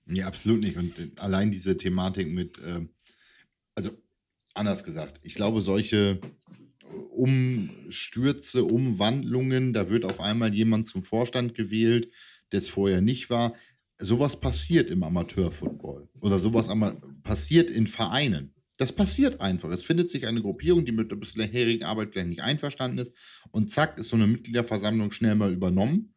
Ja, 0.08 0.28
absolut 0.28 0.62
nicht. 0.62 0.78
Und 0.78 1.20
allein 1.20 1.52
diese 1.52 1.78
Thematik 1.78 2.28
mit, 2.28 2.60
äh, 2.60 2.88
also 3.74 3.92
anders 4.54 4.84
gesagt, 4.84 5.20
ich 5.24 5.34
glaube, 5.34 5.62
solche 5.62 6.20
Umstürze, 7.12 8.64
Umwandlungen, 8.64 9.74
da 9.74 9.90
wird 9.90 10.06
auf 10.06 10.20
einmal 10.20 10.54
jemand 10.54 10.88
zum 10.88 11.04
Vorstand 11.04 11.56
gewählt, 11.56 12.10
der 12.52 12.60
es 12.60 12.70
vorher 12.70 13.02
nicht 13.02 13.30
war. 13.30 13.54
Sowas 13.98 14.40
passiert 14.40 14.92
im 14.92 15.04
Amateurfootball 15.04 16.10
oder 16.20 16.38
sowas 16.38 16.70
passiert 17.24 17.70
in 17.70 17.88
Vereinen. 17.88 18.55
Das 18.78 18.92
passiert 18.92 19.40
einfach. 19.42 19.70
Es 19.70 19.84
findet 19.84 20.10
sich 20.10 20.28
eine 20.28 20.42
Gruppierung, 20.42 20.86
die 20.86 20.92
mit 20.92 21.12
der 21.12 21.16
bisherigen 21.16 21.86
Arbeit 21.86 22.10
vielleicht 22.12 22.30
nicht 22.30 22.42
einverstanden 22.42 22.98
ist 22.98 23.46
und 23.52 23.72
zack 23.72 23.98
ist 23.98 24.10
so 24.10 24.16
eine 24.16 24.28
Mitgliederversammlung 24.28 25.12
schnell 25.12 25.36
mal 25.36 25.54
übernommen. 25.54 26.14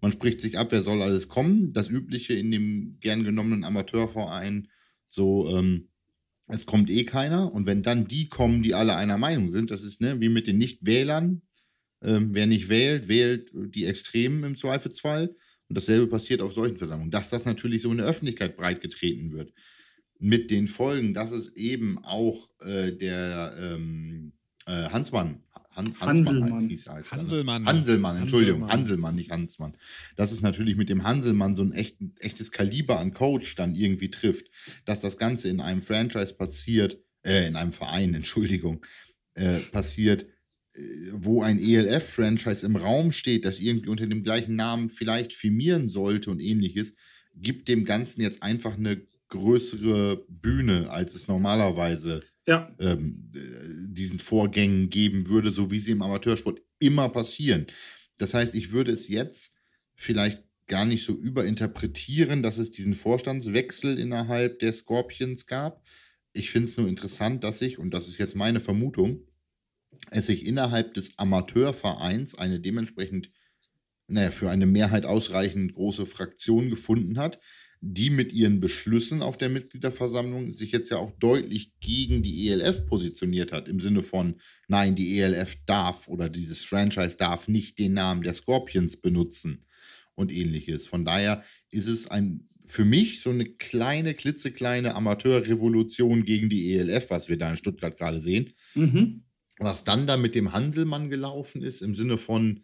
Man 0.00 0.12
spricht 0.12 0.40
sich 0.40 0.58
ab, 0.58 0.68
wer 0.70 0.82
soll 0.82 1.02
alles 1.02 1.28
kommen. 1.28 1.72
Das 1.72 1.88
Übliche 1.88 2.34
in 2.34 2.50
dem 2.50 2.98
gern 3.00 3.24
genommenen 3.24 3.64
Amateurverein, 3.64 4.68
so 5.08 5.48
ähm, 5.56 5.88
es 6.48 6.66
kommt 6.66 6.90
eh 6.90 7.04
keiner. 7.04 7.52
Und 7.52 7.66
wenn 7.66 7.82
dann 7.82 8.06
die 8.06 8.28
kommen, 8.28 8.62
die 8.62 8.74
alle 8.74 8.94
einer 8.94 9.18
Meinung 9.18 9.52
sind, 9.52 9.70
das 9.70 9.82
ist 9.82 10.00
ne, 10.00 10.20
wie 10.20 10.28
mit 10.28 10.46
den 10.46 10.58
Nichtwählern. 10.58 11.42
Ähm, 12.02 12.34
wer 12.34 12.46
nicht 12.46 12.68
wählt, 12.68 13.08
wählt 13.08 13.50
die 13.52 13.86
Extremen 13.86 14.44
im 14.44 14.56
Zweifelsfall. 14.56 15.34
Und 15.68 15.76
dasselbe 15.76 16.06
passiert 16.06 16.40
auf 16.42 16.52
solchen 16.52 16.76
Versammlungen. 16.76 17.10
Dass 17.10 17.30
das 17.30 17.44
natürlich 17.44 17.82
so 17.82 17.90
in 17.90 17.98
der 17.98 18.06
Öffentlichkeit 18.06 18.56
breitgetreten 18.56 19.32
wird. 19.32 19.52
Mit 20.18 20.50
den 20.50 20.66
Folgen, 20.66 21.14
dass 21.14 21.32
es 21.32 21.54
eben 21.56 22.02
auch 22.04 22.48
äh, 22.60 22.92
der 22.92 23.54
ähm, 23.60 24.32
äh, 24.66 24.88
Hansmann 24.88 25.42
Han 25.76 25.94
Hanselmann. 26.00 26.68
Hieß, 26.68 26.88
heißt 26.88 27.12
Hanselmann. 27.12 27.66
Hanselmann, 27.66 28.16
Entschuldigung, 28.16 28.62
Hanselmann. 28.62 28.78
Hanselmann, 28.78 29.14
nicht 29.14 29.30
Hansmann. 29.30 29.76
Dass 30.16 30.32
es 30.32 30.40
natürlich 30.40 30.76
mit 30.76 30.88
dem 30.88 31.04
Hanselmann 31.04 31.54
so 31.54 31.62
ein 31.62 31.72
echt, 31.72 31.98
echtes 32.18 32.50
Kaliber 32.50 32.98
an 32.98 33.12
Coach 33.12 33.54
dann 33.54 33.74
irgendwie 33.74 34.10
trifft, 34.10 34.46
dass 34.86 35.02
das 35.02 35.18
Ganze 35.18 35.48
in 35.48 35.60
einem 35.60 35.82
Franchise 35.82 36.34
passiert, 36.34 36.98
äh, 37.22 37.46
in 37.46 37.56
einem 37.56 37.72
Verein, 37.72 38.14
Entschuldigung, 38.14 38.84
äh, 39.34 39.58
passiert, 39.70 40.24
äh, 40.74 40.80
wo 41.12 41.42
ein 41.42 41.60
ELF-Franchise 41.60 42.64
im 42.64 42.76
Raum 42.76 43.12
steht, 43.12 43.44
das 43.44 43.60
irgendwie 43.60 43.88
unter 43.88 44.06
dem 44.06 44.22
gleichen 44.24 44.56
Namen 44.56 44.88
vielleicht 44.88 45.34
firmieren 45.34 45.90
sollte 45.90 46.30
und 46.30 46.40
ähnliches, 46.40 46.94
gibt 47.34 47.68
dem 47.68 47.84
Ganzen 47.84 48.22
jetzt 48.22 48.42
einfach 48.42 48.78
eine 48.78 49.02
größere 49.28 50.24
Bühne, 50.28 50.90
als 50.90 51.14
es 51.14 51.28
normalerweise 51.28 52.22
ja. 52.46 52.72
ähm, 52.78 53.30
diesen 53.88 54.18
Vorgängen 54.18 54.88
geben 54.88 55.28
würde, 55.28 55.50
so 55.50 55.70
wie 55.70 55.80
sie 55.80 55.92
im 55.92 56.02
Amateursport 56.02 56.60
immer 56.78 57.08
passieren. 57.08 57.66
Das 58.18 58.34
heißt, 58.34 58.54
ich 58.54 58.72
würde 58.72 58.92
es 58.92 59.08
jetzt 59.08 59.56
vielleicht 59.94 60.44
gar 60.66 60.84
nicht 60.84 61.04
so 61.04 61.12
überinterpretieren, 61.12 62.42
dass 62.42 62.58
es 62.58 62.70
diesen 62.70 62.94
Vorstandswechsel 62.94 63.98
innerhalb 63.98 64.58
der 64.58 64.72
Scorpions 64.72 65.46
gab. 65.46 65.82
Ich 66.32 66.50
finde 66.50 66.68
es 66.68 66.76
nur 66.76 66.88
interessant, 66.88 67.44
dass 67.44 67.58
sich, 67.58 67.78
und 67.78 67.92
das 67.92 68.08
ist 68.08 68.18
jetzt 68.18 68.36
meine 68.36 68.60
Vermutung, 68.60 69.26
es 70.10 70.26
sich 70.26 70.46
innerhalb 70.46 70.94
des 70.94 71.18
Amateurvereins 71.18 72.36
eine 72.36 72.60
dementsprechend, 72.60 73.30
naja, 74.08 74.30
für 74.30 74.50
eine 74.50 74.66
Mehrheit 74.66 75.06
ausreichend 75.06 75.72
große 75.74 76.04
Fraktion 76.06 76.68
gefunden 76.68 77.18
hat, 77.18 77.40
die 77.80 78.10
mit 78.10 78.32
ihren 78.32 78.60
Beschlüssen 78.60 79.22
auf 79.22 79.36
der 79.36 79.48
Mitgliederversammlung 79.48 80.52
sich 80.52 80.72
jetzt 80.72 80.90
ja 80.90 80.96
auch 80.96 81.12
deutlich 81.12 81.78
gegen 81.80 82.22
die 82.22 82.48
ELF 82.48 82.86
positioniert 82.86 83.52
hat, 83.52 83.68
im 83.68 83.80
Sinne 83.80 84.02
von, 84.02 84.36
nein, 84.68 84.94
die 84.94 85.18
ELF 85.18 85.56
darf 85.66 86.08
oder 86.08 86.28
dieses 86.28 86.64
Franchise 86.64 87.16
darf 87.16 87.48
nicht 87.48 87.78
den 87.78 87.94
Namen 87.94 88.22
der 88.22 88.34
Scorpions 88.34 88.96
benutzen 88.96 89.64
und 90.14 90.32
ähnliches. 90.32 90.86
Von 90.86 91.04
daher 91.04 91.42
ist 91.70 91.88
es 91.88 92.10
ein 92.10 92.46
für 92.66 92.84
mich 92.84 93.20
so 93.20 93.30
eine 93.30 93.44
kleine, 93.44 94.14
klitzekleine 94.14 94.96
Amateurrevolution 94.96 96.24
gegen 96.24 96.48
die 96.48 96.74
ELF, 96.74 97.10
was 97.10 97.28
wir 97.28 97.38
da 97.38 97.50
in 97.50 97.56
Stuttgart 97.56 97.96
gerade 97.96 98.20
sehen. 98.20 98.52
Mhm. 98.74 99.22
Was 99.58 99.84
dann 99.84 100.06
da 100.06 100.16
mit 100.16 100.34
dem 100.34 100.52
Hanselmann 100.52 101.08
gelaufen 101.08 101.62
ist, 101.62 101.80
im 101.80 101.94
Sinne 101.94 102.18
von, 102.18 102.62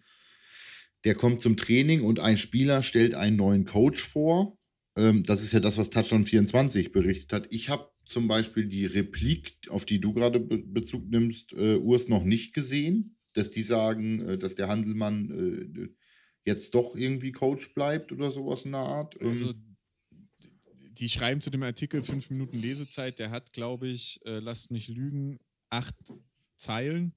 der 1.04 1.14
kommt 1.14 1.40
zum 1.40 1.56
Training 1.56 2.02
und 2.02 2.20
ein 2.20 2.36
Spieler 2.36 2.82
stellt 2.82 3.14
einen 3.14 3.36
neuen 3.36 3.64
Coach 3.64 4.02
vor 4.02 4.58
ähm, 4.96 5.24
das 5.24 5.42
ist 5.42 5.52
ja 5.52 5.60
das, 5.60 5.78
was 5.78 5.90
Touchdown 5.90 6.26
24 6.26 6.92
berichtet 6.92 7.32
hat. 7.32 7.52
Ich 7.52 7.68
habe 7.68 7.90
zum 8.04 8.28
Beispiel 8.28 8.68
die 8.68 8.86
Replik, 8.86 9.56
auf 9.68 9.84
die 9.84 10.00
du 10.00 10.12
gerade 10.12 10.40
Be 10.40 10.58
Bezug 10.58 11.08
nimmst, 11.08 11.52
äh, 11.52 11.76
Urs 11.76 12.08
noch 12.08 12.24
nicht 12.24 12.54
gesehen, 12.54 13.16
dass 13.34 13.50
die 13.50 13.62
sagen, 13.62 14.20
äh, 14.20 14.38
dass 14.38 14.54
der 14.54 14.68
Handelmann 14.68 15.30
äh, 15.74 15.88
jetzt 16.44 16.74
doch 16.74 16.96
irgendwie 16.96 17.32
Coach 17.32 17.74
bleibt 17.74 18.12
oder 18.12 18.30
sowas 18.30 18.64
in 18.64 18.72
der 18.72 18.80
Art. 18.80 19.16
Ähm, 19.20 19.28
also, 19.28 19.52
die 20.98 21.08
schreiben 21.08 21.40
zu 21.40 21.50
dem 21.50 21.62
Artikel 21.62 22.02
fünf 22.02 22.28
Minuten 22.28 22.58
Lesezeit, 22.58 23.18
der 23.18 23.30
hat, 23.30 23.52
glaube 23.52 23.88
ich, 23.88 24.20
äh, 24.26 24.40
lasst 24.40 24.70
mich 24.70 24.88
lügen, 24.88 25.38
acht 25.70 25.94
Zeilen 26.58 27.14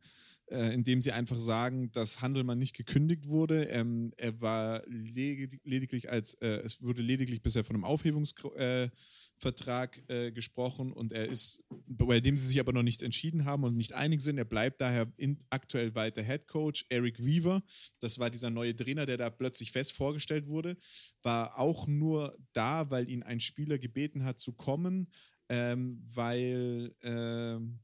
äh, 0.47 0.73
indem 0.73 1.01
sie 1.01 1.11
einfach 1.11 1.39
sagen, 1.39 1.91
dass 1.91 2.21
Handelmann 2.21 2.59
nicht 2.59 2.75
gekündigt 2.75 3.27
wurde. 3.27 3.65
Ähm, 3.65 4.13
er 4.17 4.41
war 4.41 4.83
lediglich 4.87 6.11
als, 6.11 6.33
äh, 6.35 6.61
es 6.63 6.79
wurde 6.81 7.01
lediglich 7.01 7.41
bisher 7.41 7.63
von 7.63 7.75
einem 7.75 7.85
Aufhebungsvertrag 7.85 10.03
äh, 10.07 10.27
äh, 10.27 10.31
gesprochen 10.31 10.93
und 10.93 11.11
er 11.13 11.27
ist, 11.27 11.63
bei 11.87 12.19
dem 12.19 12.37
sie 12.37 12.45
sich 12.47 12.59
aber 12.59 12.73
noch 12.73 12.83
nicht 12.83 13.01
entschieden 13.01 13.45
haben 13.45 13.63
und 13.63 13.75
nicht 13.75 13.93
einig 13.93 14.21
sind. 14.21 14.37
Er 14.37 14.45
bleibt 14.45 14.81
daher 14.81 15.11
in, 15.17 15.39
aktuell 15.49 15.95
weiter 15.95 16.21
Head 16.21 16.45
Coach. 16.47 16.85
Eric 16.89 17.23
Weaver, 17.23 17.63
das 17.99 18.19
war 18.19 18.29
dieser 18.29 18.51
neue 18.51 18.75
Trainer, 18.75 19.07
der 19.07 19.17
da 19.17 19.31
plötzlich 19.31 19.71
fest 19.71 19.93
vorgestellt 19.93 20.47
wurde, 20.47 20.77
war 21.23 21.57
auch 21.57 21.87
nur 21.87 22.37
da, 22.53 22.91
weil 22.91 23.09
ihn 23.09 23.23
ein 23.23 23.39
Spieler 23.39 23.79
gebeten 23.79 24.23
hat 24.23 24.39
zu 24.39 24.53
kommen, 24.53 25.07
ähm, 25.49 26.03
weil 26.13 26.95
ähm, 27.01 27.79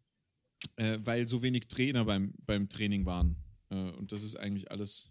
äh, 0.76 1.00
weil 1.04 1.28
so 1.28 1.42
wenig 1.42 1.68
Trainer 1.68 2.06
beim, 2.06 2.34
beim 2.46 2.70
Training 2.70 3.06
waren. 3.06 3.36
Äh, 3.70 3.76
und 3.76 4.12
das 4.12 4.24
ist 4.24 4.36
eigentlich 4.36 4.72
alles, 4.72 5.10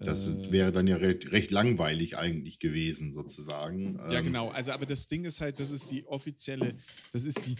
Das 0.00 0.28
äh, 0.28 0.52
wäre 0.52 0.72
dann 0.72 0.86
ja 0.86 0.96
recht, 0.96 1.32
recht, 1.32 1.50
langweilig 1.50 2.16
eigentlich 2.16 2.58
gewesen, 2.58 3.12
sozusagen. 3.12 3.96
Ja, 3.96 4.18
ähm, 4.18 4.26
genau. 4.26 4.48
Also, 4.50 4.72
aber 4.72 4.86
das 4.86 5.06
Ding 5.06 5.24
ist 5.24 5.40
halt, 5.40 5.60
das 5.60 5.70
ist 5.70 5.90
die 5.90 6.06
offizielle, 6.06 6.74
das 7.12 7.24
ist 7.24 7.46
die. 7.46 7.56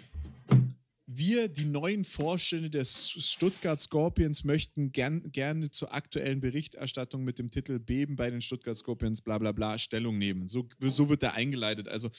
Wir, 1.07 1.49
die 1.49 1.67
neuen 1.67 2.03
Vorstände 2.03 2.71
des 2.71 3.11
Stuttgart 3.11 3.79
Scorpions, 3.79 4.43
möchten 4.43 4.91
gern, 4.91 5.31
gerne 5.33 5.71
zur 5.71 5.93
aktuellen 5.93 6.41
Berichterstattung 6.41 7.25
mit 7.25 7.39
dem 7.39 7.51
Titel 7.51 7.79
Beben 7.79 8.17
bei 8.17 8.31
den 8.31 8.41
Stuttgart 8.41 8.77
Scorpions, 8.77 9.21
bla 9.21 9.37
bla 9.39 9.53
bla, 9.53 9.77
Stellung 9.77 10.17
nehmen. 10.17 10.49
So, 10.49 10.67
so 10.81 11.11
wird 11.11 11.23
er 11.23 11.35
eingeleitet. 11.35 11.89
Also, 11.89 12.11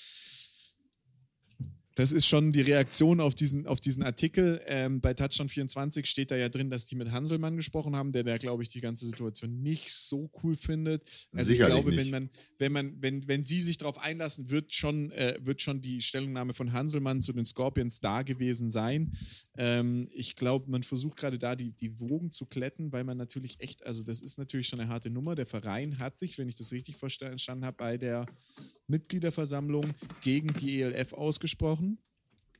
das 1.95 2.11
ist 2.11 2.27
schon 2.27 2.51
die 2.51 2.61
Reaktion 2.61 3.21
auf 3.21 3.33
diesen, 3.33 3.65
auf 3.67 3.79
diesen 3.79 4.03
Artikel. 4.03 4.61
Ähm, 4.67 4.99
bei 4.99 5.13
Touchdown 5.13 5.47
24 5.47 6.05
steht 6.05 6.29
da 6.29 6.35
ja 6.35 6.49
drin, 6.49 6.69
dass 6.69 6.85
die 6.85 6.95
mit 6.95 7.11
Hanselmann 7.11 7.55
gesprochen 7.55 7.95
haben, 7.95 8.11
der, 8.11 8.23
der 8.23 8.37
glaube 8.37 8.63
ich, 8.63 8.69
die 8.69 8.81
ganze 8.81 9.05
Situation 9.05 9.61
nicht 9.61 9.91
so 9.93 10.29
cool 10.43 10.57
findet. 10.57 11.03
Also 11.31 11.47
Sicherlich 11.47 11.77
ich 11.77 11.81
glaube, 11.81 11.89
nicht. 11.95 11.99
wenn 11.99 12.11
man, 12.11 12.29
wenn 12.59 12.71
man, 12.73 13.01
wenn, 13.01 13.27
wenn 13.29 13.45
sie 13.45 13.61
sich 13.61 13.77
darauf 13.77 13.97
einlassen, 13.97 14.49
wird 14.49 14.73
schon, 14.73 15.11
äh, 15.11 15.39
wird 15.41 15.61
schon 15.61 15.81
die 15.81 16.01
Stellungnahme 16.01 16.53
von 16.53 16.73
Hanselmann 16.73 17.21
zu 17.21 17.31
den 17.31 17.45
Scorpions 17.45 18.01
da 18.01 18.23
gewesen 18.23 18.69
sein. 18.69 19.13
Ähm, 19.57 20.09
ich 20.13 20.35
glaube, 20.35 20.69
man 20.69 20.83
versucht 20.83 21.17
gerade 21.17 21.39
da 21.39 21.55
die, 21.55 21.71
die 21.71 21.97
Wogen 22.01 22.29
zu 22.29 22.45
kletten, 22.45 22.91
weil 22.91 23.05
man 23.05 23.17
natürlich 23.17 23.61
echt, 23.61 23.85
also 23.85 24.03
das 24.03 24.21
ist 24.21 24.37
natürlich 24.37 24.67
schon 24.67 24.81
eine 24.81 24.89
harte 24.89 25.09
Nummer. 25.09 25.35
Der 25.35 25.45
Verein 25.45 25.97
hat 25.99 26.19
sich, 26.19 26.37
wenn 26.37 26.49
ich 26.49 26.57
das 26.57 26.73
richtig 26.73 26.97
verstanden 26.97 27.63
habe, 27.63 27.77
bei 27.77 27.97
der 27.97 28.25
Mitgliederversammlung 28.87 29.93
gegen 30.21 30.53
die 30.53 30.81
ELF 30.81 31.13
ausgesprochen. 31.13 31.97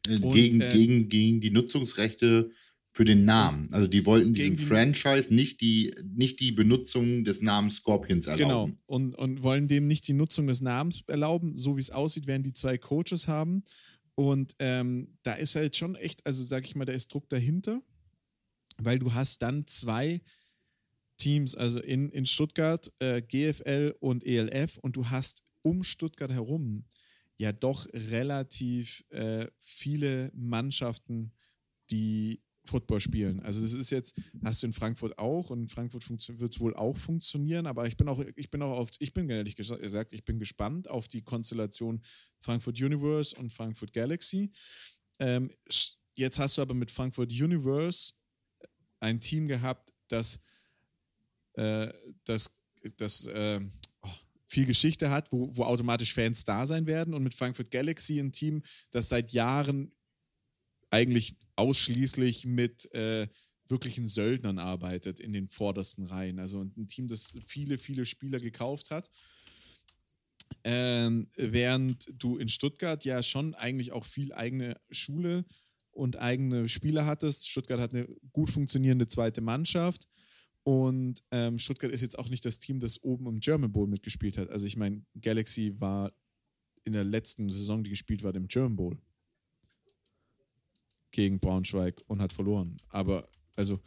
Äh, 0.07 0.17
Und, 0.19 0.34
gegen, 0.34 0.61
äh, 0.61 0.71
gegen, 0.71 1.09
gegen 1.09 1.41
die 1.41 1.51
Nutzungsrechte 1.51 2.51
für 2.91 3.03
den 3.03 3.26
Namen. 3.26 3.67
Also 3.73 3.88
die 3.88 4.05
wollten 4.05 4.34
diesem 4.34 4.55
die 4.55 4.63
Franchise 4.63 5.34
nicht 5.34 5.59
die, 5.59 5.93
nicht 6.15 6.39
die 6.39 6.53
Benutzung 6.53 7.26
des 7.26 7.41
Namens 7.41 7.78
Scorpions 7.78 8.28
erlauben. 8.28 8.76
Genau. 8.76 8.84
Und, 8.86 9.15
und 9.15 9.43
wollen 9.43 9.67
dem 9.67 9.86
nicht 9.86 10.07
die 10.07 10.13
Nutzung 10.13 10.47
des 10.47 10.61
Namens 10.61 11.03
erlauben. 11.07 11.57
So 11.57 11.76
wie 11.76 11.82
es 11.82 11.89
aussieht, 11.89 12.26
werden 12.26 12.43
die 12.43 12.53
zwei 12.53 12.78
Coaches 12.78 13.28
haben. 13.28 13.63
Und 14.15 14.55
ähm, 14.59 15.17
da 15.23 15.34
ist 15.34 15.55
halt 15.55 15.76
schon 15.76 15.95
echt, 15.95 16.26
also 16.26 16.41
sag 16.41 16.63
ich 16.63 16.76
mal, 16.76 16.86
da 16.86 16.93
ist 16.93 17.13
Druck 17.13 17.28
dahinter, 17.28 17.82
weil 18.78 18.97
du 18.97 19.13
hast 19.13 19.41
dann 19.41 19.67
zwei 19.67 20.21
Teams, 21.17 21.53
also 21.53 21.82
in, 21.82 22.09
in 22.09 22.26
Stuttgart, 22.26 22.91
äh, 22.99 23.21
GFL 23.21 23.95
und 23.99 24.26
ELF, 24.26 24.78
und 24.78 24.95
du 24.95 25.09
hast 25.09 25.43
um 25.66 25.84
Stuttgart 25.84 26.32
herum 26.32 26.86
ja 27.38 27.51
doch 27.51 27.88
relativ 27.91 29.03
äh, 29.09 29.47
viele 29.57 30.32
Mannschaften, 30.34 31.34
die 31.89 32.41
Football 32.63 32.99
spielen. 32.99 33.39
Also 33.41 33.61
das 33.61 33.74
ist 33.74 33.91
jetzt, 33.91 34.20
hast 34.43 34.63
du 34.63 34.68
in 34.68 34.74
Frankfurt 34.74 35.20
auch 35.20 35.49
und 35.49 35.59
in 35.59 35.68
Frankfurt 35.68 36.07
wird 36.39 36.53
es 36.53 36.59
wohl 36.59 36.76
auch 36.76 36.97
funktionieren, 36.97 37.68
aber 37.68 37.88
ich 37.88 37.97
bin 37.97 38.07
auch, 38.07 38.24
ich 38.36 38.49
bin 38.49 38.61
auch 38.61 38.78
auf, 38.78 38.89
ich 38.99 39.13
bin 39.13 39.30
ehrlich 39.30 39.55
gesagt, 39.55 40.13
ich 40.13 40.24
bin 40.24 40.39
gespannt 40.39 40.89
auf 40.89 41.07
die 41.07 41.22
Konstellation 41.22 42.01
Frankfurt 42.39 42.82
Universe 42.82 43.36
und 43.36 43.51
Frankfurt 43.51 43.93
Galaxy. 43.93 44.51
Ähm, 45.20 45.51
jetzt 46.13 46.39
hast 46.39 46.57
du 46.57 46.61
aber 46.61 46.74
mit 46.74 46.89
Frankfurt 46.89 47.32
Universe 47.32 48.13
ein 48.99 49.20
Team 49.20 49.47
gehabt, 49.47 49.93
das, 50.07 50.39
äh, 51.53 51.91
das, 52.24 52.49
das 52.97 53.28
äh, 53.28 53.61
viel 54.47 54.65
Geschichte 54.65 55.09
hat, 55.09 55.31
wo, 55.31 55.55
wo 55.55 55.63
automatisch 55.63 56.13
Fans 56.13 56.43
da 56.43 56.65
sein 56.65 56.85
werden 56.85 57.13
und 57.13 57.23
mit 57.23 57.33
Frankfurt 57.33 57.71
Galaxy 57.71 58.19
ein 58.19 58.31
Team, 58.31 58.63
das 58.91 59.09
seit 59.09 59.31
Jahren 59.31 59.91
eigentlich 60.91 61.35
ausschließlich 61.55 62.45
mit 62.45 62.91
äh, 62.93 63.27
wirklichen 63.67 64.07
Söldnern 64.07 64.59
arbeitet 64.59 65.19
in 65.19 65.33
den 65.33 65.47
vordersten 65.47 66.05
Reihen. 66.05 66.39
Also 66.39 66.61
ein 66.61 66.87
Team, 66.87 67.07
das 67.07 67.33
viele, 67.45 67.77
viele 67.77 68.05
Spieler 68.05 68.39
gekauft 68.39 68.91
hat. 68.91 69.09
Ähm, 70.63 71.27
während 71.35 72.07
du 72.13 72.37
in 72.37 72.49
Stuttgart 72.49 73.03
ja 73.03 73.23
schon 73.23 73.55
eigentlich 73.55 73.91
auch 73.91 74.05
viel 74.05 74.31
eigene 74.33 74.79
Schule 74.91 75.45
und 75.91 76.17
eigene 76.17 76.67
Spieler 76.69 77.05
hattest. 77.05 77.49
Stuttgart 77.49 77.79
hat 77.79 77.93
eine 77.93 78.07
gut 78.31 78.49
funktionierende 78.49 79.07
zweite 79.07 79.41
Mannschaft. 79.41 80.07
Und 80.66 81.24
ähm, 81.30 81.59
Stuttgart 81.59 81.91
ist 81.91 82.01
jetzt 82.01 82.18
auch 82.18 82.28
nicht 82.28 82.43
das 82.43 82.57
Team, 82.57 82.80
das 82.80 83.03
oben 83.03 83.28
im 83.28 83.39
German 83.39 83.72
Bowl 83.72 83.86
mitgespielt 83.86 84.39
hat. 84.39 84.49
Also 84.49 84.66
ich 84.66 84.76
meine, 84.76 85.05
Galaxy 85.22 85.80
war 85.80 86.11
in 86.86 86.93
der 86.93 87.03
letzten 87.03 87.51
Saison, 87.51 87.84
die 87.84 87.91
gespielt 87.91 88.24
war, 88.24 88.34
im 88.34 88.47
German 88.47 88.76
Bowl 88.76 88.97
gegen 91.11 91.39
Braunschweig 91.39 92.01
und 92.07 92.20
hat 92.20 92.34
verloren. 92.34 92.78
Aber 92.89 93.30
also 93.55 93.80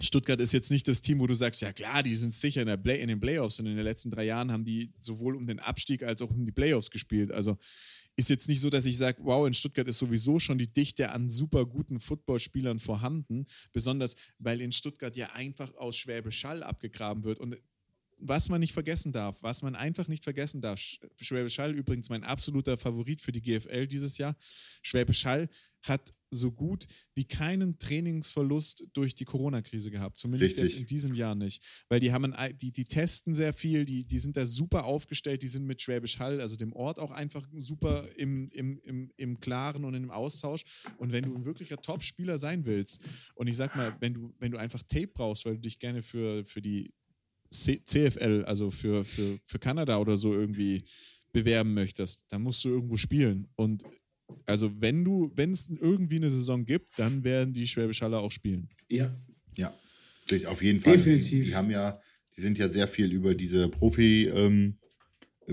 Stuttgart 0.00 0.38
ist 0.38 0.52
jetzt 0.52 0.70
nicht 0.70 0.86
das 0.86 1.00
Team, 1.00 1.18
wo 1.18 1.26
du 1.26 1.32
sagst, 1.32 1.62
ja 1.62 1.72
klar, 1.72 2.02
die 2.02 2.14
sind 2.14 2.34
sicher 2.34 2.60
in, 2.60 2.82
Play 2.82 3.00
in 3.00 3.08
den 3.08 3.18
Playoffs 3.18 3.58
und 3.58 3.64
in 3.64 3.76
den 3.76 3.84
letzten 3.84 4.10
drei 4.10 4.24
Jahren 4.24 4.52
haben 4.52 4.66
die 4.66 4.92
sowohl 5.00 5.34
um 5.34 5.46
den 5.46 5.60
Abstieg 5.60 6.02
als 6.02 6.20
auch 6.20 6.30
um 6.30 6.44
die 6.44 6.52
Playoffs 6.52 6.90
gespielt. 6.90 7.32
Also 7.32 7.56
ist 8.18 8.30
jetzt 8.30 8.48
nicht 8.48 8.60
so, 8.60 8.68
dass 8.68 8.84
ich 8.84 8.98
sage, 8.98 9.18
wow, 9.22 9.46
in 9.46 9.54
Stuttgart 9.54 9.86
ist 9.86 10.00
sowieso 10.00 10.40
schon 10.40 10.58
die 10.58 10.66
Dichte 10.66 11.12
an 11.12 11.28
super 11.28 11.64
guten 11.64 12.00
Footballspielern 12.00 12.80
vorhanden, 12.80 13.46
besonders 13.72 14.16
weil 14.40 14.60
in 14.60 14.72
Stuttgart 14.72 15.16
ja 15.16 15.32
einfach 15.34 15.72
aus 15.76 15.96
Schwäbisch 15.96 16.44
Hall 16.44 16.64
abgegraben 16.64 17.22
wird. 17.22 17.38
Und 17.38 17.56
was 18.18 18.48
man 18.48 18.58
nicht 18.58 18.72
vergessen 18.72 19.12
darf, 19.12 19.40
was 19.44 19.62
man 19.62 19.76
einfach 19.76 20.08
nicht 20.08 20.24
vergessen 20.24 20.60
darf, 20.60 20.80
Schwäbisch 21.14 21.60
Hall 21.60 21.72
übrigens 21.76 22.08
mein 22.08 22.24
absoluter 22.24 22.76
Favorit 22.76 23.20
für 23.20 23.30
die 23.30 23.40
GFL 23.40 23.86
dieses 23.86 24.18
Jahr, 24.18 24.36
Schwäbisch 24.82 25.24
Hall 25.24 25.48
hat 25.82 26.12
so 26.30 26.52
gut 26.52 26.86
wie 27.14 27.24
keinen 27.24 27.78
Trainingsverlust 27.78 28.84
durch 28.92 29.14
die 29.14 29.24
Corona-Krise 29.24 29.90
gehabt. 29.90 30.18
Zumindest 30.18 30.56
Richtig. 30.56 30.72
jetzt 30.72 30.80
in 30.80 30.86
diesem 30.86 31.14
Jahr 31.14 31.34
nicht. 31.34 31.62
Weil 31.88 32.00
die 32.00 32.12
haben, 32.12 32.34
ein, 32.34 32.56
die, 32.58 32.70
die 32.70 32.84
testen 32.84 33.32
sehr 33.32 33.52
viel, 33.52 33.84
die, 33.84 34.04
die 34.04 34.18
sind 34.18 34.36
da 34.36 34.44
super 34.44 34.84
aufgestellt, 34.84 35.42
die 35.42 35.48
sind 35.48 35.66
mit 35.66 35.80
Schwäbisch 35.80 36.18
Hall, 36.18 36.40
also 36.40 36.56
dem 36.56 36.72
Ort 36.72 36.98
auch 36.98 37.10
einfach 37.10 37.48
super 37.56 38.08
im, 38.16 38.48
im, 38.50 38.78
im, 38.80 39.10
im 39.16 39.40
Klaren 39.40 39.84
und 39.84 39.94
im 39.94 40.10
Austausch. 40.10 40.64
Und 40.98 41.12
wenn 41.12 41.24
du 41.24 41.34
ein 41.34 41.44
wirklicher 41.44 41.80
Top-Spieler 41.80 42.38
sein 42.38 42.66
willst, 42.66 43.00
und 43.34 43.46
ich 43.46 43.56
sag 43.56 43.74
mal, 43.76 43.96
wenn 44.00 44.14
du, 44.14 44.34
wenn 44.38 44.52
du 44.52 44.58
einfach 44.58 44.82
Tape 44.82 45.08
brauchst, 45.08 45.44
weil 45.44 45.54
du 45.54 45.60
dich 45.60 45.78
gerne 45.78 46.02
für, 46.02 46.44
für 46.44 46.60
die 46.60 46.92
C 47.50 47.82
CFL, 47.82 48.44
also 48.44 48.70
für, 48.70 49.04
für, 49.04 49.38
für 49.42 49.58
Kanada 49.58 49.98
oder 49.98 50.18
so 50.18 50.34
irgendwie 50.34 50.84
bewerben 51.32 51.72
möchtest, 51.72 52.24
dann 52.28 52.42
musst 52.42 52.62
du 52.64 52.68
irgendwo 52.68 52.96
spielen. 52.98 53.48
Und 53.56 53.84
also 54.46 54.70
wenn 54.80 55.04
du, 55.04 55.30
wenn 55.34 55.52
es 55.52 55.70
irgendwie 55.80 56.16
eine 56.16 56.30
Saison 56.30 56.64
gibt, 56.64 56.98
dann 56.98 57.24
werden 57.24 57.52
die 57.52 57.66
Schwäbisch 57.66 58.02
Haller 58.02 58.20
auch 58.20 58.32
spielen. 58.32 58.68
Ja. 58.88 59.14
Ja, 59.56 59.74
auf 60.46 60.62
jeden 60.62 60.80
Fall. 60.80 60.96
Definitiv. 60.96 61.30
Die, 61.30 61.40
die, 61.50 61.54
haben 61.54 61.70
ja, 61.70 61.98
die 62.36 62.40
sind 62.40 62.58
ja 62.58 62.68
sehr 62.68 62.88
viel 62.88 63.12
über 63.12 63.34
diese 63.34 63.68
Profi, 63.68 64.26
ähm, 64.26 64.78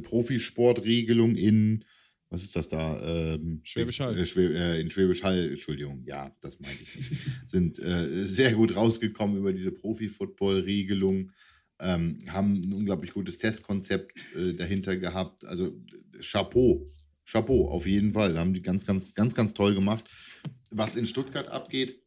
Profisportregelung 0.04 1.36
in, 1.36 1.86
was 2.30 2.44
ist 2.44 2.56
das 2.56 2.68
da? 2.68 3.36
Ähm, 3.36 3.62
Schwäbisch 3.64 4.00
Hall. 4.02 4.18
Äh, 4.18 4.26
Schwä 4.26 4.48
äh, 4.48 4.82
in 4.82 4.92
Schwäbisch 4.92 5.24
Hall, 5.24 5.52
Entschuldigung, 5.52 6.04
ja, 6.06 6.36
das 6.42 6.60
meinte 6.60 6.84
ich 6.84 6.96
nicht. 6.96 7.12
sind 7.46 7.80
äh, 7.80 8.26
sehr 8.26 8.54
gut 8.54 8.76
rausgekommen 8.76 9.38
über 9.38 9.54
diese 9.54 9.72
Profi-Football-Regelung. 9.72 11.32
Ähm, 11.80 12.20
haben 12.30 12.54
ein 12.54 12.74
unglaublich 12.74 13.12
gutes 13.12 13.38
Testkonzept 13.38 14.28
äh, 14.36 14.54
dahinter 14.54 14.96
gehabt. 14.98 15.46
Also 15.46 15.78
Chapeau 16.22 16.90
Chapeau, 17.26 17.68
auf 17.70 17.86
jeden 17.88 18.14
Fall. 18.14 18.34
Da 18.34 18.40
haben 18.40 18.54
die 18.54 18.62
ganz, 18.62 18.86
ganz, 18.86 19.14
ganz, 19.14 19.34
ganz 19.36 19.54
toll 19.54 19.74
gemacht. 19.74 20.06
Was 20.72 20.96
in 20.96 21.06
Stuttgart 21.06 21.48
abgeht, 21.48 22.02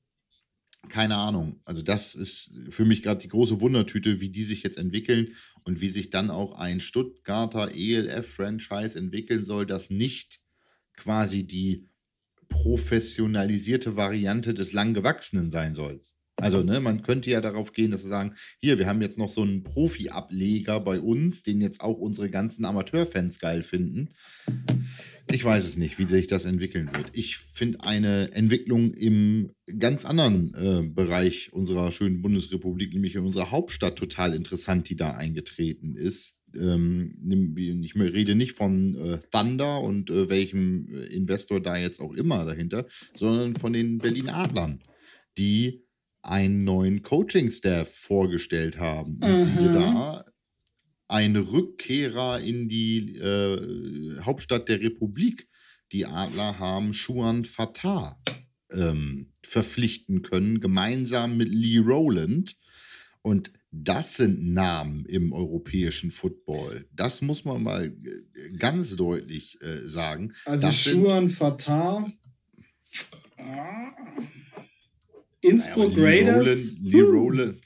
keine 0.89 1.17
Ahnung. 1.17 1.61
Also, 1.65 1.83
das 1.83 2.15
ist 2.15 2.53
für 2.71 2.85
mich 2.85 3.03
gerade 3.03 3.21
die 3.21 3.29
große 3.29 3.61
Wundertüte, 3.61 4.21
wie 4.21 4.31
die 4.31 4.45
sich 4.45 4.63
jetzt 4.63 4.79
entwickeln 4.79 5.35
und 5.65 5.81
wie 5.81 5.89
sich 5.89 6.11
dann 6.11 6.31
auch 6.31 6.59
ein 6.59 6.81
Stuttgarter 6.81 7.75
ELF-Franchise 7.75 8.99
entwickeln 8.99 9.45
soll, 9.45 9.67
das 9.67 9.91
nicht 9.91 10.41
quasi 10.97 11.47
die 11.47 11.89
professionalisierte 12.49 13.97
Variante 13.97 14.55
des 14.55 14.73
Langgewachsenen 14.73 15.51
sein 15.51 15.75
soll. 15.75 16.01
Also, 16.41 16.63
ne, 16.63 16.81
man 16.81 17.03
könnte 17.03 17.31
ja 17.31 17.41
darauf 17.41 17.73
gehen, 17.73 17.91
dass 17.91 18.05
wir 18.05 18.11
sagen, 18.11 18.35
hier, 18.61 18.79
wir 18.79 18.87
haben 18.87 19.03
jetzt 19.03 19.19
noch 19.19 19.29
so 19.29 19.43
einen 19.43 19.65
Profi-Ableger 19.65 20.79
bei 20.81 21.01
uns, 21.01 21.43
den 21.43 21.61
jetzt 21.61 21.81
auch 21.81 21.99
unsere 21.99 22.31
ganzen 22.31 22.65
Amateurfans 22.65 23.41
geil 23.41 23.63
finden. 23.63 24.11
Ich 25.31 25.45
weiß 25.45 25.67
es 25.67 25.77
nicht, 25.77 25.99
wie 25.99 26.07
sich 26.07 26.27
das 26.27 26.47
entwickeln 26.47 26.91
wird. 26.95 27.11
Ich 27.13 27.37
finde 27.37 27.83
eine 27.83 28.33
Entwicklung 28.33 28.95
im 28.95 29.51
ganz 29.79 30.05
anderen 30.05 30.55
äh, 30.55 30.89
Bereich 30.89 31.53
unserer 31.53 31.93
schönen 31.93 32.23
Bundesrepublik, 32.23 32.95
nämlich 32.95 33.17
in 33.17 33.25
unserer 33.25 33.51
Hauptstadt, 33.51 33.97
total 33.97 34.33
interessant, 34.33 34.89
die 34.89 34.97
da 34.97 35.11
eingetreten 35.11 35.97
ist. 35.97 36.41
Ähm, 36.57 37.83
ich 37.83 37.95
rede 37.95 38.37
nicht 38.37 38.53
von 38.53 38.95
äh, 38.95 39.19
Thunder 39.31 39.81
und 39.83 40.09
äh, 40.09 40.31
welchem 40.31 40.89
äh, 40.89 41.07
Investor 41.07 41.61
da 41.61 41.77
jetzt 41.77 42.01
auch 42.01 42.15
immer 42.15 42.47
dahinter, 42.47 42.87
sondern 43.15 43.57
von 43.57 43.75
den 43.75 43.99
Berlin 43.99 44.31
Adlern, 44.31 44.83
die 45.37 45.88
einen 46.23 46.65
neuen 46.65 47.03
Coaching-Staff 47.03 47.93
vorgestellt 47.95 48.79
haben. 48.79 49.19
Und 49.23 49.33
mhm. 49.33 49.39
siehe 49.39 49.71
da, 49.71 50.25
ein 51.09 51.37
Rückkehrer 51.37 52.41
in 52.41 52.69
die 52.69 53.17
äh, 53.17 54.21
Hauptstadt 54.23 54.69
der 54.69 54.81
Republik. 54.81 55.49
Die 55.93 56.05
Adler 56.05 56.59
haben 56.59 56.93
Schuan 56.93 57.45
Fatah 57.45 58.21
ähm, 58.73 59.33
verpflichten 59.43 60.21
können, 60.23 60.61
gemeinsam 60.61 61.39
mit 61.39 61.49
Lee 61.49 61.79
Rowland. 61.79 62.57
Und 63.23 63.51
Das 63.71 64.17
sind 64.17 64.53
Namen 64.55 65.05
im 65.07 65.33
europäischen 65.33 66.11
Football. 66.11 66.87
Das 66.93 67.21
muss 67.21 67.45
man 67.45 67.63
mal 67.63 67.87
äh, 67.87 68.57
ganz 68.57 68.97
deutlich 68.97 69.59
äh, 69.63 69.89
sagen. 69.89 70.33
Also 70.47 70.71
Schuan 70.71 71.29
Fatah, 71.29 72.07
Innsbruck 75.41 75.97
naja, 75.97 76.33
Raiders. 76.33 76.77
Lee 76.81 77.01
Rowland, 77.01 77.61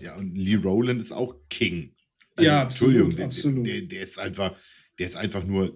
ja, 0.00 0.16
und 0.16 0.34
Lee 0.34 0.56
Rowland 0.56 1.00
ist 1.00 1.12
auch 1.12 1.34
King. 1.48 1.94
Also, 2.36 2.50
ja, 2.50 2.62
absolut, 2.62 2.94
Entschuldigung, 2.94 3.26
absolut. 3.26 3.66
Der, 3.66 3.74
der, 3.74 3.82
der, 3.88 4.02
ist 4.02 4.18
einfach, 4.18 4.56
der 4.98 5.06
ist 5.06 5.16
einfach 5.16 5.44
nur 5.44 5.74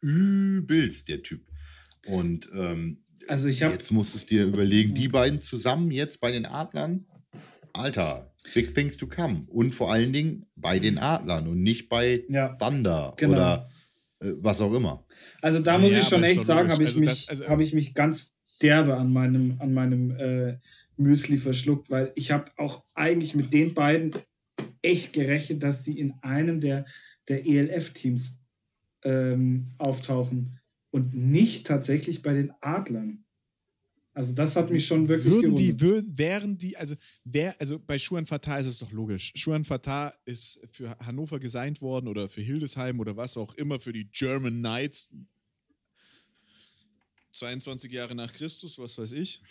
übelst, 0.00 1.08
der 1.08 1.22
Typ. 1.22 1.46
Und 2.06 2.48
ähm, 2.52 3.04
also 3.28 3.48
ich 3.48 3.62
hab, 3.62 3.72
jetzt 3.72 3.92
musst 3.92 4.14
du 4.14 4.18
es 4.18 4.26
dir 4.26 4.44
überlegen, 4.44 4.94
die 4.94 5.08
beiden 5.08 5.40
zusammen 5.40 5.90
jetzt 5.90 6.20
bei 6.20 6.32
den 6.32 6.46
Adlern, 6.46 7.06
Alter, 7.72 8.34
big 8.54 8.74
things 8.74 8.96
to 8.96 9.06
come. 9.06 9.44
Und 9.48 9.72
vor 9.72 9.92
allen 9.92 10.12
Dingen 10.12 10.46
bei 10.56 10.78
den 10.80 10.98
Adlern 10.98 11.46
und 11.46 11.62
nicht 11.62 11.88
bei 11.88 12.24
ja, 12.28 12.56
Thunder 12.56 13.14
genau. 13.16 13.34
oder 13.34 13.68
äh, 14.20 14.32
was 14.38 14.60
auch 14.60 14.74
immer. 14.74 15.06
Also 15.42 15.60
da 15.60 15.78
muss 15.78 15.92
ja, 15.92 15.98
ich 15.98 16.08
schon 16.08 16.24
echt 16.24 16.44
sagen, 16.44 16.70
habe 16.70 16.82
ich, 16.82 16.88
also 16.88 17.00
mich, 17.00 17.30
also, 17.30 17.48
hab 17.48 17.60
ich 17.60 17.72
mich 17.72 17.94
ganz 17.94 18.39
derbe 18.62 18.96
an 18.96 19.12
meinem, 19.12 19.56
an 19.60 19.72
meinem 19.72 20.10
äh, 20.12 20.58
Müsli 20.96 21.36
verschluckt, 21.36 21.90
weil 21.90 22.12
ich 22.14 22.30
habe 22.30 22.50
auch 22.56 22.84
eigentlich 22.94 23.34
mit 23.34 23.52
den 23.52 23.74
beiden 23.74 24.10
echt 24.82 25.12
gerechnet, 25.12 25.62
dass 25.62 25.84
sie 25.84 25.98
in 25.98 26.14
einem 26.22 26.60
der, 26.60 26.86
der 27.28 27.46
ELF-Teams 27.46 28.40
ähm, 29.04 29.68
auftauchen 29.78 30.58
und 30.90 31.14
nicht 31.14 31.66
tatsächlich 31.66 32.22
bei 32.22 32.34
den 32.34 32.52
Adlern. 32.60 33.24
Also 34.12 34.34
das 34.34 34.56
hat 34.56 34.70
mich 34.70 34.86
schon 34.86 35.08
wirklich 35.08 35.32
würden 35.32 35.54
die 35.54 35.80
würden, 35.80 36.18
wären 36.18 36.58
die 36.58 36.76
also 36.76 36.96
wer 37.24 37.58
also 37.60 37.78
bei 37.78 37.98
Schuhan 37.98 38.26
Fatah 38.26 38.58
ist 38.58 38.66
es 38.66 38.78
doch 38.78 38.90
logisch. 38.90 39.32
Schuhan 39.36 39.64
Fatah 39.64 40.12
ist 40.24 40.60
für 40.68 40.98
Hannover 40.98 41.38
gesigned 41.38 41.80
worden 41.80 42.08
oder 42.08 42.28
für 42.28 42.40
Hildesheim 42.40 42.98
oder 42.98 43.16
was 43.16 43.36
auch 43.36 43.54
immer 43.54 43.78
für 43.78 43.92
die 43.92 44.10
German 44.10 44.58
Knights 44.58 45.14
22 47.40 47.90
Jahre 47.90 48.14
nach 48.14 48.32
Christus, 48.32 48.78
was 48.78 48.98
weiß 48.98 49.12
ich, 49.12 49.42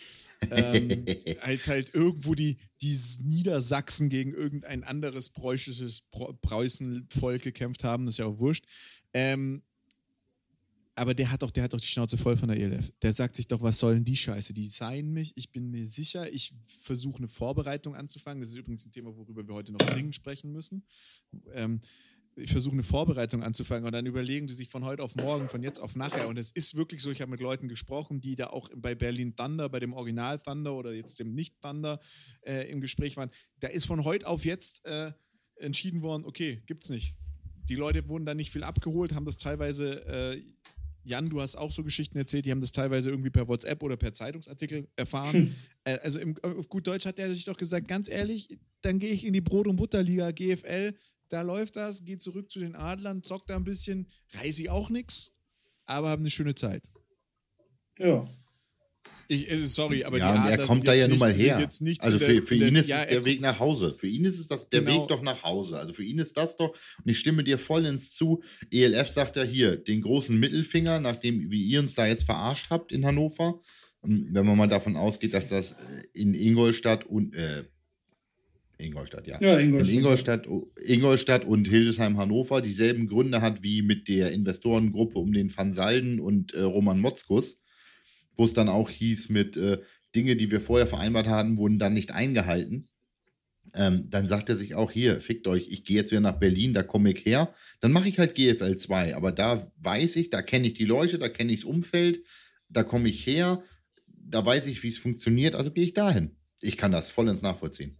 ähm, 0.50 1.04
als 1.42 1.68
halt 1.68 1.94
irgendwo 1.94 2.34
die, 2.34 2.56
die 2.80 2.96
Niedersachsen 3.24 4.08
gegen 4.08 4.32
irgendein 4.32 4.84
anderes 4.84 5.28
preußisches 5.30 6.02
Preußenvolk 6.10 7.42
gekämpft 7.42 7.84
haben, 7.84 8.06
das 8.06 8.14
ist 8.14 8.18
ja 8.18 8.26
auch 8.26 8.38
wurscht. 8.38 8.64
Ähm, 9.12 9.62
aber 10.94 11.14
der 11.14 11.30
hat 11.30 11.42
doch, 11.42 11.50
der 11.50 11.64
hat 11.64 11.72
doch 11.72 11.80
die 11.80 11.86
Schnauze 11.86 12.18
voll 12.18 12.36
von 12.36 12.48
der 12.48 12.58
ELF. 12.58 12.92
Der 13.00 13.12
sagt 13.12 13.34
sich 13.34 13.46
doch, 13.48 13.62
was 13.62 13.78
soll 13.78 13.94
denn 13.94 14.04
die 14.04 14.16
Scheiße? 14.16 14.52
Die 14.52 14.68
seien 14.68 15.12
mich, 15.12 15.32
ich 15.34 15.50
bin 15.50 15.70
mir 15.70 15.86
sicher, 15.86 16.30
ich 16.30 16.52
versuche 16.62 17.18
eine 17.18 17.28
Vorbereitung 17.28 17.94
anzufangen. 17.96 18.42
Das 18.42 18.50
ist 18.50 18.56
übrigens 18.56 18.84
ein 18.84 18.92
Thema, 18.92 19.16
worüber 19.16 19.46
wir 19.46 19.54
heute 19.54 19.72
noch 19.72 19.78
dringend 19.78 20.14
sprechen 20.14 20.52
müssen. 20.52 20.84
Ähm, 21.54 21.80
ich 22.40 22.52
versuche 22.52 22.74
eine 22.74 22.82
Vorbereitung 22.82 23.42
anzufangen 23.42 23.84
und 23.84 23.92
dann 23.92 24.06
überlegen 24.06 24.46
die 24.46 24.54
sich 24.54 24.68
von 24.68 24.84
heute 24.84 25.02
auf 25.02 25.14
morgen, 25.16 25.48
von 25.48 25.62
jetzt 25.62 25.80
auf 25.80 25.96
nachher. 25.96 26.28
Und 26.28 26.38
es 26.38 26.50
ist 26.50 26.76
wirklich 26.76 27.02
so, 27.02 27.10
ich 27.10 27.20
habe 27.20 27.30
mit 27.30 27.40
Leuten 27.40 27.68
gesprochen, 27.68 28.20
die 28.20 28.36
da 28.36 28.48
auch 28.48 28.68
bei 28.74 28.94
Berlin 28.94 29.36
Thunder, 29.36 29.68
bei 29.68 29.80
dem 29.80 29.92
Original 29.92 30.38
Thunder 30.38 30.74
oder 30.74 30.92
jetzt 30.92 31.18
dem 31.18 31.34
Nicht-Thunder 31.34 32.00
äh, 32.42 32.70
im 32.70 32.80
Gespräch 32.80 33.16
waren. 33.16 33.30
Da 33.58 33.68
ist 33.68 33.86
von 33.86 34.04
heute 34.04 34.26
auf 34.26 34.44
jetzt 34.44 34.84
äh, 34.86 35.12
entschieden 35.56 36.02
worden, 36.02 36.24
okay, 36.24 36.62
gibt's 36.66 36.88
nicht. 36.88 37.16
Die 37.68 37.76
Leute 37.76 38.08
wurden 38.08 38.26
da 38.26 38.34
nicht 38.34 38.50
viel 38.50 38.64
abgeholt, 38.64 39.14
haben 39.14 39.26
das 39.26 39.36
teilweise, 39.36 40.04
äh, 40.06 40.42
Jan, 41.04 41.30
du 41.30 41.40
hast 41.40 41.56
auch 41.56 41.70
so 41.70 41.84
Geschichten 41.84 42.18
erzählt, 42.18 42.46
die 42.46 42.50
haben 42.50 42.60
das 42.60 42.72
teilweise 42.72 43.10
irgendwie 43.10 43.30
per 43.30 43.48
WhatsApp 43.48 43.82
oder 43.82 43.96
per 43.96 44.12
Zeitungsartikel 44.12 44.88
erfahren. 44.96 45.32
Hm. 45.32 45.54
Äh, 45.84 45.98
also 46.02 46.18
im, 46.18 46.36
auf 46.42 46.68
gut 46.68 46.86
Deutsch 46.86 47.06
hat 47.06 47.18
er 47.18 47.32
sich 47.32 47.44
doch 47.44 47.56
gesagt, 47.56 47.88
ganz 47.88 48.08
ehrlich, 48.08 48.58
dann 48.82 48.98
gehe 48.98 49.12
ich 49.12 49.24
in 49.24 49.32
die 49.32 49.40
Brot- 49.40 49.66
und 49.66 49.76
Butterliga 49.76 50.30
GFL, 50.30 50.94
da 51.30 51.42
läuft 51.42 51.76
das, 51.76 52.04
geht 52.04 52.20
zurück 52.20 52.50
zu 52.50 52.58
den 52.58 52.76
Adlern, 52.76 53.22
zockt 53.22 53.48
da 53.48 53.56
ein 53.56 53.64
bisschen, 53.64 54.06
reiße 54.34 54.62
ich 54.62 54.70
auch 54.70 54.90
nichts, 54.90 55.32
aber 55.86 56.10
habe 56.10 56.20
eine 56.20 56.30
schöne 56.30 56.54
Zeit. 56.54 56.90
Ja. 57.98 58.28
Ich, 59.28 59.48
äh, 59.48 59.58
sorry, 59.58 60.02
aber 60.02 60.18
ja, 60.18 60.44
die 60.44 60.50
er 60.50 60.66
kommt 60.66 60.88
da 60.88 60.92
ja 60.92 61.06
nun 61.06 61.18
mal 61.18 61.32
her. 61.32 61.56
also 61.56 62.18
für, 62.18 62.42
für 62.42 62.54
ihn 62.56 62.74
ist 62.74 62.88
ja, 62.88 63.02
es 63.02 63.10
der 63.10 63.24
Weg 63.24 63.40
nach 63.40 63.60
Hause. 63.60 63.94
Für 63.94 64.08
ihn 64.08 64.24
ist 64.24 64.40
es 64.40 64.48
das, 64.48 64.68
der 64.68 64.82
genau. 64.82 65.02
Weg 65.02 65.08
doch 65.08 65.22
nach 65.22 65.44
Hause. 65.44 65.78
Also 65.78 65.92
für 65.92 66.02
ihn 66.02 66.18
ist 66.18 66.36
das 66.36 66.56
doch, 66.56 66.70
und 66.70 67.08
ich 67.08 67.18
stimme 67.20 67.44
dir 67.44 67.56
vollends 67.56 68.12
zu, 68.12 68.42
ELF 68.72 69.08
sagt 69.08 69.36
ja 69.36 69.44
hier, 69.44 69.76
den 69.76 70.02
großen 70.02 70.36
Mittelfinger, 70.36 70.98
nachdem, 70.98 71.48
wie 71.52 71.62
ihr 71.62 71.78
uns 71.78 71.94
da 71.94 72.08
jetzt 72.08 72.24
verarscht 72.24 72.70
habt 72.70 72.90
in 72.90 73.06
Hannover, 73.06 73.60
wenn 74.02 74.46
man 74.46 74.56
mal 74.56 74.66
davon 74.66 74.96
ausgeht, 74.96 75.32
dass 75.32 75.46
das 75.46 75.72
äh, 75.72 75.76
in 76.12 76.34
Ingolstadt 76.34 77.04
und 77.04 77.36
äh, 77.36 77.64
Ingolstadt, 78.80 79.26
ja. 79.26 79.40
ja 79.40 79.58
Ingolstadt. 79.58 79.96
Ingolstadt, 79.96 80.48
Ingolstadt 80.84 81.44
und 81.44 81.68
Hildesheim 81.68 82.16
Hannover 82.16 82.60
dieselben 82.60 83.06
Gründe 83.06 83.40
hat 83.40 83.62
wie 83.62 83.82
mit 83.82 84.08
der 84.08 84.32
Investorengruppe 84.32 85.18
um 85.18 85.32
den 85.32 85.54
Van 85.54 85.72
Salden 85.72 86.20
und 86.20 86.54
äh, 86.54 86.62
Roman 86.62 87.00
Motzkus, 87.00 87.58
wo 88.36 88.44
es 88.44 88.52
dann 88.52 88.68
auch 88.68 88.90
hieß 88.90 89.28
mit 89.28 89.56
äh, 89.56 89.78
Dinge, 90.14 90.36
die 90.36 90.50
wir 90.50 90.60
vorher 90.60 90.86
vereinbart 90.86 91.28
hatten, 91.28 91.56
wurden 91.56 91.78
dann 91.78 91.94
nicht 91.94 92.12
eingehalten. 92.12 92.88
Ähm, 93.74 94.06
dann 94.08 94.26
sagt 94.26 94.48
er 94.48 94.56
sich 94.56 94.74
auch 94.74 94.90
hier, 94.90 95.20
fickt 95.20 95.46
euch, 95.46 95.68
ich 95.68 95.84
gehe 95.84 95.96
jetzt 95.96 96.10
wieder 96.10 96.20
nach 96.20 96.38
Berlin, 96.38 96.74
da 96.74 96.82
komme 96.82 97.12
ich 97.12 97.24
her. 97.24 97.52
Dann 97.80 97.92
mache 97.92 98.08
ich 98.08 98.18
halt 98.18 98.34
GFL 98.34 98.76
2, 98.76 99.14
aber 99.14 99.30
da 99.30 99.64
weiß 99.78 100.16
ich, 100.16 100.30
da 100.30 100.42
kenne 100.42 100.66
ich 100.66 100.74
die 100.74 100.84
Leute, 100.84 101.18
da 101.18 101.28
kenne 101.28 101.52
ich 101.52 101.60
das 101.60 101.68
Umfeld, 101.68 102.20
da 102.68 102.82
komme 102.82 103.08
ich 103.08 103.26
her, 103.26 103.62
da 104.06 104.44
weiß 104.44 104.66
ich, 104.66 104.82
wie 104.82 104.88
es 104.88 104.98
funktioniert, 104.98 105.54
also 105.54 105.70
gehe 105.70 105.84
ich 105.84 105.94
dahin. 105.94 106.36
Ich 106.60 106.76
kann 106.76 106.92
das 106.92 107.10
voll 107.10 107.28
ins 107.28 107.42
Nachvollziehen. 107.42 107.96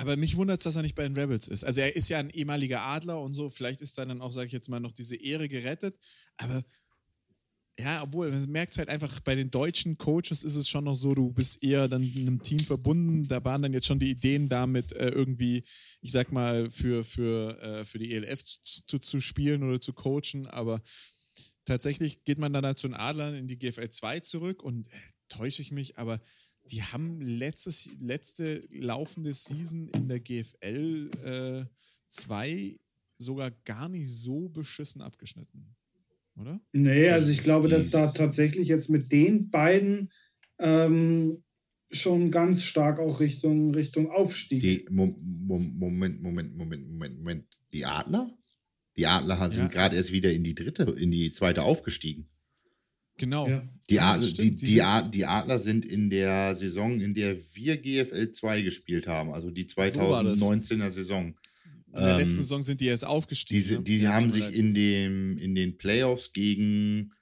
Aber 0.00 0.16
mich 0.16 0.36
wundert 0.36 0.60
es, 0.60 0.64
dass 0.64 0.76
er 0.76 0.82
nicht 0.82 0.94
bei 0.94 1.02
den 1.02 1.16
Rebels 1.16 1.46
ist. 1.46 1.64
Also 1.64 1.82
er 1.82 1.94
ist 1.94 2.08
ja 2.08 2.18
ein 2.18 2.30
ehemaliger 2.30 2.80
Adler 2.80 3.20
und 3.20 3.34
so. 3.34 3.50
Vielleicht 3.50 3.82
ist 3.82 3.98
dann 3.98 4.20
auch, 4.22 4.30
sage 4.30 4.46
ich 4.46 4.52
jetzt 4.52 4.68
mal, 4.68 4.80
noch 4.80 4.92
diese 4.92 5.16
Ehre 5.16 5.48
gerettet. 5.48 5.98
Aber 6.38 6.64
ja, 7.78 8.02
obwohl, 8.02 8.30
man 8.30 8.50
merkt 8.50 8.72
es 8.72 8.78
halt 8.78 8.88
einfach, 8.88 9.20
bei 9.20 9.34
den 9.34 9.50
deutschen 9.50 9.98
Coaches 9.98 10.42
ist 10.42 10.56
es 10.56 10.68
schon 10.68 10.84
noch 10.84 10.94
so, 10.94 11.14
du 11.14 11.32
bist 11.32 11.62
eher 11.62 11.86
dann 11.88 12.02
einem 12.02 12.40
Team 12.42 12.60
verbunden. 12.60 13.28
Da 13.28 13.44
waren 13.44 13.62
dann 13.62 13.72
jetzt 13.72 13.86
schon 13.86 13.98
die 13.98 14.10
Ideen 14.10 14.48
damit, 14.48 14.92
äh, 14.92 15.08
irgendwie, 15.08 15.64
ich 16.00 16.12
sag 16.12 16.32
mal, 16.32 16.70
für, 16.70 17.04
für, 17.04 17.58
äh, 17.62 17.84
für 17.84 17.98
die 17.98 18.12
ELF 18.12 18.42
zu, 18.44 18.86
zu, 18.86 18.98
zu, 18.98 19.20
spielen 19.20 19.62
oder 19.62 19.80
zu 19.80 19.92
coachen. 19.92 20.46
Aber 20.46 20.82
tatsächlich 21.64 22.24
geht 22.24 22.38
man 22.38 22.52
dann 22.52 22.64
halt 22.64 22.78
zu 22.78 22.88
den 22.88 22.96
Adlern 22.96 23.34
in 23.34 23.48
die 23.48 23.58
GFL 23.58 23.90
2 23.90 24.20
zurück 24.20 24.62
und 24.62 24.86
äh, 24.86 24.96
täusche 25.28 25.62
ich 25.62 25.72
mich, 25.72 25.98
aber 25.98 26.20
die 26.64 26.82
haben 26.82 27.20
letztes, 27.20 27.90
letzte 28.00 28.66
laufende 28.70 29.32
Season 29.32 29.88
in 29.88 30.08
der 30.08 30.20
GFL 30.20 31.68
2 32.08 32.50
äh, 32.50 32.78
sogar 33.18 33.50
gar 33.64 33.88
nicht 33.88 34.10
so 34.10 34.48
beschissen 34.48 35.02
abgeschnitten. 35.02 35.76
Oder? 36.36 36.60
Nee, 36.72 37.08
also 37.08 37.30
ich 37.30 37.42
glaube, 37.42 37.68
dass 37.68 37.90
da 37.90 38.06
tatsächlich 38.06 38.68
jetzt 38.68 38.88
mit 38.88 39.12
den 39.12 39.50
beiden 39.50 40.10
ähm, 40.58 41.42
schon 41.90 42.30
ganz 42.30 42.62
stark 42.62 42.98
auch 42.98 43.20
Richtung, 43.20 43.74
Richtung 43.74 44.10
Aufstieg. 44.10 44.60
Die, 44.60 44.86
Moment, 44.90 46.22
Moment, 46.22 46.56
Moment, 46.56 46.56
Moment, 46.56 47.18
Moment. 47.18 47.46
Die 47.72 47.84
Adler? 47.84 48.30
Die 48.96 49.06
Adler 49.06 49.50
sind 49.50 49.66
ja. 49.66 49.68
gerade 49.68 49.96
erst 49.96 50.12
wieder 50.12 50.32
in 50.32 50.42
die 50.42 50.54
dritte, 50.54 50.84
in 50.84 51.10
die 51.10 51.32
zweite 51.32 51.62
aufgestiegen. 51.62 52.28
Genau. 53.20 53.46
Ja. 53.46 53.62
Die, 53.90 54.00
Adler, 54.00 54.26
ja, 54.26 54.32
die, 54.32 54.54
die, 54.54 55.10
die, 55.10 55.26
Adler 55.26 55.58
sind 55.58 55.84
in 55.84 56.08
der 56.08 56.54
Saison, 56.54 56.98
in 57.02 57.12
der 57.12 57.36
wir 57.36 57.76
GFL 57.76 58.30
2 58.30 58.62
gespielt 58.62 59.06
haben, 59.06 59.30
also 59.30 59.50
die 59.50 59.66
2019er 59.66 60.84
so 60.84 60.90
Saison. 60.90 61.34
In 61.88 62.00
der 62.00 62.12
ähm, 62.12 62.18
letzten 62.20 62.40
Saison 62.40 62.62
sind 62.62 62.80
die 62.80 62.86
erst 62.86 63.04
aufgestiegen. 63.04 63.62
Die, 63.62 63.74
ne? 63.74 63.82
die 63.82 63.98
ja, 63.98 64.14
haben 64.14 64.32
sich 64.32 64.54
in, 64.54 64.72
dem, 64.72 65.36
in 65.36 65.54
den 65.54 65.76
Playoffs 65.76 66.32
gegen, 66.32 67.12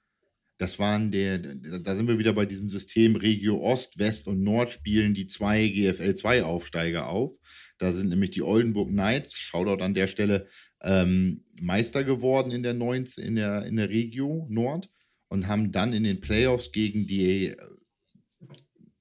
das 0.57 0.79
waren 0.79 1.11
der, 1.11 1.39
da 1.39 1.95
sind 1.95 2.07
wir 2.07 2.17
wieder 2.17 2.31
bei 2.31 2.45
diesem 2.45 2.69
System 2.69 3.17
Regio 3.17 3.59
Ost, 3.61 3.99
West 3.99 4.29
und 4.29 4.41
Nord 4.41 4.71
spielen 4.71 5.13
die 5.13 5.27
zwei 5.27 5.67
GFL 5.67 6.13
2 6.13 6.43
Aufsteiger 6.43 7.09
auf. 7.09 7.35
Da 7.77 7.91
sind 7.91 8.07
nämlich 8.07 8.31
die 8.31 8.43
Oldenburg 8.43 8.87
Knights, 8.87 9.37
Shoutout 9.37 9.83
an 9.83 9.93
der 9.93 10.07
Stelle, 10.07 10.47
ähm, 10.81 11.43
Meister 11.61 12.05
geworden 12.05 12.51
in 12.51 12.63
der, 12.63 12.73
19, 12.73 13.21
in 13.21 13.35
der, 13.35 13.65
in 13.65 13.75
der 13.75 13.89
Regio 13.89 14.47
Nord 14.49 14.89
und 15.29 15.47
haben 15.47 15.71
dann 15.71 15.93
in 15.93 16.03
den 16.03 16.19
Playoffs 16.19 16.71
gegen 16.71 17.07
die 17.07 17.55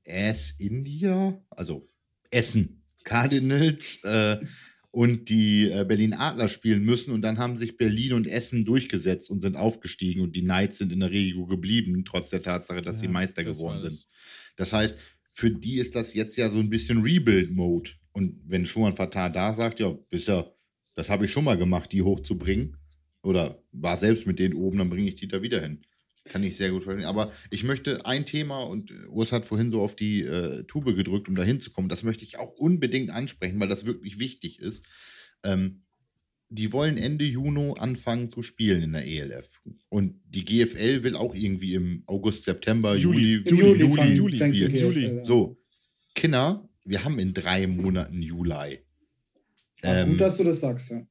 S 0.04 0.52
India, 0.58 1.42
also 1.50 1.90
Essen 2.30 2.84
Cardinals 3.04 4.02
äh, 4.04 4.38
und 4.90 5.28
die 5.28 5.70
äh, 5.70 5.84
Berlin 5.84 6.14
Adler 6.14 6.48
spielen 6.48 6.84
müssen. 6.84 7.12
Und 7.12 7.22
dann 7.22 7.38
haben 7.38 7.56
sich 7.56 7.76
Berlin 7.76 8.12
und 8.12 8.26
Essen 8.26 8.64
durchgesetzt 8.64 9.30
und 9.30 9.40
sind 9.42 9.56
aufgestiegen. 9.56 10.22
Und 10.22 10.36
die 10.36 10.42
Knights 10.42 10.78
sind 10.78 10.92
in 10.92 11.00
der 11.00 11.10
Regio 11.10 11.46
geblieben, 11.46 12.04
trotz 12.04 12.30
der 12.30 12.42
Tatsache, 12.42 12.80
dass 12.80 12.96
ja, 12.96 13.00
sie 13.02 13.08
Meister 13.08 13.44
geworden 13.44 13.80
sind. 13.80 14.06
Das 14.56 14.72
heißt, 14.72 14.98
für 15.32 15.50
die 15.50 15.76
ist 15.78 15.94
das 15.94 16.14
jetzt 16.14 16.36
ja 16.36 16.50
so 16.50 16.58
ein 16.58 16.70
bisschen 16.70 17.02
Rebuild-Mode. 17.02 17.90
Und 18.12 18.40
wenn 18.46 18.66
Schumann 18.66 18.94
Fatah 18.94 19.28
da 19.28 19.52
sagt, 19.52 19.80
ja, 19.80 19.96
wisst 20.10 20.28
ihr, 20.28 20.52
das 20.94 21.10
habe 21.10 21.26
ich 21.26 21.30
schon 21.30 21.44
mal 21.44 21.56
gemacht, 21.56 21.92
die 21.92 22.02
hochzubringen, 22.02 22.74
oder 23.22 23.62
war 23.72 23.96
selbst 23.96 24.26
mit 24.26 24.38
denen 24.38 24.54
oben, 24.54 24.78
dann 24.78 24.90
bringe 24.90 25.08
ich 25.08 25.14
die 25.14 25.28
da 25.28 25.42
wieder 25.42 25.60
hin. 25.60 25.84
Kann 26.28 26.44
ich 26.44 26.56
sehr 26.56 26.70
gut 26.70 26.84
verstehen. 26.84 27.06
Aber 27.06 27.32
ich 27.50 27.64
möchte 27.64 28.04
ein 28.06 28.26
Thema, 28.26 28.62
und 28.62 28.92
Urs 29.08 29.32
hat 29.32 29.46
vorhin 29.46 29.70
so 29.70 29.80
auf 29.82 29.96
die 29.96 30.22
äh, 30.22 30.64
Tube 30.64 30.94
gedrückt, 30.94 31.28
um 31.28 31.34
da 31.34 31.42
hinzukommen, 31.42 31.88
das 31.88 32.02
möchte 32.02 32.24
ich 32.24 32.38
auch 32.38 32.52
unbedingt 32.52 33.10
ansprechen, 33.10 33.58
weil 33.60 33.68
das 33.68 33.86
wirklich 33.86 34.18
wichtig 34.18 34.60
ist. 34.60 34.84
Ähm, 35.44 35.82
die 36.50 36.72
wollen 36.72 36.96
Ende 36.96 37.24
Juni 37.24 37.74
anfangen 37.78 38.28
zu 38.28 38.42
spielen 38.42 38.82
in 38.82 38.92
der 38.92 39.06
ELF. 39.06 39.60
Und 39.88 40.20
die 40.24 40.44
GFL 40.44 41.02
will 41.02 41.14
auch 41.14 41.34
irgendwie 41.34 41.74
im 41.74 42.02
August, 42.06 42.44
September, 42.44 42.96
Juli, 42.96 43.42
Juli, 43.44 43.80
Juli, 43.80 43.84
Juli, 43.84 44.14
Juli 44.14 44.36
spielen. 44.36 44.76
Juli. 44.76 45.18
So, 45.22 45.60
Kinder, 46.14 46.68
wir 46.84 47.04
haben 47.04 47.18
in 47.18 47.34
drei 47.34 47.66
Monaten 47.66 48.22
Juli. 48.22 48.78
Ähm, 49.82 50.10
gut, 50.10 50.20
dass 50.20 50.38
du 50.38 50.44
das 50.44 50.60
sagst, 50.60 50.90
ja. 50.90 51.06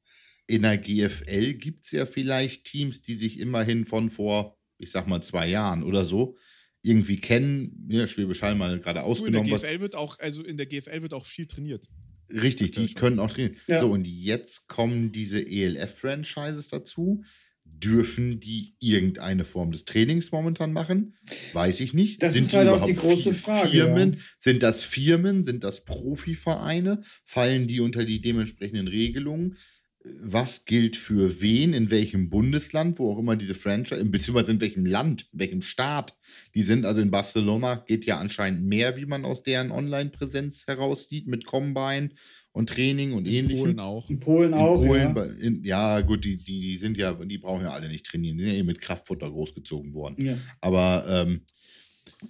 In 0.48 0.62
der 0.62 0.78
GFL 0.78 1.56
gibt 1.56 1.84
es 1.84 1.92
ja 1.92 2.06
vielleicht 2.06 2.66
Teams, 2.66 3.02
die 3.02 3.16
sich 3.16 3.40
immerhin 3.40 3.84
von 3.84 4.10
vor, 4.10 4.57
ich 4.78 4.92
sag 4.92 5.08
mal, 5.08 5.22
zwei 5.22 5.48
Jahren 5.48 5.84
oder 5.84 6.04
so 6.04 6.36
irgendwie 6.82 7.20
kennen. 7.20 7.88
Ja, 7.90 8.08
Schwäbisch 8.08 8.42
Hall 8.42 8.56
mal 8.56 8.80
gerade 8.80 9.04
ausgenommen. 9.04 9.50
in 9.50 9.60
der 9.60 9.60
GFL 9.60 9.82
wird 9.82 9.96
auch, 9.96 10.18
also 10.20 10.44
in 10.44 10.58
der 10.58 10.66
GFL 10.66 11.02
wird 11.02 11.14
auch 11.14 11.26
viel 11.26 11.46
trainiert. 11.46 11.90
Richtig, 12.30 12.72
die 12.72 12.94
können 12.94 13.20
auch 13.20 13.32
trainieren. 13.32 13.58
Ja. 13.68 13.80
So, 13.80 13.92
und 13.92 14.08
jetzt 14.08 14.68
kommen 14.68 15.12
diese 15.12 15.46
ELF-Franchises 15.46 16.68
dazu. 16.68 17.24
Dürfen 17.70 18.40
die 18.40 18.76
irgendeine 18.80 19.44
Form 19.44 19.72
des 19.72 19.84
Trainings 19.84 20.32
momentan 20.32 20.72
machen? 20.72 21.14
Weiß 21.52 21.82
ich 21.82 21.94
nicht. 21.94 22.24
Das 22.24 22.34
sind 22.34 22.46
ist 22.46 22.54
halt 22.54 22.70
auch 22.70 22.86
die 22.86 22.94
große 22.94 23.34
Frage. 23.34 23.70
Firmen? 23.70 24.14
Ja. 24.14 24.20
Sind 24.38 24.64
das 24.64 24.84
Firmen? 24.84 25.44
Sind 25.44 25.64
das 25.66 25.84
Profivereine? 25.84 27.02
Fallen 27.26 27.68
die 27.68 27.82
unter 27.82 28.06
die 28.06 28.22
dementsprechenden 28.22 28.88
Regelungen? 28.88 29.58
Was 30.04 30.66
gilt 30.66 30.96
für 30.96 31.42
wen, 31.42 31.74
in 31.74 31.90
welchem 31.90 32.30
Bundesland, 32.30 33.00
wo 33.00 33.12
auch 33.12 33.20
immer 33.20 33.36
diese 33.36 33.56
Franchise, 33.56 34.04
beziehungsweise 34.06 34.52
in 34.52 34.62
welchem 34.62 34.86
Land, 34.86 35.28
in 35.34 35.40
welchem 35.40 35.62
Staat 35.62 36.16
die 36.54 36.62
sind. 36.62 36.86
Also 36.86 37.02
in 37.02 37.12
Barcelona 37.12 37.76
geht 37.76 38.06
ja 38.06 38.18
anscheinend 38.18 38.64
mehr, 38.64 38.98
wie 38.98 39.06
man 39.06 39.26
aus 39.26 39.44
deren 39.44 39.72
Online-Präsenz 39.72 40.66
heraussieht, 40.68 41.28
mit 41.28 41.46
Combine 41.46 42.12
und 42.52 42.70
Training 42.70 43.14
und 43.14 43.28
ähnlichem. 43.28 43.72
In 43.72 43.76
Polen 43.76 43.80
auch. 43.80 44.10
In 44.10 44.20
Polen 44.20 44.54
auch. 44.54 44.82
In 44.82 44.88
Polen, 44.88 45.16
ja. 45.16 45.24
In, 45.48 45.64
ja, 45.64 46.02
gut, 46.02 46.26
die, 46.26 46.38
die 46.38 46.78
sind 46.78 46.98
ja, 46.98 47.14
die 47.14 47.38
brauchen 47.38 47.64
ja 47.64 47.72
alle 47.72 47.90
nicht 47.90 48.06
trainieren, 48.06 48.38
die 48.38 48.44
sind 48.46 48.54
ja 48.54 48.60
eh 48.60 48.64
mit 48.64 48.82
Kraftfutter 48.82 49.30
großgezogen 49.30 49.94
worden. 49.94 50.26
Ja. 50.26 50.38
Aber, 50.62 51.06
ähm, 51.08 51.42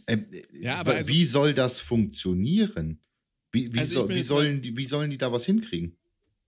äh, 0.06 0.18
ja, 0.60 0.78
aber 0.78 0.96
also, 0.96 1.10
wie 1.10 1.26
soll 1.26 1.54
das 1.54 1.80
funktionieren? 1.80 3.00
Wie, 3.52 3.74
wie, 3.74 3.80
also 3.80 4.02
soll, 4.02 4.16
wie, 4.16 4.22
sollen 4.22 4.62
die, 4.62 4.76
wie 4.76 4.86
sollen 4.86 5.10
die 5.10 5.18
da 5.18 5.32
was 5.32 5.46
hinkriegen? 5.46 5.98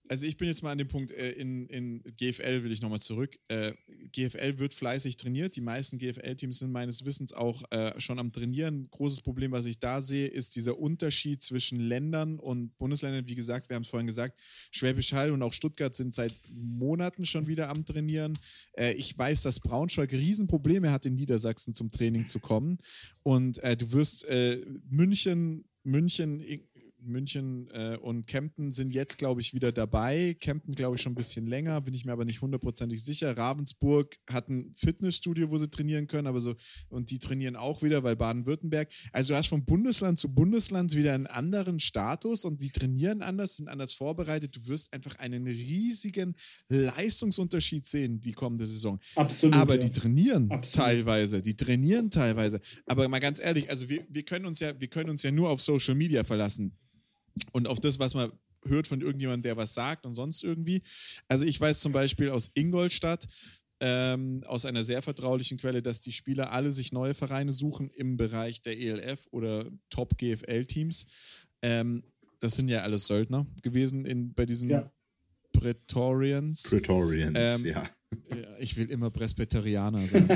Also 0.09 0.25
ich 0.25 0.37
bin 0.37 0.47
jetzt 0.47 0.63
mal 0.63 0.71
an 0.71 0.79
dem 0.79 0.87
Punkt, 0.87 1.11
äh, 1.11 1.31
in, 1.33 1.67
in 1.67 2.03
GFL 2.17 2.63
will 2.63 2.71
ich 2.71 2.81
nochmal 2.81 2.99
zurück. 2.99 3.37
Äh, 3.47 3.73
GFL 4.11 4.57
wird 4.57 4.73
fleißig 4.73 5.17
trainiert. 5.17 5.55
Die 5.55 5.61
meisten 5.61 5.99
GFL-Teams 5.99 6.57
sind 6.57 6.71
meines 6.71 7.05
Wissens 7.05 7.31
auch 7.31 7.61
äh, 7.69 7.97
schon 8.01 8.17
am 8.17 8.31
Trainieren. 8.31 8.87
Großes 8.89 9.21
Problem, 9.21 9.51
was 9.51 9.67
ich 9.67 9.77
da 9.77 10.01
sehe, 10.01 10.27
ist 10.27 10.55
dieser 10.55 10.79
Unterschied 10.79 11.43
zwischen 11.43 11.79
Ländern 11.79 12.39
und 12.39 12.75
Bundesländern. 12.79 13.27
Wie 13.27 13.35
gesagt, 13.35 13.69
wir 13.69 13.75
haben 13.75 13.83
es 13.83 13.89
vorhin 13.89 14.07
gesagt, 14.07 14.39
Schwäbisch 14.71 15.13
Hall 15.13 15.31
und 15.31 15.43
auch 15.43 15.53
Stuttgart 15.53 15.95
sind 15.95 16.11
seit 16.11 16.33
Monaten 16.49 17.25
schon 17.25 17.45
wieder 17.45 17.69
am 17.69 17.85
Trainieren. 17.85 18.37
Äh, 18.73 18.93
ich 18.93 19.15
weiß, 19.15 19.43
dass 19.43 19.59
Braunschweig 19.59 20.11
Riesenprobleme 20.11 20.91
hat, 20.91 21.05
in 21.05 21.13
Niedersachsen 21.13 21.75
zum 21.75 21.91
Training 21.91 22.27
zu 22.27 22.39
kommen. 22.39 22.79
Und 23.21 23.59
äh, 23.59 23.77
du 23.77 23.91
wirst 23.91 24.25
äh, 24.25 24.65
München, 24.89 25.65
München 25.83 26.41
München 27.01 27.69
äh, 27.71 27.97
und 27.97 28.27
Kempten 28.27 28.71
sind 28.71 28.93
jetzt, 28.93 29.17
glaube 29.17 29.41
ich, 29.41 29.53
wieder 29.53 29.71
dabei. 29.71 30.35
Kempten, 30.39 30.75
glaube 30.75 30.95
ich, 30.95 31.01
schon 31.01 31.13
ein 31.13 31.15
bisschen 31.15 31.47
länger, 31.47 31.81
bin 31.81 31.93
ich 31.93 32.05
mir 32.05 32.11
aber 32.11 32.25
nicht 32.25 32.41
hundertprozentig 32.41 33.03
sicher. 33.03 33.37
Ravensburg 33.37 34.17
hat 34.29 34.49
ein 34.49 34.73
Fitnessstudio, 34.75 35.51
wo 35.51 35.57
sie 35.57 35.69
trainieren 35.69 36.07
können, 36.07 36.27
aber 36.27 36.41
so, 36.41 36.55
und 36.89 37.11
die 37.11 37.19
trainieren 37.19 37.55
auch 37.55 37.81
wieder, 37.81 38.03
weil 38.03 38.15
Baden-Württemberg. 38.15 38.89
Also 39.11 39.33
du 39.33 39.37
hast 39.37 39.47
von 39.47 39.65
Bundesland 39.65 40.19
zu 40.19 40.33
Bundesland 40.33 40.95
wieder 40.95 41.13
einen 41.13 41.27
anderen 41.27 41.79
Status 41.79 42.45
und 42.45 42.61
die 42.61 42.69
trainieren 42.69 43.21
anders, 43.21 43.57
sind 43.57 43.67
anders 43.67 43.93
vorbereitet. 43.93 44.55
Du 44.55 44.67
wirst 44.67 44.93
einfach 44.93 45.15
einen 45.19 45.45
riesigen 45.45 46.35
Leistungsunterschied 46.69 47.85
sehen, 47.85 48.21
die 48.21 48.33
kommende 48.33 48.65
Saison. 48.65 48.99
Absolut. 49.15 49.55
Aber 49.55 49.75
ja. 49.75 49.81
die 49.81 49.91
trainieren 49.91 50.51
Absolut. 50.51 50.87
teilweise, 50.87 51.41
die 51.41 51.55
trainieren 51.55 52.11
teilweise. 52.11 52.59
Aber 52.85 53.07
mal 53.07 53.19
ganz 53.19 53.39
ehrlich, 53.39 53.69
also 53.69 53.89
wir, 53.89 54.05
wir 54.09 54.23
können 54.23 54.45
uns 54.45 54.59
ja, 54.59 54.79
wir 54.79 54.87
können 54.87 55.09
uns 55.09 55.23
ja 55.23 55.31
nur 55.31 55.49
auf 55.49 55.61
Social 55.61 55.95
Media 55.95 56.23
verlassen 56.23 56.73
und 57.51 57.67
auf 57.67 57.79
das, 57.79 57.99
was 57.99 58.13
man 58.13 58.31
hört 58.65 58.87
von 58.87 59.01
irgendjemandem, 59.01 59.43
der 59.43 59.57
was 59.57 59.73
sagt 59.73 60.05
und 60.05 60.13
sonst 60.13 60.43
irgendwie. 60.43 60.81
Also 61.27 61.45
ich 61.45 61.59
weiß 61.59 61.79
zum 61.79 61.91
Beispiel 61.91 62.29
aus 62.29 62.51
Ingolstadt, 62.53 63.27
ähm, 63.81 64.43
aus 64.45 64.65
einer 64.65 64.83
sehr 64.83 65.01
vertraulichen 65.01 65.57
Quelle, 65.57 65.81
dass 65.81 66.01
die 66.01 66.11
Spieler 66.11 66.51
alle 66.51 66.71
sich 66.71 66.91
neue 66.91 67.13
Vereine 67.13 67.51
suchen 67.51 67.89
im 67.91 68.17
Bereich 68.17 68.61
der 68.61 68.77
ELF 68.77 69.27
oder 69.31 69.65
Top-GFL-Teams. 69.89 71.05
Ähm, 71.61 72.03
das 72.39 72.55
sind 72.55 72.69
ja 72.69 72.81
alles 72.81 73.07
Söldner 73.07 73.47
gewesen 73.61 74.05
in, 74.05 74.33
bei 74.33 74.45
diesen 74.45 74.69
ja. 74.69 74.91
Praetorians. 75.53 76.63
Praetorians, 76.63 77.37
ähm, 77.37 77.65
ja. 77.71 77.89
Ich 78.59 78.75
will 78.75 78.89
immer 78.89 79.11
Presbyterianer 79.11 80.05
sein. 80.07 80.27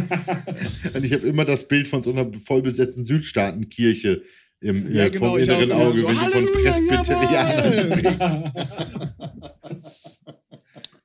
Und 0.93 1.06
ich 1.06 1.14
habe 1.14 1.28
immer 1.28 1.43
das 1.43 1.68
Bild 1.68 1.88
von 1.88 2.04
so 2.04 2.12
einer 2.12 2.32
vollbesetzten 2.34 3.04
Südstaatenkirche 3.04 4.22
im, 4.64 4.91
ja, 4.93 5.09
genau, 5.09 5.32
vom 5.32 5.39
inneren 5.39 5.72
Auge, 5.74 5.99
so, 5.99 6.07
wenn 6.07 6.16
du 6.16 6.22
von 6.32 6.45
Presbyterianern 6.64 7.74
sprichst. 7.84 8.51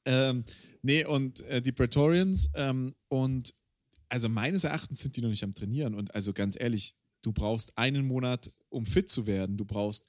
ähm, 0.05 0.45
nee, 0.83 1.05
und 1.05 1.41
äh, 1.43 1.61
die 1.61 1.73
Praetorians 1.73 2.49
ähm, 2.55 2.95
und 3.09 3.53
also 4.09 4.29
meines 4.29 4.65
Erachtens 4.65 5.01
sind 5.01 5.17
die 5.17 5.21
noch 5.21 5.29
nicht 5.29 5.45
am 5.45 5.53
Trainieren 5.53 5.95
und 5.95 6.15
also 6.15 6.33
ganz 6.33 6.57
ehrlich, 6.59 6.95
du 7.23 7.33
brauchst 7.33 7.77
einen 7.77 8.07
Monat, 8.07 8.51
um 8.69 8.87
fit 8.87 9.11
zu 9.11 9.27
werden. 9.27 9.57
Du 9.57 9.65
brauchst 9.65 10.05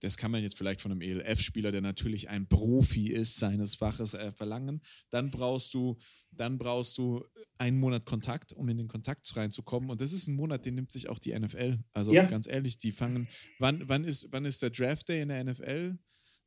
das 0.00 0.16
kann 0.16 0.30
man 0.30 0.42
jetzt 0.42 0.56
vielleicht 0.56 0.80
von 0.80 0.92
einem 0.92 1.02
ELF-Spieler, 1.02 1.72
der 1.72 1.82
natürlich 1.82 2.28
ein 2.28 2.48
Profi 2.48 3.08
ist, 3.08 3.36
seines 3.36 3.76
Faches 3.76 4.14
äh, 4.14 4.32
verlangen. 4.32 4.80
Dann 5.10 5.30
brauchst 5.30 5.74
du, 5.74 5.98
dann 6.32 6.58
brauchst 6.58 6.96
du 6.98 7.24
einen 7.58 7.78
Monat 7.78 8.06
Kontakt, 8.06 8.52
um 8.52 8.68
in 8.68 8.78
den 8.78 8.88
Kontakt 8.88 9.30
reinzukommen. 9.36 9.90
Und 9.90 10.00
das 10.00 10.12
ist 10.12 10.26
ein 10.26 10.34
Monat, 10.34 10.64
den 10.64 10.74
nimmt 10.74 10.90
sich 10.90 11.08
auch 11.08 11.18
die 11.18 11.38
NFL. 11.38 11.78
Also 11.92 12.12
ja. 12.12 12.24
ganz 12.24 12.48
ehrlich, 12.48 12.78
die 12.78 12.92
fangen. 12.92 13.28
Wann, 13.58 13.88
wann, 13.88 14.04
ist, 14.04 14.28
wann 14.30 14.44
ist 14.44 14.62
der 14.62 14.70
Draft 14.70 15.08
Day 15.08 15.20
in 15.22 15.28
der 15.28 15.44
NFL? 15.44 15.98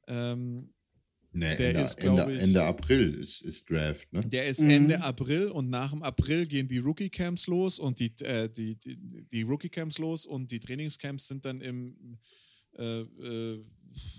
Ähm, 0.08 0.74
Nee, 1.36 1.56
der 1.56 1.70
Ende, 1.70 1.82
ist, 1.82 1.96
Ende, 1.96 2.32
ich, 2.32 2.40
Ende 2.42 2.64
April 2.64 3.16
ist, 3.16 3.42
ist 3.42 3.68
Draft, 3.68 4.14
ne? 4.14 4.20
Der 4.20 4.46
ist 4.46 4.62
mhm. 4.62 4.70
Ende 4.70 5.02
April 5.02 5.48
und 5.50 5.68
nach 5.68 5.90
dem 5.90 6.04
April 6.04 6.46
gehen 6.46 6.68
die 6.68 6.78
Rookie-Camps 6.78 7.48
los 7.48 7.80
und 7.80 8.00
die, 8.00 8.14
äh, 8.24 8.48
die, 8.50 8.76
die, 8.76 9.00
die 9.32 9.42
Rookie-Camps 9.42 9.98
los 9.98 10.28
und 10.28 10.52
die 10.52 10.60
Trainingscamps 10.60 11.28
sind 11.28 11.44
dann 11.44 11.60
im 11.62 12.20
äh, 12.78 13.02
äh, 13.02 13.66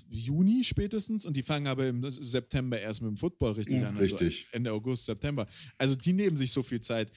Juni 0.09 0.63
spätestens 0.65 1.27
und 1.27 1.37
die 1.37 1.43
fangen 1.43 1.67
aber 1.67 1.89
im 1.89 2.09
September 2.09 2.81
erst 2.81 3.03
mit 3.03 3.09
dem 3.09 3.17
Football 3.17 3.53
richtig 3.53 3.81
ja, 3.81 3.89
an. 3.89 3.97
Also 3.97 4.17
richtig. 4.17 4.47
Ende 4.53 4.73
August, 4.73 5.07
September. 5.07 5.47
Also 5.79 5.95
die 5.97 6.13
nehmen 6.13 6.37
sich 6.37 6.53
so 6.53 6.63
viel 6.63 6.81
Zeit. 6.81 7.11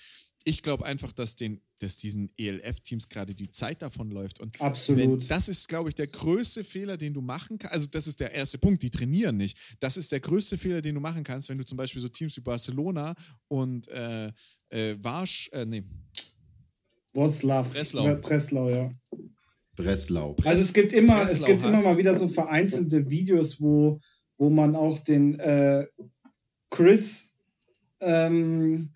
Ich 0.43 0.63
glaube 0.63 0.85
einfach, 0.85 1.11
dass, 1.11 1.35
den, 1.35 1.61
dass 1.79 1.97
diesen 1.97 2.31
ELF-Teams 2.37 3.09
gerade 3.09 3.35
die 3.35 3.51
Zeit 3.51 3.81
davon 3.81 4.11
läuft. 4.11 4.39
Und 4.39 4.59
Absolut. 4.61 5.21
Wenn, 5.21 5.27
das 5.27 5.49
ist, 5.49 5.67
glaube 5.67 5.89
ich, 5.89 5.95
der 5.95 6.07
größte 6.07 6.63
Fehler, 6.63 6.95
den 6.95 7.13
du 7.13 7.21
machen 7.21 7.57
kannst. 7.57 7.73
Also, 7.73 7.87
das 7.87 8.07
ist 8.07 8.21
der 8.21 8.33
erste 8.33 8.57
Punkt, 8.57 8.81
die 8.81 8.89
trainieren 8.89 9.35
nicht. 9.35 9.57
Das 9.81 9.97
ist 9.97 10.09
der 10.09 10.21
größte 10.21 10.57
Fehler, 10.57 10.81
den 10.81 10.95
du 10.95 11.01
machen 11.01 11.25
kannst, 11.25 11.49
wenn 11.49 11.57
du 11.57 11.65
zum 11.65 11.77
Beispiel 11.77 12.01
so 12.01 12.07
Teams 12.07 12.37
wie 12.37 12.41
Barcelona 12.41 13.13
und 13.49 13.89
äh, 13.89 14.31
äh, 14.69 14.95
Warsch, 15.01 15.49
äh, 15.51 15.65
nee. 15.65 15.83
Wroclaw. 17.13 17.67
Breslau. 17.69 18.15
Breslau, 18.15 18.69
ja. 18.69 18.91
Breslau. 19.77 20.35
Also 20.43 20.61
es 20.61 20.73
gibt 20.73 20.91
immer, 20.91 21.17
Breslau 21.17 21.31
es 21.31 21.45
gibt 21.45 21.63
immer 21.63 21.81
mal 21.81 21.97
wieder 21.97 22.15
so 22.15 22.27
vereinzelte 22.27 23.09
Videos, 23.09 23.61
wo, 23.61 24.01
wo 24.37 24.49
man 24.49 24.75
auch 24.75 24.99
den 24.99 25.39
äh, 25.39 25.85
Chris 26.69 27.35
ähm, 28.01 28.93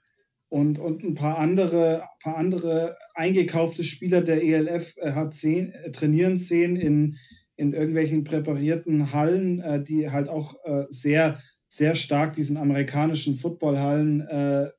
und, 0.49 0.79
und 0.79 1.03
ein 1.03 1.13
paar 1.13 1.37
andere, 1.37 2.03
paar 2.21 2.35
andere 2.35 2.97
eingekaufte 3.13 3.83
Spieler 3.83 4.21
der 4.21 4.43
ELF 4.43 4.95
äh, 4.97 5.13
hat 5.13 5.33
sehen, 5.33 5.71
äh, 5.71 5.91
trainieren 5.91 6.37
sehen 6.37 6.75
in, 6.75 7.15
in 7.55 7.73
irgendwelchen 7.73 8.23
präparierten 8.23 9.13
Hallen, 9.13 9.61
äh, 9.61 9.81
die 9.81 10.09
halt 10.09 10.27
auch 10.27 10.55
äh, 10.65 10.85
sehr, 10.89 11.39
sehr 11.67 11.95
stark 11.95 12.33
diesen 12.33 12.57
amerikanischen 12.57 13.35
Footballhallen 13.35 14.21
äh, 14.21 14.69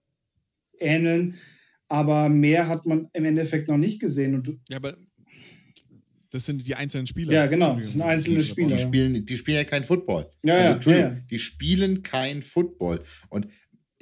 ähneln. 0.79 1.37
Aber 1.89 2.29
mehr 2.29 2.69
hat 2.69 2.87
man 2.87 3.09
im 3.13 3.25
Endeffekt 3.25 3.69
noch 3.69 3.77
nicht 3.77 4.01
gesehen. 4.01 4.35
Und 4.35 4.59
ja, 4.69 4.79
aber 4.79 4.97
das 6.33 6.47
sind 6.47 6.67
die 6.67 6.75
einzelnen 6.75 7.07
Spieler. 7.07 7.33
Ja, 7.33 7.47
genau. 7.47 7.77
Das 7.79 7.93
sind 7.93 8.01
einzelne 8.01 8.43
Spieler. 8.43 8.77
Die 8.77 8.83
spielen, 8.83 9.27
die 9.27 9.37
spielen 9.37 9.59
ja 9.59 9.65
kein 9.65 9.85
Football. 9.85 10.31
Ja, 10.43 10.57
also, 10.57 10.73
Entschuldigung, 10.73 11.11
ja, 11.11 11.17
ja. 11.19 11.25
die 11.31 11.39
spielen 11.39 12.03
kein 12.03 12.43
Football. 12.43 13.03
Und 13.29 13.49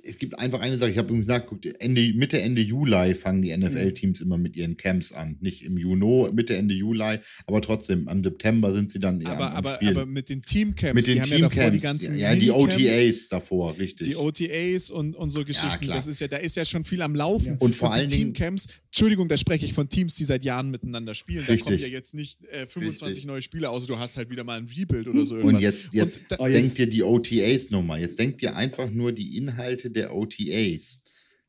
es 0.05 0.19
gibt 0.19 0.39
einfach 0.39 0.61
eine 0.61 0.79
Sache, 0.79 0.91
ich 0.91 0.99
habe 0.99 1.15
nachgeguckt, 1.15 1.67
Ende, 1.81 2.13
Mitte, 2.15 2.41
Ende 2.41 2.63
Juli 2.63 3.15
fangen 3.15 3.43
die 3.43 3.57
NFL-Teams 3.57 4.21
immer 4.21 4.39
mit 4.39 4.57
ihren 4.57 4.77
Camps 4.77 5.13
an. 5.13 5.37
Nicht 5.41 5.65
im 5.65 5.77
Juni, 5.77 6.31
Mitte, 6.33 6.57
Ende 6.57 6.75
Juli, 6.75 7.19
aber 7.47 7.63
trotzdem, 7.63 8.09
am 8.09 8.23
September 8.23 8.73
sind 8.73 8.91
sie 8.91 8.99
dann 8.99 9.25
aber, 9.27 9.51
am, 9.51 9.53
am 9.53 9.57
aber, 9.57 9.79
aber 9.83 10.07
mit 10.07 10.29
den 10.29 10.43
Teamcamps, 10.43 10.95
mit 10.95 11.07
den 11.07 11.23
Teamcamps, 11.23 11.57
ja, 11.57 11.71
die 11.71 11.79
ganzen 11.79 12.19
ja, 12.19 12.35
die 12.35 12.51
OTAs 12.51 13.29
davor, 13.29 13.79
richtig. 13.79 14.09
Die 14.09 14.17
OTAs 14.17 14.91
und, 14.91 15.15
und 15.17 15.31
so 15.31 15.45
Geschichten, 15.45 15.85
ja, 15.85 15.95
das 15.95 16.07
ist 16.07 16.21
ja, 16.21 16.29
da 16.29 16.39
ist 16.39 16.57
ja 16.57 16.65
schon 16.65 16.85
viel 16.85 17.03
am 17.03 17.15
Laufen. 17.15 17.57
Und 17.59 17.75
vor 17.75 17.91
und 17.91 17.97
allen 17.97 18.09
Dingen 18.09 18.35
Teamcamps, 18.35 18.67
Entschuldigung, 18.87 19.29
da 19.29 19.37
spreche 19.37 19.65
ich 19.67 19.73
von 19.73 19.89
Teams, 19.89 20.17
die 20.17 20.25
seit 20.25 20.43
Jahren 20.45 20.71
miteinander 20.71 21.15
spielen. 21.15 21.45
Da 21.47 21.57
kommen 21.57 21.79
ja 21.79 21.87
jetzt 21.87 22.15
nicht 22.15 22.43
äh, 22.45 22.67
25 22.67 23.07
richtig. 23.07 23.27
neue 23.27 23.43
Spieler, 23.43 23.71
außer 23.71 23.87
du 23.87 23.99
hast 23.99 24.17
halt 24.17 24.31
wieder 24.31 24.45
mal 24.45 24.59
ein 24.59 24.67
Rebuild 24.67 25.09
oder 25.09 25.25
so 25.25 25.37
irgendwas. 25.37 25.57
Und 25.57 25.63
jetzt, 25.63 25.95
jetzt 25.95 26.39
und 26.39 26.53
denkt 26.53 26.79
dir 26.79 26.89
die 26.89 27.03
OTAs 27.03 27.71
nochmal, 27.71 28.01
jetzt 28.01 28.19
denkt 28.19 28.41
dir 28.41 28.57
einfach 28.57 28.91
nur 28.91 29.13
die 29.13 29.37
Inhalte 29.37 29.90
der 29.93 30.15
OTAs. 30.15 31.03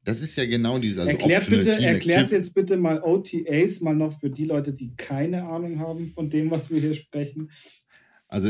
Das 0.03 0.21
ist 0.21 0.35
ja 0.35 0.45
genau 0.45 0.79
dieser. 0.79 1.01
Also 1.01 1.11
erklärt, 1.11 1.49
bitte, 1.49 1.71
erklärt 1.71 2.31
jetzt 2.31 2.55
bitte 2.55 2.77
mal 2.77 3.01
OTAs 3.03 3.81
mal 3.81 3.95
noch 3.95 4.17
für 4.19 4.29
die 4.29 4.45
Leute, 4.45 4.73
die 4.73 4.95
keine 4.95 5.47
Ahnung 5.47 5.79
haben 5.79 6.09
von 6.09 6.29
dem, 6.29 6.49
was 6.49 6.71
wir 6.71 6.79
hier 6.79 6.95
sprechen. 6.95 7.51
Also 8.27 8.49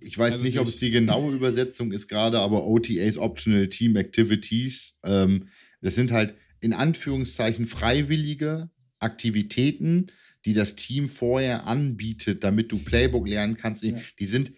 ich 0.00 0.16
weiß 0.16 0.34
also 0.34 0.44
nicht, 0.44 0.58
ob 0.58 0.66
es 0.66 0.78
die 0.78 0.90
genaue 0.90 1.34
Übersetzung 1.34 1.92
ist 1.92 2.08
gerade, 2.08 2.40
aber 2.40 2.66
OTAs, 2.66 3.18
Optional 3.18 3.68
Team 3.68 3.94
Activities, 3.94 4.98
ähm, 5.04 5.48
das 5.82 5.94
sind 5.94 6.12
halt 6.12 6.34
in 6.60 6.72
Anführungszeichen 6.72 7.66
freiwillige 7.66 8.70
Aktivitäten, 8.98 10.06
die 10.46 10.54
das 10.54 10.76
Team 10.76 11.08
vorher 11.08 11.66
anbietet, 11.66 12.42
damit 12.42 12.72
du 12.72 12.78
Playbook 12.78 13.28
lernen 13.28 13.56
kannst. 13.56 13.84
Ja. 13.84 13.94
Die 14.18 14.26
sind 14.26 14.52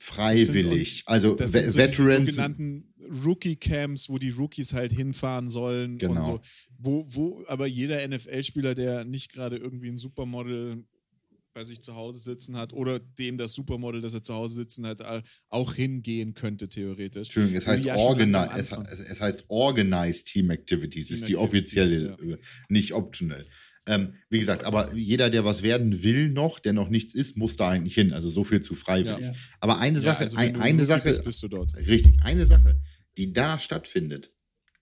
freiwillig. 0.00 0.98
Sind, 0.98 1.08
also 1.08 1.34
das 1.34 1.52
sind 1.52 1.70
so 1.70 1.78
Veterans. 1.78 2.30
sogenannten 2.30 2.92
Rookie-Camps, 3.24 4.08
wo 4.08 4.18
die 4.18 4.30
Rookies 4.30 4.72
halt 4.72 4.92
hinfahren 4.92 5.48
sollen. 5.48 5.98
Genau. 5.98 6.22
So, 6.22 6.40
wo, 6.78 7.04
wo 7.06 7.44
aber 7.46 7.66
jeder 7.66 8.06
NFL-Spieler, 8.06 8.74
der 8.74 9.04
nicht 9.04 9.32
gerade 9.32 9.56
irgendwie 9.56 9.88
ein 9.88 9.98
Supermodel 9.98 10.84
bei 11.52 11.64
sich 11.64 11.80
zu 11.80 11.94
Hause 11.94 12.18
sitzen 12.20 12.56
hat 12.56 12.72
oder 12.72 12.98
dem 12.98 13.36
das 13.36 13.52
Supermodel, 13.52 14.00
das 14.00 14.14
er 14.14 14.22
zu 14.22 14.34
Hause 14.34 14.54
sitzen 14.54 14.86
hat, 14.86 15.24
auch 15.48 15.74
hingehen 15.74 16.34
könnte, 16.34 16.68
theoretisch. 16.68 17.28
Entschuldigung, 17.28 17.58
es 17.58 17.66
heißt, 17.66 17.86
organi 17.86 18.36
es, 18.56 18.72
es, 18.72 19.20
heißt 19.20 19.44
Organized 19.48 20.26
Team 20.26 20.50
Activities, 20.50 21.08
Team 21.08 21.16
ist 21.16 21.28
die 21.28 21.36
offizielle, 21.36 22.16
ja. 22.22 22.36
nicht 22.68 22.92
optional. 22.94 23.46
Ähm, 23.86 24.14
wie 24.28 24.38
gesagt, 24.38 24.64
aber 24.64 24.94
jeder, 24.94 25.30
der 25.30 25.44
was 25.44 25.62
werden 25.62 26.02
will 26.02 26.28
noch, 26.28 26.58
der 26.58 26.72
noch 26.72 26.90
nichts 26.90 27.14
ist, 27.14 27.36
muss 27.36 27.56
da 27.56 27.70
eigentlich 27.70 27.94
hin. 27.94 28.12
Also 28.12 28.28
so 28.28 28.44
viel 28.44 28.60
zu 28.60 28.74
freiwillig. 28.74 29.26
Ja. 29.26 29.34
Aber 29.58 29.78
eine 29.78 29.98
ja, 29.98 30.02
Sache, 30.02 30.24
also 30.24 30.36
ein, 30.36 30.56
eine 30.56 30.84
Sache, 30.84 31.08
bist, 31.08 31.24
bist 31.24 31.42
du 31.42 31.48
dort. 31.48 31.76
richtig, 31.76 32.16
eine 32.22 32.46
Sache, 32.46 32.78
die 33.16 33.32
da 33.32 33.58
stattfindet, 33.58 34.30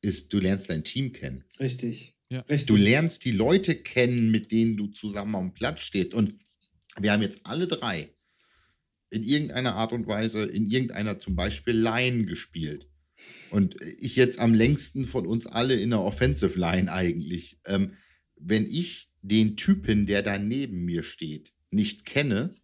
ist, 0.02 0.32
du 0.32 0.38
lernst 0.38 0.68
dein 0.68 0.84
Team 0.84 1.12
kennen. 1.12 1.44
Richtig. 1.58 2.16
Ja. 2.30 2.40
Richtig. 2.40 2.66
Du 2.66 2.76
lernst 2.76 3.24
die 3.24 3.32
Leute 3.32 3.76
kennen, 3.76 4.30
mit 4.30 4.52
denen 4.52 4.76
du 4.76 4.88
zusammen 4.88 5.34
am 5.34 5.54
Platz 5.54 5.82
stehst. 5.82 6.12
Und 6.12 6.34
wir 7.00 7.12
haben 7.12 7.22
jetzt 7.22 7.40
alle 7.44 7.66
drei 7.66 8.10
in 9.10 9.22
irgendeiner 9.22 9.74
Art 9.74 9.92
und 9.92 10.06
Weise, 10.06 10.44
in 10.44 10.70
irgendeiner 10.70 11.18
zum 11.18 11.34
Beispiel 11.34 11.74
Line 11.74 12.26
gespielt. 12.26 12.88
Und 13.50 13.76
ich 13.98 14.16
jetzt 14.16 14.38
am 14.38 14.54
längsten 14.54 15.04
von 15.04 15.26
uns 15.26 15.46
alle 15.46 15.74
in 15.74 15.90
der 15.90 16.02
Offensive 16.02 16.58
Line 16.58 16.92
eigentlich. 16.92 17.58
Ähm, 17.66 17.94
wenn 18.36 18.66
ich 18.66 19.10
den 19.22 19.56
Typen, 19.56 20.06
der 20.06 20.22
da 20.22 20.38
neben 20.38 20.84
mir 20.84 21.02
steht, 21.02 21.52
nicht 21.70 22.06
kenne 22.06 22.54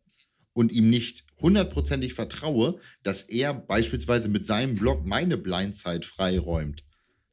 und 0.52 0.72
ihm 0.72 0.90
nicht 0.90 1.24
hundertprozentig 1.38 2.14
vertraue, 2.14 2.78
dass 3.02 3.22
er 3.22 3.54
beispielsweise 3.54 4.28
mit 4.28 4.46
seinem 4.46 4.76
Block 4.76 5.04
meine 5.04 5.36
Blindside 5.36 6.06
freiräumt, 6.06 6.84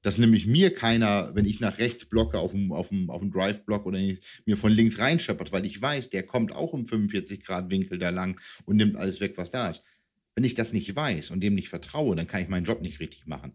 dass 0.02 0.18
nämlich 0.18 0.48
mir 0.48 0.74
keiner, 0.74 1.32
wenn 1.36 1.46
ich 1.46 1.60
nach 1.60 1.78
rechts 1.78 2.06
blocke 2.06 2.40
auf 2.40 2.52
dem, 2.52 2.72
auf 2.72 2.90
dem, 2.90 3.10
auf 3.10 3.22
dem 3.22 3.32
Drive-Block 3.32 3.86
oder 3.86 4.00
mir 4.46 4.58
von 4.58 4.72
links 4.72 5.00
reinscheppert, 5.00 5.52
weil 5.52 5.66
ich 5.66 5.82
weiß, 5.82 6.10
der 6.10 6.24
kommt 6.24 6.54
auch 6.54 6.74
im 6.74 6.86
45-Grad-Winkel 6.86 7.98
da 7.98 8.10
lang 8.10 8.40
und 8.66 8.78
nimmt 8.78 8.98
alles 8.98 9.22
weg, 9.22 9.34
was 9.38 9.50
da 9.50 9.70
ist. 9.70 9.84
Wenn 10.36 10.44
ich 10.44 10.56
das 10.56 10.74
nicht 10.74 10.96
weiß 10.96 11.32
und 11.32 11.42
dem 11.42 11.56
nicht 11.56 11.70
vertraue, 11.70 12.16
dann 12.16 12.28
kann 12.28 12.42
ich 12.42 12.48
meinen 12.48 12.66
Job 12.66 12.82
nicht 12.82 13.00
richtig 13.00 13.28
machen. 13.28 13.54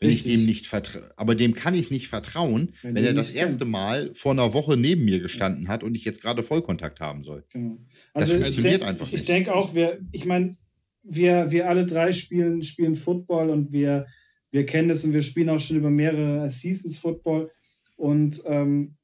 Wenn 0.00 0.10
Richtig. 0.10 0.32
ich 0.32 0.38
dem 0.38 0.46
nicht 0.46 0.66
vertraue, 0.66 1.12
aber 1.16 1.34
dem 1.34 1.54
kann 1.54 1.74
ich 1.74 1.90
nicht 1.90 2.08
vertrauen, 2.08 2.72
wenn, 2.82 2.96
wenn 2.96 3.04
er 3.04 3.14
das 3.14 3.30
erste 3.30 3.64
Mal 3.64 4.12
vor 4.12 4.32
einer 4.32 4.52
Woche 4.52 4.76
neben 4.76 5.04
mir 5.04 5.20
gestanden 5.20 5.68
hat 5.68 5.82
und 5.82 5.96
ich 5.96 6.04
jetzt 6.04 6.20
gerade 6.20 6.42
Vollkontakt 6.42 7.00
haben 7.00 7.22
soll. 7.22 7.44
Genau. 7.50 7.78
Also 8.12 8.34
das 8.34 8.42
funktioniert 8.42 8.80
denk, 8.80 8.90
einfach 8.90 9.06
nicht. 9.06 9.20
Ich 9.20 9.26
denke 9.26 9.54
auch, 9.54 9.74
wir, 9.74 10.00
ich 10.10 10.24
meine, 10.24 10.56
wir, 11.02 11.50
wir 11.50 11.68
alle 11.68 11.86
drei 11.86 12.12
spielen, 12.12 12.62
spielen 12.62 12.96
Football 12.96 13.50
und 13.50 13.72
wir, 13.72 14.06
wir 14.52 14.66
kennen 14.66 14.90
es 14.90 15.04
und 15.04 15.14
wir 15.14 15.22
spielen 15.22 15.48
auch 15.48 15.58
schon 15.58 15.78
über 15.78 15.90
mehrere 15.90 16.48
Seasons 16.48 16.98
Football. 16.98 17.50
Und 17.96 18.42
ähm, 18.46 18.96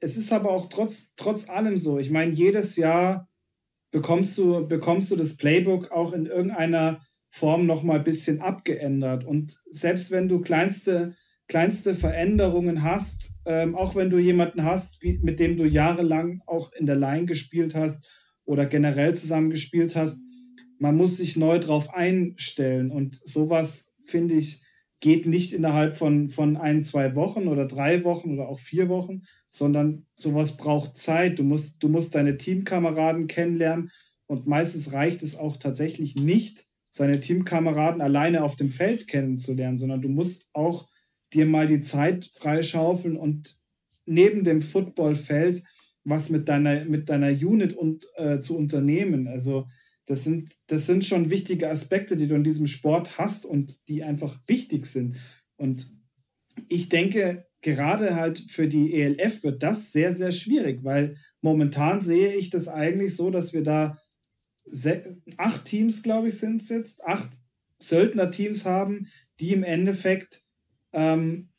es 0.00 0.16
ist 0.16 0.32
aber 0.32 0.50
auch 0.50 0.68
trotz, 0.68 1.14
trotz 1.16 1.48
allem 1.48 1.76
so. 1.78 1.98
Ich 1.98 2.10
meine, 2.10 2.32
jedes 2.32 2.76
Jahr 2.76 3.28
bekommst 3.90 4.36
du, 4.38 4.66
bekommst 4.66 5.10
du 5.10 5.16
das 5.16 5.36
Playbook 5.36 5.92
auch 5.92 6.12
in 6.12 6.26
irgendeiner 6.26 7.00
Form 7.30 7.66
noch 7.66 7.82
mal 7.82 7.98
ein 7.98 8.04
bisschen 8.04 8.40
abgeändert. 8.40 9.24
Und 9.24 9.54
selbst 9.68 10.10
wenn 10.10 10.28
du 10.28 10.40
kleinste, 10.40 11.14
kleinste 11.46 11.92
Veränderungen 11.92 12.82
hast, 12.82 13.34
ähm, 13.44 13.74
auch 13.74 13.96
wenn 13.96 14.08
du 14.08 14.18
jemanden 14.18 14.64
hast, 14.64 15.02
wie, 15.02 15.18
mit 15.18 15.40
dem 15.40 15.56
du 15.56 15.64
jahrelang 15.64 16.42
auch 16.46 16.72
in 16.72 16.86
der 16.86 16.96
Line 16.96 17.26
gespielt 17.26 17.74
hast 17.74 18.08
oder 18.44 18.64
generell 18.64 19.14
zusammen 19.14 19.50
gespielt 19.50 19.94
hast, 19.94 20.22
man 20.78 20.96
muss 20.96 21.18
sich 21.18 21.36
neu 21.36 21.58
drauf 21.58 21.92
einstellen. 21.92 22.90
Und 22.90 23.16
sowas, 23.28 23.87
finde 24.08 24.34
ich, 24.34 24.64
geht 25.00 25.26
nicht 25.26 25.52
innerhalb 25.52 25.96
von, 25.96 26.28
von 26.28 26.56
ein, 26.56 26.82
zwei 26.82 27.14
Wochen 27.14 27.46
oder 27.46 27.66
drei 27.66 28.02
Wochen 28.04 28.32
oder 28.34 28.48
auch 28.48 28.58
vier 28.58 28.88
Wochen, 28.88 29.22
sondern 29.48 30.06
sowas 30.16 30.56
braucht 30.56 30.96
Zeit. 30.96 31.38
Du 31.38 31.44
musst, 31.44 31.82
du 31.82 31.88
musst 31.88 32.14
deine 32.14 32.36
Teamkameraden 32.36 33.28
kennenlernen 33.28 33.90
und 34.26 34.46
meistens 34.46 34.92
reicht 34.92 35.22
es 35.22 35.36
auch 35.36 35.56
tatsächlich 35.56 36.16
nicht, 36.16 36.64
seine 36.90 37.20
Teamkameraden 37.20 38.00
alleine 38.00 38.42
auf 38.42 38.56
dem 38.56 38.70
Feld 38.70 39.06
kennenzulernen, 39.06 39.78
sondern 39.78 40.02
du 40.02 40.08
musst 40.08 40.48
auch 40.52 40.88
dir 41.32 41.46
mal 41.46 41.66
die 41.66 41.82
Zeit 41.82 42.28
freischaufeln 42.34 43.16
und 43.16 43.56
neben 44.06 44.42
dem 44.42 44.62
Footballfeld 44.62 45.62
was 46.04 46.30
mit 46.30 46.48
deiner, 46.48 46.86
mit 46.86 47.08
deiner 47.10 47.28
Unit 47.28 47.74
und, 47.74 48.06
äh, 48.16 48.40
zu 48.40 48.56
unternehmen. 48.56 49.28
Also 49.28 49.68
das 50.08 50.24
sind, 50.24 50.56
das 50.68 50.86
sind 50.86 51.04
schon 51.04 51.30
wichtige 51.30 51.68
Aspekte, 51.68 52.16
die 52.16 52.26
du 52.26 52.34
in 52.34 52.44
diesem 52.44 52.66
Sport 52.66 53.18
hast 53.18 53.44
und 53.44 53.86
die 53.88 54.02
einfach 54.02 54.38
wichtig 54.46 54.86
sind. 54.86 55.16
Und 55.56 55.92
ich 56.68 56.88
denke, 56.88 57.46
gerade 57.60 58.14
halt 58.16 58.38
für 58.38 58.68
die 58.68 58.94
ELF 58.94 59.44
wird 59.44 59.62
das 59.62 59.92
sehr, 59.92 60.16
sehr 60.16 60.32
schwierig, 60.32 60.82
weil 60.82 61.16
momentan 61.42 62.00
sehe 62.00 62.34
ich 62.34 62.48
das 62.48 62.68
eigentlich 62.68 63.16
so, 63.16 63.30
dass 63.30 63.52
wir 63.52 63.62
da 63.62 63.98
acht 65.36 65.64
Teams, 65.66 66.02
glaube 66.02 66.28
ich, 66.28 66.38
sind 66.38 66.62
es 66.62 66.70
jetzt, 66.70 67.04
acht 67.04 67.30
Söldner-Teams 67.78 68.64
haben, 68.64 69.08
die 69.40 69.52
im 69.52 69.62
Endeffekt 69.62 70.42
ähm, 70.92 71.50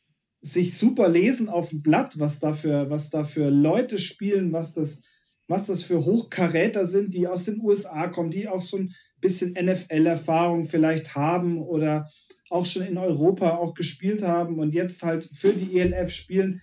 sich 0.41 0.75
super 0.75 1.07
lesen 1.07 1.49
auf 1.49 1.69
dem 1.69 1.83
Blatt, 1.83 2.17
was 2.19 2.39
da 2.39 2.53
für, 2.53 2.89
was 2.89 3.09
da 3.09 3.23
Leute 3.35 3.99
spielen, 3.99 4.53
was 4.53 4.73
das, 4.73 5.03
was 5.49 5.65
das 5.65 5.83
für 5.83 6.05
Hochkaräter 6.05 6.85
sind, 6.85 7.13
die 7.13 7.27
aus 7.27 7.43
den 7.43 7.59
USA 7.61 8.07
kommen, 8.07 8.31
die 8.31 8.47
auch 8.47 8.61
so 8.61 8.77
ein 8.77 8.93
bisschen 9.19 9.53
NFL-Erfahrung 9.53 10.65
vielleicht 10.65 11.15
haben 11.15 11.61
oder 11.61 12.07
auch 12.49 12.65
schon 12.65 12.83
in 12.83 12.97
Europa 12.97 13.57
auch 13.57 13.73
gespielt 13.73 14.21
haben 14.21 14.59
und 14.59 14.73
jetzt 14.73 15.03
halt 15.03 15.29
für 15.33 15.53
die 15.53 15.77
ELF 15.77 16.11
spielen. 16.11 16.61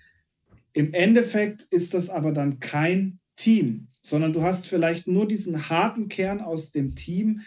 Im 0.72 0.94
Endeffekt 0.94 1.62
ist 1.62 1.94
das 1.94 2.10
aber 2.10 2.32
dann 2.32 2.60
kein 2.60 3.18
Team, 3.36 3.88
sondern 4.02 4.32
du 4.32 4.42
hast 4.42 4.66
vielleicht 4.66 5.06
nur 5.06 5.26
diesen 5.26 5.68
harten 5.68 6.08
Kern 6.08 6.40
aus 6.40 6.70
dem 6.70 6.94
Team, 6.94 7.40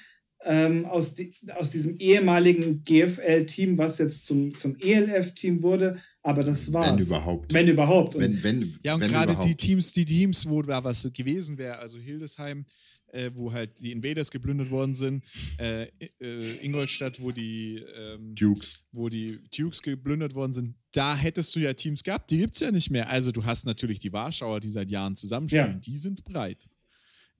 ähm, 0.43 0.85
aus, 0.85 1.15
die, 1.15 1.31
aus 1.55 1.69
diesem 1.69 1.97
ehemaligen 1.97 2.83
GFL-Team, 2.83 3.77
was 3.77 3.97
jetzt 3.97 4.25
zum, 4.25 4.55
zum 4.55 4.77
ELF-Team 4.77 5.63
wurde. 5.63 5.99
Aber 6.21 6.43
das 6.43 6.71
war's. 6.73 6.89
Wenn 6.89 6.99
überhaupt. 6.99 7.53
Wenn 7.53 7.67
überhaupt. 7.67 8.15
Und 8.15 8.21
wenn, 8.21 8.43
wenn, 8.43 8.73
ja, 8.83 8.95
und 8.95 9.01
gerade 9.01 9.37
die 9.37 9.55
Teams, 9.55 9.93
die 9.93 10.05
Teams, 10.05 10.47
wo 10.47 10.61
da 10.61 10.83
was 10.83 11.09
gewesen 11.13 11.57
wäre, 11.57 11.79
also 11.79 11.97
Hildesheim, 11.97 12.65
äh, 13.11 13.31
wo 13.33 13.51
halt 13.51 13.79
die 13.79 13.91
Invaders 13.91 14.29
geplündert 14.29 14.69
worden 14.69 14.93
sind, 14.93 15.23
äh, 15.57 15.87
äh, 16.19 16.65
Ingolstadt, 16.65 17.21
wo 17.21 17.31
die 17.31 17.83
ähm, 17.95 18.35
Dukes. 18.35 18.85
wo 18.91 19.09
die 19.09 19.39
Dukes 19.55 19.81
geplündert 19.81 20.35
worden 20.35 20.53
sind, 20.53 20.75
da 20.91 21.15
hättest 21.15 21.55
du 21.55 21.59
ja 21.59 21.73
Teams 21.73 22.03
gehabt, 22.03 22.29
die 22.31 22.39
gibt 22.39 22.55
es 22.55 22.59
ja 22.59 22.71
nicht 22.71 22.91
mehr. 22.91 23.09
Also 23.09 23.31
du 23.31 23.43
hast 23.43 23.65
natürlich 23.65 23.99
die 23.99 24.11
Warschauer, 24.11 24.59
die 24.59 24.69
seit 24.69 24.89
Jahren 24.89 25.15
zusammenspielen, 25.15 25.73
ja. 25.73 25.79
die 25.79 25.97
sind 25.97 26.23
breit. 26.23 26.67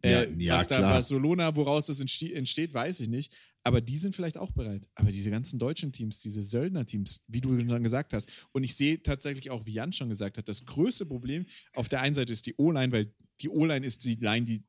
Äh, 0.03 0.11
ja, 0.11 0.29
ja, 0.37 0.55
was 0.55 0.67
da 0.67 0.77
klar. 0.77 0.93
Barcelona, 0.93 1.55
woraus 1.55 1.87
das 1.87 1.99
entsteht, 1.99 2.73
weiß 2.73 3.01
ich 3.01 3.09
nicht. 3.09 3.33
Aber 3.63 3.81
die 3.81 3.97
sind 3.97 4.15
vielleicht 4.15 4.37
auch 4.37 4.51
bereit. 4.51 4.87
Aber 4.95 5.11
diese 5.11 5.29
ganzen 5.29 5.59
deutschen 5.59 5.91
Teams, 5.91 6.21
diese 6.21 6.41
Söldner-Teams, 6.41 7.23
wie 7.27 7.41
du 7.41 7.59
schon 7.59 7.83
gesagt 7.83 8.13
hast, 8.13 8.29
und 8.53 8.63
ich 8.63 8.75
sehe 8.75 9.01
tatsächlich 9.03 9.49
auch, 9.49 9.65
wie 9.65 9.73
Jan 9.73 9.91
schon 9.91 10.09
gesagt 10.09 10.37
hat, 10.37 10.47
das 10.47 10.65
größte 10.65 11.05
Problem 11.05 11.45
auf 11.73 11.89
der 11.89 12.01
einen 12.01 12.15
Seite 12.15 12.31
ist 12.31 12.45
die 12.45 12.55
O-Line, 12.55 12.91
weil 12.93 13.13
die 13.41 13.49
O-Line 13.49 13.85
ist 13.85 14.05
die 14.05 14.15
Line, 14.15 14.45
die 14.45 14.63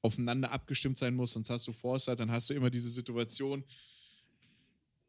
aufeinander 0.00 0.50
abgestimmt 0.50 0.98
sein 0.98 1.14
muss, 1.14 1.32
sonst 1.32 1.50
hast 1.50 1.68
du 1.68 1.72
Forster, 1.72 2.16
dann 2.16 2.32
hast 2.32 2.50
du 2.50 2.54
immer 2.54 2.70
diese 2.70 2.90
Situation, 2.90 3.64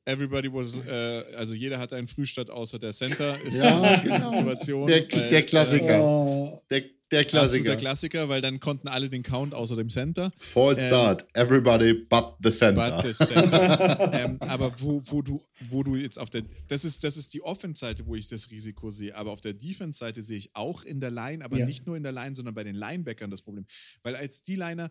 everybody 0.05 0.53
was, 0.53 0.76
äh, 0.76 1.36
also 1.36 1.53
jeder 1.53 1.80
hatte 1.80 1.95
einen 1.95 2.07
Frühstart 2.07 2.49
außer 2.49 2.80
der 2.80 2.91
Center. 2.91 3.39
Ist 3.41 3.59
ja, 3.59 3.82
eine 3.82 4.03
genau. 4.03 4.30
Situation. 4.30 4.88
Der, 4.88 5.11
weil, 5.11 5.30
der 5.30 5.43
Klassiker. 5.43 6.53
Äh, 6.53 6.59
der, 6.69 6.84
der 7.14 7.24
Klassiker. 7.26 7.64
Der 7.64 7.78
Klassiker, 7.78 8.30
weil 8.30 8.41
dann 8.41 8.59
konnten 8.59 8.88
alle 8.88 9.09
den 9.09 9.24
Count 9.24 9.53
außer 9.53 9.76
dem 9.76 9.89
Center. 9.89 10.32
Fall 10.38 10.78
ähm, 10.78 10.86
Start. 10.86 11.26
Everybody 11.34 11.93
but 11.93 12.36
the 12.43 12.51
Center. 12.51 12.91
But 12.91 13.03
the 13.03 13.14
Center. 13.26 14.11
ähm, 14.14 14.38
aber 14.39 14.74
wo, 14.80 15.01
wo, 15.05 15.22
du, 15.22 15.41
wo 15.70 15.84
du 15.84 15.95
jetzt 15.95 16.20
auf 16.20 16.30
der, 16.30 16.43
das 16.68 16.86
ist, 16.86 17.03
das 17.03 17.18
ist 17.18 17.34
die 17.34 17.41
Offense-Seite, 17.41 18.07
wo 18.07 18.16
ich 18.16 18.28
das 18.28 18.49
Risiko 18.51 18.89
sehe. 18.89 19.16
Aber 19.16 19.32
auf 19.32 19.41
der 19.41 19.53
Defense-Seite 19.53 20.22
sehe 20.22 20.38
ich 20.38 20.55
auch 20.55 20.84
in 20.84 20.99
der 20.99 21.11
Line, 21.11 21.43
aber 21.45 21.59
ja. 21.59 21.66
nicht 21.66 21.86
nur 21.88 21.95
in 21.95 22.03
der 22.03 22.11
Line, 22.11 22.36
sondern 22.36 22.55
bei 22.55 22.64
den 22.64 22.76
Linebackern 22.76 23.32
das 23.32 23.41
Problem. 23.41 23.66
Weil 24.01 24.16
als 24.16 24.41
D-Liner, 24.41 24.89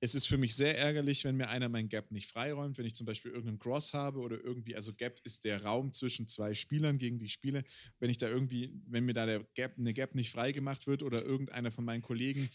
es 0.00 0.14
ist 0.14 0.26
für 0.26 0.38
mich 0.38 0.54
sehr 0.54 0.78
ärgerlich, 0.78 1.24
wenn 1.24 1.36
mir 1.36 1.48
einer 1.48 1.68
mein 1.68 1.88
Gap 1.88 2.12
nicht 2.12 2.28
freiräumt, 2.28 2.78
wenn 2.78 2.86
ich 2.86 2.94
zum 2.94 3.06
Beispiel 3.06 3.32
irgendeinen 3.32 3.58
Cross 3.58 3.94
habe 3.94 4.20
oder 4.20 4.42
irgendwie, 4.42 4.76
also 4.76 4.92
Gap 4.94 5.20
ist 5.24 5.44
der 5.44 5.64
Raum 5.64 5.92
zwischen 5.92 6.28
zwei 6.28 6.54
Spielern 6.54 6.98
gegen 6.98 7.18
die 7.18 7.28
Spiele. 7.28 7.64
Wenn 7.98 8.10
ich 8.10 8.18
da 8.18 8.28
irgendwie, 8.28 8.72
wenn 8.86 9.04
mir 9.04 9.14
da 9.14 9.26
der 9.26 9.44
Gap, 9.54 9.74
eine 9.76 9.92
Gap 9.92 10.14
nicht 10.14 10.30
freigemacht 10.30 10.86
wird 10.86 11.02
oder 11.02 11.24
irgendeiner 11.24 11.72
von 11.72 11.84
meinen 11.84 12.02
Kollegen 12.02 12.48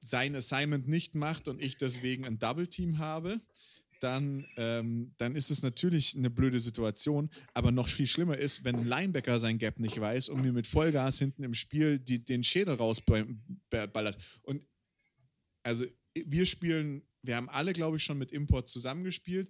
sein 0.00 0.34
Assignment 0.34 0.88
nicht 0.88 1.14
macht 1.14 1.48
und 1.48 1.62
ich 1.62 1.76
deswegen 1.76 2.24
ein 2.26 2.38
Double 2.38 2.66
Team 2.66 2.98
habe, 2.98 3.40
dann, 4.00 4.46
ähm, 4.56 5.12
dann 5.16 5.36
ist 5.36 5.50
es 5.50 5.62
natürlich 5.62 6.16
eine 6.16 6.30
blöde 6.30 6.58
Situation. 6.58 7.30
Aber 7.54 7.70
noch 7.70 7.88
viel 7.88 8.06
schlimmer 8.06 8.36
ist, 8.36 8.64
wenn 8.64 8.76
ein 8.76 8.86
Linebacker 8.86 9.38
sein 9.38 9.58
Gap 9.58 9.78
nicht 9.78 10.00
weiß 10.00 10.28
und 10.28 10.42
mir 10.42 10.52
mit 10.52 10.66
Vollgas 10.66 11.18
hinten 11.18 11.44
im 11.44 11.54
Spiel 11.54 11.98
die, 11.98 12.24
den 12.24 12.42
Schädel 12.42 12.74
rausballert. 12.74 14.18
Und 14.42 14.66
also 15.62 15.86
wir 16.14 16.46
spielen, 16.46 17.02
wir 17.22 17.36
haben 17.36 17.48
alle, 17.48 17.72
glaube 17.72 17.96
ich, 17.96 18.04
schon 18.04 18.18
mit 18.18 18.32
Import 18.32 18.68
zusammengespielt. 18.68 19.48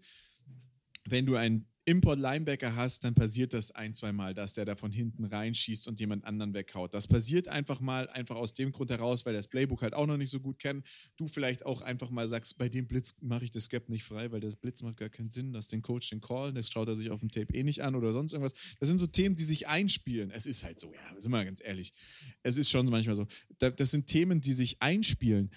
Wenn 1.04 1.26
du 1.26 1.36
einen 1.36 1.66
Import-Linebacker 1.84 2.76
hast, 2.76 3.02
dann 3.02 3.14
passiert 3.14 3.52
das 3.54 3.72
ein, 3.72 3.92
zwei 3.94 4.12
Mal, 4.12 4.34
dass 4.34 4.54
der 4.54 4.64
da 4.64 4.76
von 4.76 4.92
hinten 4.92 5.24
reinschießt 5.24 5.88
und 5.88 5.98
jemand 5.98 6.24
anderen 6.24 6.54
weghaut. 6.54 6.94
Das 6.94 7.08
passiert 7.08 7.48
einfach 7.48 7.80
mal, 7.80 8.08
einfach 8.10 8.36
aus 8.36 8.52
dem 8.52 8.70
Grund 8.70 8.90
heraus, 8.90 9.26
weil 9.26 9.34
das 9.34 9.48
Playbook 9.48 9.82
halt 9.82 9.94
auch 9.94 10.06
noch 10.06 10.16
nicht 10.16 10.30
so 10.30 10.38
gut 10.38 10.60
kennt. 10.60 10.86
Du 11.16 11.26
vielleicht 11.26 11.66
auch 11.66 11.82
einfach 11.82 12.10
mal 12.10 12.28
sagst, 12.28 12.56
bei 12.56 12.68
dem 12.68 12.86
Blitz 12.86 13.14
mache 13.20 13.44
ich 13.44 13.50
das 13.50 13.68
Gap 13.68 13.88
nicht 13.88 14.04
frei, 14.04 14.30
weil 14.30 14.40
das 14.40 14.54
Blitz 14.54 14.82
macht 14.82 14.98
gar 14.98 15.08
keinen 15.08 15.30
Sinn. 15.30 15.52
Lass 15.52 15.68
den 15.68 15.82
Coach 15.82 16.10
den 16.10 16.20
Call, 16.20 16.52
das 16.52 16.70
schaut 16.70 16.86
er 16.86 16.94
sich 16.94 17.10
auf 17.10 17.18
dem 17.18 17.30
Tape 17.30 17.52
eh 17.52 17.64
nicht 17.64 17.82
an 17.82 17.96
oder 17.96 18.12
sonst 18.12 18.32
irgendwas. 18.32 18.54
Das 18.78 18.88
sind 18.88 18.98
so 18.98 19.08
Themen, 19.08 19.34
die 19.34 19.42
sich 19.42 19.66
einspielen. 19.66 20.30
Es 20.30 20.46
ist 20.46 20.62
halt 20.62 20.78
so, 20.78 20.92
ja, 20.94 21.20
sind 21.20 21.32
wir 21.32 21.44
ganz 21.44 21.60
ehrlich. 21.64 21.92
Es 22.44 22.56
ist 22.56 22.70
schon 22.70 22.86
manchmal 22.86 23.16
so. 23.16 23.26
Das 23.58 23.90
sind 23.90 24.06
Themen, 24.06 24.40
die 24.40 24.52
sich 24.52 24.80
einspielen. 24.80 25.50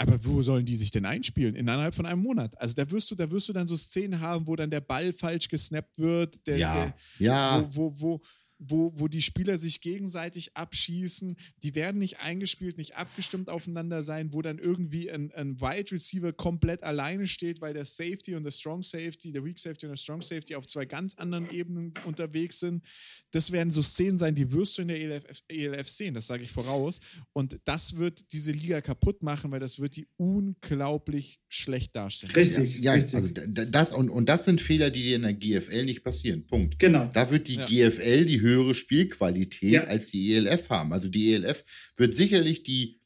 Aber 0.00 0.24
wo 0.24 0.42
sollen 0.42 0.64
die 0.64 0.76
sich 0.76 0.92
denn 0.92 1.04
einspielen? 1.04 1.56
Innerhalb 1.56 1.94
von 1.94 2.06
einem 2.06 2.22
Monat. 2.22 2.58
Also 2.60 2.74
da 2.74 2.88
wirst 2.90 3.10
du, 3.10 3.16
da 3.16 3.28
wirst 3.32 3.48
du 3.48 3.52
dann 3.52 3.66
so 3.66 3.76
Szenen 3.76 4.20
haben, 4.20 4.46
wo 4.46 4.54
dann 4.54 4.70
der 4.70 4.80
Ball 4.80 5.12
falsch 5.12 5.48
gesnappt 5.48 5.98
wird, 5.98 6.46
der, 6.46 6.56
ja, 6.56 6.74
der, 6.74 6.94
ja. 7.18 7.64
wo, 7.72 7.90
wo, 7.90 8.00
wo, 8.00 8.20
wo, 8.58 8.92
wo 8.94 9.08
die 9.08 9.22
Spieler 9.22 9.56
sich 9.56 9.80
gegenseitig 9.80 10.56
abschießen. 10.56 11.36
Die 11.62 11.74
werden 11.74 11.98
nicht 11.98 12.20
eingespielt, 12.20 12.76
nicht 12.78 12.96
abgestimmt 12.96 13.48
aufeinander 13.48 14.02
sein, 14.02 14.32
wo 14.32 14.42
dann 14.42 14.58
irgendwie 14.58 15.10
ein, 15.10 15.32
ein 15.32 15.60
Wide 15.60 15.92
Receiver 15.92 16.32
komplett 16.32 16.82
alleine 16.82 17.26
steht, 17.26 17.60
weil 17.60 17.74
der 17.74 17.84
Safety 17.84 18.34
und 18.34 18.44
der 18.44 18.50
Strong 18.50 18.82
Safety, 18.82 19.32
der 19.32 19.44
Weak 19.44 19.58
Safety 19.58 19.86
und 19.86 19.90
der 19.90 19.96
Strong 19.96 20.22
Safety 20.22 20.54
auf 20.54 20.66
zwei 20.66 20.84
ganz 20.84 21.14
anderen 21.14 21.50
Ebenen 21.50 21.94
unterwegs 22.04 22.58
sind. 22.60 22.84
Das 23.30 23.52
werden 23.52 23.70
so 23.70 23.82
Szenen 23.82 24.18
sein, 24.18 24.34
die 24.34 24.50
wirst 24.52 24.78
du 24.78 24.82
in 24.82 24.88
der 24.88 25.00
ELF, 25.00 25.42
ELF 25.48 25.88
sehen, 25.88 26.14
das 26.14 26.26
sage 26.26 26.42
ich 26.42 26.50
voraus. 26.50 27.00
Und 27.32 27.60
das 27.64 27.96
wird 27.96 28.32
diese 28.32 28.52
Liga 28.52 28.80
kaputt 28.80 29.22
machen, 29.22 29.50
weil 29.50 29.60
das 29.60 29.78
wird 29.78 29.96
die 29.96 30.08
unglaublich 30.16 31.40
schlecht 31.48 31.94
darstellen. 31.94 32.34
Richtig, 32.34 32.78
ja, 32.78 32.92
richtig. 32.92 33.14
also 33.14 33.28
das 33.30 33.92
und, 33.92 34.10
und 34.10 34.28
das 34.28 34.44
sind 34.44 34.60
Fehler, 34.60 34.90
die 34.90 35.02
dir 35.02 35.16
in 35.16 35.22
der 35.22 35.34
GFL 35.34 35.84
nicht 35.84 36.02
passieren. 36.02 36.46
Punkt. 36.46 36.78
Genau. 36.78 37.10
Da 37.12 37.30
wird 37.30 37.48
die 37.48 37.56
ja. 37.56 37.66
GFL 37.66 38.24
die 38.24 38.40
höhere 38.48 38.74
Spielqualität 38.74 39.72
ja. 39.72 39.84
als 39.84 40.10
die 40.10 40.34
ELF 40.34 40.70
haben. 40.70 40.92
Also 40.92 41.08
die 41.08 41.32
ELF 41.32 41.92
wird 41.96 42.14
sicherlich 42.14 42.62
die 42.62 43.00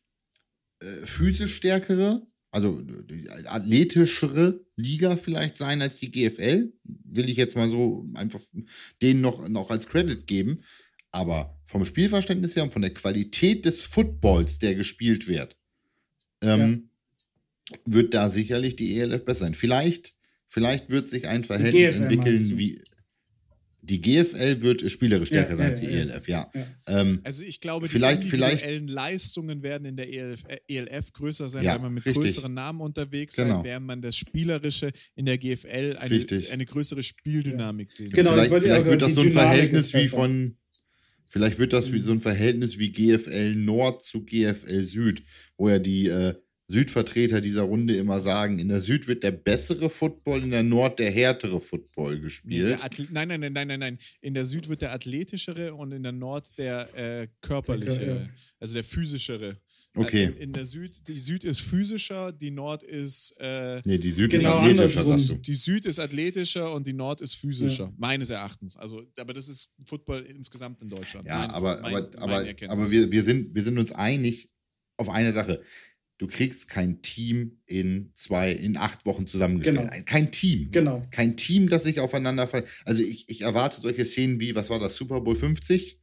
äh, 0.80 0.86
physisch 1.05 1.55
stärkere, 1.55 2.26
also 2.51 2.82
die 2.82 3.28
athletischere 3.28 4.64
Liga 4.76 5.16
vielleicht 5.16 5.57
sein 5.57 5.80
als 5.80 5.99
die 5.99 6.11
GFL. 6.11 6.72
Will 6.84 7.30
ich 7.30 7.36
jetzt 7.36 7.57
mal 7.57 7.70
so 7.70 8.07
einfach 8.14 8.43
denen 9.01 9.20
noch, 9.20 9.49
noch 9.49 9.70
als 9.70 9.88
Credit 9.88 10.26
geben. 10.26 10.57
Aber 11.12 11.59
vom 11.64 11.84
Spielverständnis 11.84 12.57
her 12.57 12.62
und 12.62 12.72
von 12.72 12.82
der 12.82 12.95
Qualität 12.95 13.64
des 13.64 13.82
Footballs, 13.82 14.59
der 14.59 14.74
gespielt 14.74 15.28
wird, 15.28 15.57
ähm, 16.43 16.90
ja. 17.70 17.78
wird 17.86 18.14
da 18.14 18.28
sicherlich 18.28 18.76
die 18.76 18.99
ELF 18.99 19.24
besser 19.24 19.45
sein. 19.45 19.55
Vielleicht, 19.55 20.14
vielleicht 20.47 20.90
wird 20.90 21.09
sich 21.09 21.28
ein 21.28 21.45
Verhältnis 21.45 21.97
entwickeln 21.97 22.59
wie 22.59 22.82
die 23.85 24.01
GFL 24.01 24.62
wird 24.62 24.89
spielerisch 24.91 25.28
stärker 25.28 25.51
ja, 25.51 25.57
sein 25.57 25.66
als 25.66 25.80
die 25.80 25.87
ELF, 25.87 26.28
ja. 26.28 26.49
Ähm, 26.87 27.20
also 27.24 27.43
ich 27.43 27.61
glaube, 27.61 27.89
vielleicht, 27.89 28.22
die 28.22 28.28
individuellen 28.28 28.87
Leistungen 28.87 29.62
werden 29.62 29.87
in 29.87 29.97
der 29.97 30.12
ELF, 30.12 30.45
ELF 30.68 31.12
größer 31.12 31.49
sein, 31.49 31.66
weil 31.66 31.78
man 31.80 31.95
mit 31.95 32.07
richtig. 32.07 32.22
größeren 32.22 32.55
Namen 32.55 32.80
unterwegs 32.80 33.35
genau. 33.35 33.57
sein, 33.57 33.64
während 33.64 33.87
man 33.87 34.01
das 34.01 34.16
Spielerische 34.16 34.93
in 35.16 35.26
der 35.26 35.37
GFL 35.37 35.97
eine, 35.99 36.26
eine 36.53 36.64
größere 36.64 37.03
Spieldynamik 37.03 37.91
sehen. 37.91 38.11
Genau, 38.11 38.33
vielleicht, 38.35 38.53
vielleicht 38.53 38.87
wird 38.87 39.03
das 39.03 39.14
so 39.14 39.22
ein 39.22 39.33
Verhältnis 39.33 39.93
wie 39.95 40.07
von 40.07 40.57
Vielleicht 41.26 41.59
wird 41.59 41.72
das 41.72 41.95
wie 41.95 41.99
mhm. 41.99 42.03
so 42.03 42.12
ein 42.12 42.20
Verhältnis 42.20 42.78
wie 42.78 42.93
GFL 42.93 43.55
Nord 43.55 44.03
zu 44.03 44.22
GFL 44.22 44.85
Süd, 44.85 45.22
wo 45.57 45.70
ja 45.70 45.78
die 45.78 46.07
äh, 46.07 46.35
Südvertreter 46.72 47.40
dieser 47.40 47.62
Runde 47.62 47.94
immer 47.96 48.18
sagen, 48.18 48.58
in 48.58 48.68
der 48.68 48.80
Süd 48.80 49.06
wird 49.06 49.22
der 49.22 49.30
bessere 49.30 49.90
Football, 49.90 50.42
in 50.42 50.50
der 50.50 50.62
Nord 50.62 50.98
der 50.98 51.10
härtere 51.10 51.60
Football 51.60 52.18
gespielt. 52.20 52.78
Nee, 52.98 53.06
nein, 53.10 53.28
nein, 53.28 53.40
nein, 53.40 53.52
nein, 53.52 53.68
nein, 53.68 53.80
nein. 53.80 53.98
In 54.20 54.34
der 54.34 54.44
Süd 54.44 54.68
wird 54.68 54.82
der 54.82 54.92
athletischere 54.92 55.74
und 55.74 55.92
in 55.92 56.02
der 56.02 56.12
Nord 56.12 56.58
der 56.58 56.88
äh, 56.94 57.28
körperliche, 57.40 58.06
ja, 58.06 58.14
ja. 58.16 58.28
also 58.58 58.74
der 58.74 58.84
physischere. 58.84 59.58
Okay. 59.94 60.24
In, 60.24 60.36
in, 60.38 60.52
der 60.54 60.64
Süd, 60.64 61.06
die 61.06 61.18
Süd 61.18 61.44
ist 61.44 61.60
physischer, 61.60 62.32
die 62.32 62.50
Nord 62.50 62.82
ist. 62.82 63.34
Äh, 63.38 63.82
nee, 63.84 63.98
die 63.98 64.10
Süd 64.10 64.30
genau 64.30 64.66
ist 64.66 64.78
athletischer, 64.78 65.04
sagst 65.04 65.30
du. 65.30 65.34
Die 65.34 65.54
Süd 65.54 65.84
ist 65.84 66.00
athletischer 66.00 66.72
und 66.72 66.86
die 66.86 66.94
Nord 66.94 67.20
ist 67.20 67.34
physischer, 67.34 67.84
ja. 67.84 67.94
meines 67.98 68.30
Erachtens. 68.30 68.76
Also, 68.76 69.02
aber 69.18 69.34
das 69.34 69.50
ist 69.50 69.70
Football 69.84 70.22
insgesamt 70.22 70.80
in 70.80 70.88
Deutschland. 70.88 71.28
Ja, 71.28 71.50
aber, 71.50 71.80
mein, 71.82 71.94
aber, 71.94 72.22
aber, 72.22 72.70
aber 72.70 72.90
wir, 72.90 73.12
wir, 73.12 73.22
sind, 73.22 73.54
wir 73.54 73.62
sind 73.62 73.78
uns 73.78 73.92
einig 73.92 74.48
auf 74.96 75.10
eine 75.10 75.32
Sache 75.32 75.60
du 76.22 76.28
kriegst 76.28 76.68
kein 76.68 77.02
Team 77.02 77.58
in 77.66 78.10
zwei, 78.14 78.52
in 78.52 78.76
acht 78.76 79.06
Wochen 79.06 79.26
zusammengestellt. 79.26 79.90
Genau. 79.90 80.04
Kein 80.06 80.30
Team. 80.30 80.70
Genau. 80.70 81.02
Kein 81.10 81.36
Team, 81.36 81.68
das 81.68 81.82
sich 81.82 81.98
aufeinander 81.98 82.46
fällt. 82.46 82.68
Also 82.84 83.02
ich, 83.02 83.28
ich 83.28 83.40
erwarte 83.40 83.80
solche 83.80 84.04
Szenen 84.04 84.38
wie, 84.38 84.54
was 84.54 84.70
war 84.70 84.78
das, 84.78 84.94
Super 84.94 85.20
Bowl 85.20 85.34
50? 85.34 85.98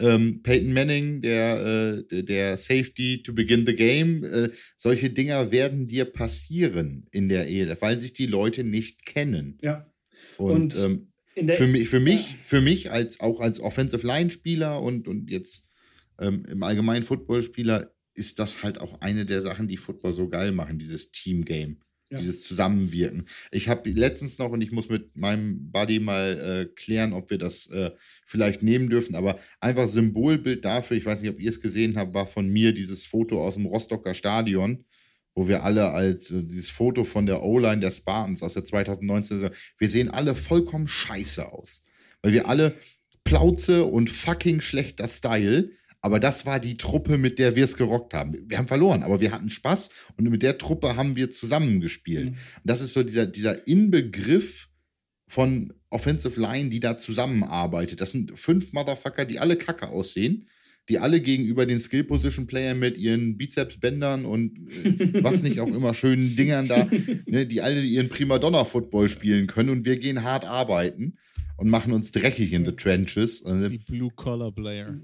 Ähm, 0.00 0.42
Peyton 0.42 0.72
Manning, 0.72 1.22
der, 1.22 2.02
äh, 2.10 2.24
der 2.24 2.56
Safety 2.56 3.22
to 3.22 3.32
begin 3.32 3.64
the 3.64 3.76
game. 3.76 4.24
Äh, 4.24 4.48
solche 4.76 5.10
Dinger 5.10 5.52
werden 5.52 5.86
dir 5.86 6.06
passieren 6.06 7.06
in 7.12 7.28
der 7.28 7.48
ELF, 7.48 7.82
weil 7.82 8.00
sich 8.00 8.14
die 8.14 8.26
Leute 8.26 8.64
nicht 8.64 9.06
kennen. 9.06 9.58
Ja. 9.62 9.86
Und, 10.38 10.74
und 10.74 10.76
ähm, 10.76 11.12
für 11.54 11.68
mich, 11.68 11.88
für 11.88 12.00
mich, 12.00 12.36
für 12.42 12.60
mich 12.60 12.90
als 12.90 13.20
auch 13.20 13.40
als 13.40 13.60
Offensive 13.60 14.04
Line 14.04 14.32
Spieler 14.32 14.82
und, 14.82 15.06
und 15.06 15.30
jetzt 15.30 15.68
ähm, 16.18 16.42
im 16.50 16.64
allgemeinen 16.64 17.04
Footballspieler 17.04 17.92
ist 18.14 18.38
das 18.38 18.62
halt 18.62 18.80
auch 18.80 19.00
eine 19.00 19.24
der 19.24 19.42
Sachen, 19.42 19.68
die 19.68 19.76
Football 19.76 20.12
so 20.12 20.28
geil 20.28 20.52
machen, 20.52 20.78
dieses 20.78 21.10
Team-Game. 21.10 21.78
Ja. 22.10 22.18
Dieses 22.18 22.42
Zusammenwirken. 22.42 23.26
Ich 23.52 23.70
habe 23.70 23.88
letztens 23.88 24.38
noch, 24.38 24.50
und 24.50 24.60
ich 24.60 24.70
muss 24.70 24.90
mit 24.90 25.16
meinem 25.16 25.70
Buddy 25.70 25.98
mal 25.98 26.66
äh, 26.68 26.74
klären, 26.74 27.14
ob 27.14 27.30
wir 27.30 27.38
das 27.38 27.68
äh, 27.68 27.90
vielleicht 28.26 28.62
nehmen 28.62 28.90
dürfen, 28.90 29.14
aber 29.14 29.38
einfach 29.60 29.88
Symbolbild 29.88 30.62
dafür, 30.62 30.98
ich 30.98 31.06
weiß 31.06 31.22
nicht, 31.22 31.30
ob 31.30 31.40
ihr 31.40 31.48
es 31.48 31.62
gesehen 31.62 31.96
habt, 31.96 32.12
war 32.12 32.26
von 32.26 32.48
mir 32.48 32.74
dieses 32.74 33.04
Foto 33.04 33.42
aus 33.42 33.54
dem 33.54 33.64
Rostocker 33.64 34.12
Stadion, 34.12 34.84
wo 35.34 35.48
wir 35.48 35.64
alle 35.64 35.92
als 35.92 36.30
äh, 36.30 36.42
dieses 36.42 36.68
Foto 36.68 37.04
von 37.04 37.24
der 37.24 37.42
O-Line 37.42 37.80
der 37.80 37.90
Spartans 37.90 38.42
aus 38.42 38.52
der 38.52 38.64
2019, 38.64 39.48
wir 39.78 39.88
sehen 39.88 40.10
alle 40.10 40.34
vollkommen 40.34 40.88
scheiße 40.88 41.50
aus. 41.50 41.80
Weil 42.20 42.34
wir 42.34 42.46
alle 42.46 42.74
Plauze 43.24 43.84
und 43.84 44.10
fucking 44.10 44.60
schlechter 44.60 45.08
Style 45.08 45.70
aber 46.02 46.18
das 46.18 46.44
war 46.44 46.58
die 46.58 46.76
Truppe, 46.76 47.16
mit 47.16 47.38
der 47.38 47.54
wir 47.54 47.64
es 47.64 47.76
gerockt 47.76 48.12
haben. 48.12 48.36
Wir 48.48 48.58
haben 48.58 48.66
verloren, 48.66 49.04
aber 49.04 49.20
wir 49.20 49.30
hatten 49.30 49.50
Spaß 49.50 49.88
und 50.16 50.28
mit 50.28 50.42
der 50.42 50.58
Truppe 50.58 50.96
haben 50.96 51.14
wir 51.14 51.30
zusammengespielt. 51.30 52.32
Mhm. 52.32 52.36
Das 52.64 52.80
ist 52.80 52.92
so 52.92 53.04
dieser, 53.04 53.26
dieser 53.26 53.66
Inbegriff 53.68 54.68
von 55.28 55.72
Offensive 55.90 56.40
Line, 56.40 56.70
die 56.70 56.80
da 56.80 56.98
zusammenarbeitet. 56.98 58.00
Das 58.00 58.10
sind 58.10 58.36
fünf 58.36 58.72
Motherfucker, 58.72 59.24
die 59.24 59.38
alle 59.38 59.56
kacke 59.56 59.88
aussehen, 59.88 60.46
die 60.88 60.98
alle 60.98 61.20
gegenüber 61.20 61.66
den 61.66 61.80
Skill 61.80 62.04
Position 62.04 62.46
Playern 62.46 62.78
mit 62.78 62.98
ihren 62.98 63.36
Bizepsbändern 63.36 64.24
und 64.24 64.58
äh, 64.58 65.22
was 65.22 65.42
nicht 65.42 65.60
auch 65.60 65.68
immer 65.68 65.94
schönen 65.94 66.36
Dingern 66.36 66.68
da, 66.68 66.88
ne, 67.26 67.46
die 67.46 67.62
alle 67.62 67.80
ihren 67.80 68.08
Primadonna 68.08 68.64
Football 68.64 69.08
spielen 69.08 69.46
können 69.46 69.70
und 69.70 69.84
wir 69.84 69.98
gehen 69.98 70.24
hart 70.24 70.44
arbeiten 70.44 71.14
und 71.56 71.68
machen 71.68 71.92
uns 71.92 72.10
dreckig 72.10 72.52
in 72.52 72.64
the 72.64 72.72
trenches. 72.72 73.44
Die 73.44 73.78
Blue-Collar-Player. 73.78 74.98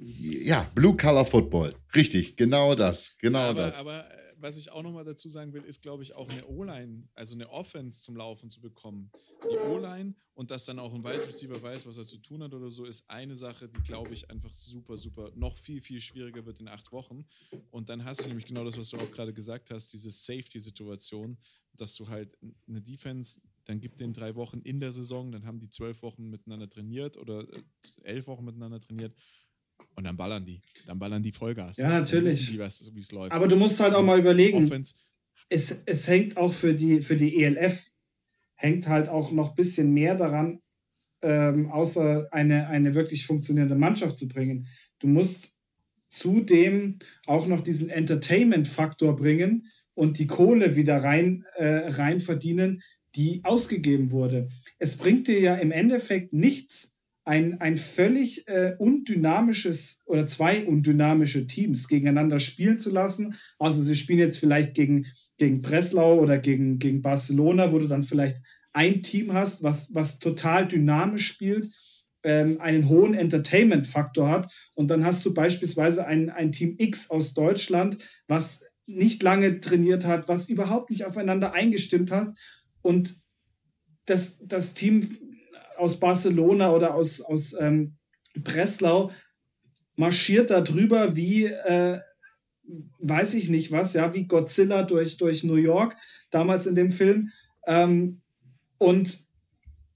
Ja, 0.45 0.67
Blue-Collar-Football. 0.75 1.75
Richtig, 1.95 2.37
genau 2.37 2.75
das. 2.75 3.17
Genau 3.21 3.39
aber, 3.39 3.63
das. 3.63 3.81
Aber 3.83 4.05
was 4.41 4.57
ich 4.57 4.71
auch 4.71 4.83
nochmal 4.83 5.05
dazu 5.05 5.29
sagen 5.29 5.53
will, 5.53 5.65
ist, 5.65 5.83
glaube 5.83 6.03
ich, 6.03 6.15
auch 6.15 6.29
eine 6.29 6.47
O-Line, 6.47 7.09
also 7.15 7.35
eine 7.35 7.51
Offense 7.51 8.03
zum 8.03 8.17
Laufen 8.17 8.51
zu 8.51 8.61
bekommen. 8.61 9.11
Die 9.51 9.59
O-Line 9.59 10.15
und 10.35 10.51
dass 10.51 10.67
dann 10.67 10.79
auch 10.79 10.95
ein 10.95 11.03
Wide 11.03 11.27
Receiver 11.27 11.61
weiß, 11.61 11.87
was 11.87 11.99
er 11.99 12.07
zu 12.07 12.19
tun 12.19 12.43
hat 12.43 12.55
oder 12.55 12.71
so, 12.71 12.85
ist 12.85 13.09
eine 13.11 13.35
Sache, 13.37 13.69
die, 13.69 13.83
glaube 13.83 14.15
ich, 14.15 14.31
einfach 14.31 14.55
super, 14.55 14.97
super, 14.97 15.33
noch 15.35 15.57
viel, 15.57 15.81
viel 15.81 16.01
schwieriger 16.01 16.47
wird 16.47 16.61
in 16.61 16.69
acht 16.69 16.93
Wochen. 16.93 17.27
Und 17.71 17.89
dann 17.89 18.05
hast 18.05 18.25
du 18.25 18.29
nämlich 18.29 18.47
genau 18.47 18.65
das, 18.65 18.79
was 18.79 18.91
du 18.91 18.99
auch 18.99 19.11
gerade 19.11 19.35
gesagt 19.35 19.71
hast, 19.71 19.93
diese 19.93 20.11
Safety-Situation, 20.11 21.37
dass 21.73 21.97
du 21.97 22.09
halt 22.09 22.37
eine 22.69 22.81
Defense, 22.81 23.41
dann 23.65 23.81
gibt 23.81 24.01
den 24.01 24.13
drei 24.13 24.35
Wochen 24.35 24.61
in 24.61 24.81
der 24.81 24.93
Saison, 24.93 25.33
dann 25.33 25.45
haben 25.45 25.59
die 25.59 25.71
zwölf 25.71 26.03
Wochen 26.03 26.31
miteinander 26.31 26.69
trainiert 26.69 27.17
oder 27.17 27.41
äh, 27.53 27.63
elf 28.05 28.29
Wochen 28.29 28.45
miteinander 28.45 28.81
trainiert 28.81 29.15
und 29.99 30.05
dann 30.05 30.17
ballern 30.17 30.45
die. 30.45 30.61
Dann 30.87 30.99
ballern 30.99 31.23
die 31.23 31.33
Vollgas. 31.33 31.77
Ja, 31.77 31.89
natürlich. 31.89 32.47
Die, 32.47 32.61
es 32.61 33.13
läuft. 33.13 33.33
Aber 33.33 33.49
du 33.49 33.57
musst 33.57 33.81
halt 33.81 33.95
auch 33.95 34.05
mal 34.05 34.19
überlegen. 34.19 34.71
Es, 35.49 35.83
es 35.87 36.07
hängt 36.07 36.37
auch 36.37 36.53
für 36.53 36.73
die, 36.73 37.03
für 37.03 37.17
die 37.17 37.43
ELF, 37.43 37.91
hängt 38.55 38.87
halt 38.87 39.09
auch 39.09 39.33
noch 39.33 39.51
ein 39.51 39.55
bisschen 39.57 39.93
mehr 39.93 40.15
daran, 40.15 40.61
ähm, 41.23 41.71
außer 41.71 42.29
eine, 42.31 42.69
eine 42.69 42.95
wirklich 42.95 43.27
funktionierende 43.27 43.75
Mannschaft 43.75 44.19
zu 44.19 44.29
bringen. 44.29 44.69
Du 45.01 45.09
musst 45.09 45.59
zudem 46.07 46.99
auch 47.27 47.49
noch 47.49 47.61
diesen 47.61 47.91
Entertainment-Faktor 47.91 49.17
bringen 49.17 49.67
und 49.95 50.21
die 50.21 50.29
Kohle 50.29 50.77
wieder 50.77 51.03
rein, 51.03 51.45
äh, 51.57 51.89
rein 51.89 52.21
verdienen, 52.21 52.83
die 53.17 53.41
ausgegeben 53.43 54.13
wurde. 54.13 54.49
Es 54.79 54.97
bringt 54.97 55.27
dir 55.27 55.41
ja 55.41 55.57
im 55.57 55.73
Endeffekt 55.73 56.33
nichts, 56.33 56.98
ein, 57.29 57.61
ein 57.61 57.77
völlig 57.77 58.49
äh, 58.49 58.75
undynamisches 58.79 60.03
oder 60.07 60.27
zwei 60.27 60.65
undynamische 60.65 61.47
Teams 61.47 61.87
gegeneinander 61.87 62.41
spielen 62.41 62.79
zu 62.79 62.91
lassen. 62.91 63.35
Also 63.59 63.83
sie 63.83 63.97
spielen 63.97 64.19
jetzt 64.19 64.39
vielleicht 64.39 64.75
gegen, 64.75 65.07
gegen 65.37 65.61
Breslau 65.61 66.21
oder 66.21 66.39
gegen, 66.39 66.79
gegen 66.79 67.03
Barcelona, 67.03 67.71
wo 67.71 67.81
du 67.81 67.87
dann 67.87 68.03
vielleicht 68.03 68.39
ein 68.73 69.03
Team 69.03 69.35
hast, 69.35 69.63
was, 69.63 69.95
was 69.95 70.21
total 70.21 70.67
dynamisch 70.67 71.27
spielt, 71.27 71.69
ähm, 72.23 72.63
einen 72.63 72.89
hohen 72.89 73.13
Entertainment-Faktor 73.13 74.31
hat. 74.31 74.51
Und 74.75 74.89
dann 74.89 75.05
hast 75.05 75.27
du 75.27 75.35
beispielsweise 75.35 76.07
ein, 76.07 76.31
ein 76.31 76.51
Team 76.51 76.77
X 76.79 77.11
aus 77.11 77.35
Deutschland, 77.35 77.99
was 78.27 78.65
nicht 78.87 79.23
lange 79.23 79.61
trainiert 79.61 80.07
hat, 80.07 80.29
was 80.29 80.49
überhaupt 80.49 80.89
nicht 80.89 81.05
aufeinander 81.05 81.53
eingestimmt 81.53 82.11
hat. 82.11 82.35
Und 82.81 83.17
das, 84.07 84.39
das 84.47 84.73
Team 84.73 85.19
aus 85.79 86.01
Barcelona 86.01 86.73
oder 86.73 86.95
aus, 86.95 87.21
aus 87.21 87.55
ähm, 87.59 87.97
Breslau 88.35 89.11
marschiert 89.97 90.51
da 90.51 90.61
drüber 90.61 91.17
wie, 91.17 91.47
äh, 91.47 92.01
weiß 92.99 93.35
ich 93.35 93.49
nicht 93.49 93.73
was, 93.73 93.95
ja, 93.95 94.15
wie 94.15 94.27
Godzilla 94.27 94.83
durch, 94.83 95.17
durch 95.17 95.45
New 95.45 95.57
York, 95.57 95.97
damals 96.31 96.67
in 96.67 96.75
dem 96.75 96.93
Film. 96.93 97.31
Ähm, 97.67 98.21
und 98.79 99.19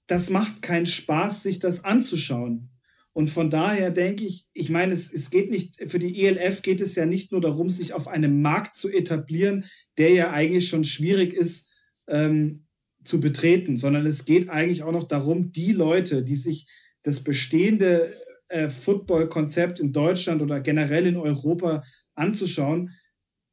das 0.07 0.29
macht 0.29 0.61
keinen 0.61 0.85
Spaß, 0.85 1.43
sich 1.43 1.59
das 1.59 1.85
anzuschauen. 1.85 2.69
Und 3.13 3.29
von 3.29 3.49
daher 3.49 3.91
denke 3.91 4.25
ich, 4.25 4.47
ich 4.53 4.69
meine, 4.69 4.91
es, 4.91 5.13
es 5.13 5.29
geht 5.29 5.51
nicht, 5.51 5.77
für 5.89 5.99
die 5.99 6.25
ELF 6.25 6.63
geht 6.63 6.81
es 6.81 6.95
ja 6.95 7.05
nicht 7.05 7.31
nur 7.31 7.41
darum, 7.41 7.69
sich 7.69 7.93
auf 7.93 8.07
einem 8.07 8.41
Markt 8.41 8.75
zu 8.75 8.89
etablieren, 8.89 9.65
der 9.99 10.09
ja 10.09 10.31
eigentlich 10.31 10.67
schon 10.67 10.83
schwierig 10.83 11.33
ist, 11.33 11.75
ähm, 12.07 12.65
zu 13.03 13.19
betreten, 13.19 13.77
sondern 13.77 14.05
es 14.05 14.25
geht 14.25 14.49
eigentlich 14.49 14.83
auch 14.83 14.91
noch 14.91 15.07
darum, 15.07 15.51
die 15.51 15.71
Leute, 15.71 16.23
die 16.23 16.35
sich 16.35 16.67
das 17.03 17.23
bestehende 17.23 18.15
äh, 18.49 18.69
Football-Konzept 18.69 19.79
in 19.79 19.93
Deutschland 19.93 20.41
oder 20.41 20.61
generell 20.61 21.05
in 21.07 21.17
Europa 21.17 21.83
anzuschauen 22.15 22.91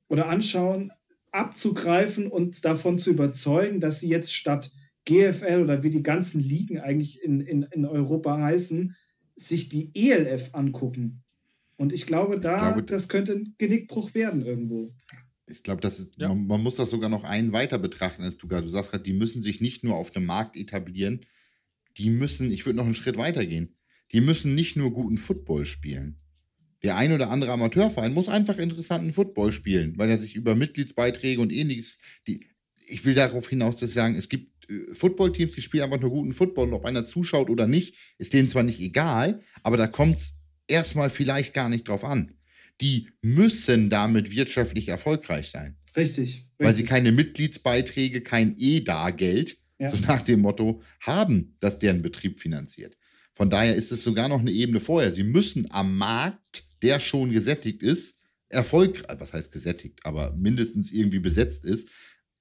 oder 0.08 0.28
anschauen, 0.28 0.92
abzugreifen 1.32 2.26
und 2.26 2.64
davon 2.64 2.98
zu 2.98 3.10
überzeugen, 3.10 3.80
dass 3.80 4.00
sie 4.00 4.08
jetzt 4.08 4.34
statt 4.34 4.70
GFL 5.04 5.62
oder 5.62 5.82
wie 5.82 5.90
die 5.90 6.02
ganzen 6.02 6.40
Ligen 6.40 6.78
eigentlich 6.78 7.22
in, 7.22 7.40
in, 7.40 7.62
in 7.62 7.86
Europa 7.86 8.38
heißen, 8.38 8.94
sich 9.36 9.68
die 9.68 9.90
ELF 9.94 10.54
angucken. 10.54 11.22
Und 11.76 11.92
ich 11.92 12.06
glaube, 12.06 12.38
da, 12.38 12.56
ich 12.56 12.60
glaube, 12.60 12.82
das 12.82 13.08
könnte 13.08 13.32
ein 13.32 13.54
Genickbruch 13.56 14.14
werden 14.14 14.44
irgendwo 14.44 14.92
ich 15.50 15.62
glaube, 15.62 15.80
das 15.80 15.98
ist, 15.98 16.14
ja. 16.18 16.28
man, 16.28 16.46
man, 16.46 16.62
muss 16.62 16.74
das 16.74 16.90
sogar 16.90 17.08
noch 17.08 17.24
einen 17.24 17.52
weiter 17.52 17.78
betrachten 17.78 18.22
als 18.22 18.36
du 18.36 18.46
gerade. 18.46 18.64
Du 18.64 18.70
sagst 18.70 18.90
gerade, 18.90 19.02
die 19.02 19.12
müssen 19.12 19.42
sich 19.42 19.60
nicht 19.60 19.84
nur 19.84 19.96
auf 19.96 20.10
dem 20.10 20.24
Markt 20.24 20.56
etablieren, 20.56 21.24
die 21.98 22.10
müssen, 22.10 22.50
ich 22.50 22.66
würde 22.66 22.76
noch 22.76 22.84
einen 22.84 22.94
Schritt 22.94 23.16
weiter 23.16 23.44
gehen, 23.44 23.76
die 24.12 24.20
müssen 24.20 24.54
nicht 24.54 24.76
nur 24.76 24.92
guten 24.92 25.18
Football 25.18 25.66
spielen. 25.66 26.18
Der 26.82 26.96
ein 26.96 27.12
oder 27.12 27.30
andere 27.30 27.52
Amateurverein 27.52 28.14
muss 28.14 28.28
einfach 28.28 28.58
interessanten 28.58 29.12
Football 29.12 29.52
spielen, 29.52 29.98
weil 29.98 30.08
er 30.08 30.18
sich 30.18 30.34
über 30.34 30.54
Mitgliedsbeiträge 30.54 31.40
und 31.40 31.52
ähnliches, 31.52 31.98
die, 32.26 32.46
ich 32.86 33.04
will 33.04 33.14
darauf 33.14 33.48
hinaus 33.48 33.76
dass 33.76 33.92
sagen, 33.92 34.14
es 34.14 34.28
gibt 34.28 34.70
äh, 34.70 34.94
Footballteams, 34.94 35.54
die 35.54 35.62
spielen 35.62 35.84
einfach 35.84 36.00
nur 36.00 36.10
guten 36.10 36.32
Football 36.32 36.68
und 36.68 36.74
ob 36.74 36.86
einer 36.86 37.04
zuschaut 37.04 37.50
oder 37.50 37.66
nicht, 37.66 37.94
ist 38.18 38.32
denen 38.32 38.48
zwar 38.48 38.62
nicht 38.62 38.80
egal, 38.80 39.40
aber 39.62 39.76
da 39.76 39.86
kommt 39.86 40.16
es 40.16 40.34
erstmal 40.68 41.10
vielleicht 41.10 41.52
gar 41.52 41.68
nicht 41.68 41.88
drauf 41.88 42.04
an 42.04 42.32
die 42.80 43.08
müssen 43.22 43.90
damit 43.90 44.32
wirtschaftlich 44.32 44.88
erfolgreich 44.88 45.50
sein. 45.50 45.76
Richtig. 45.96 46.18
richtig. 46.18 46.46
Weil 46.58 46.74
sie 46.74 46.84
keine 46.84 47.12
Mitgliedsbeiträge, 47.12 48.20
kein 48.20 48.54
EDA-Geld, 48.56 49.56
ja. 49.78 49.90
so 49.90 49.98
nach 49.98 50.22
dem 50.22 50.40
Motto, 50.40 50.80
haben, 51.00 51.56
das 51.60 51.78
deren 51.78 52.02
Betrieb 52.02 52.40
finanziert. 52.40 52.96
Von 53.32 53.50
daher 53.50 53.74
ist 53.74 53.92
es 53.92 54.04
sogar 54.04 54.28
noch 54.28 54.40
eine 54.40 54.50
Ebene 54.50 54.80
vorher. 54.80 55.12
Sie 55.12 55.24
müssen 55.24 55.70
am 55.70 55.96
Markt, 55.96 56.64
der 56.82 57.00
schon 57.00 57.30
gesättigt 57.32 57.82
ist, 57.82 58.18
erfolgreich, 58.48 59.18
was 59.18 59.32
heißt 59.32 59.52
gesättigt, 59.52 60.00
aber 60.04 60.32
mindestens 60.32 60.90
irgendwie 60.90 61.20
besetzt 61.20 61.64
ist, 61.64 61.88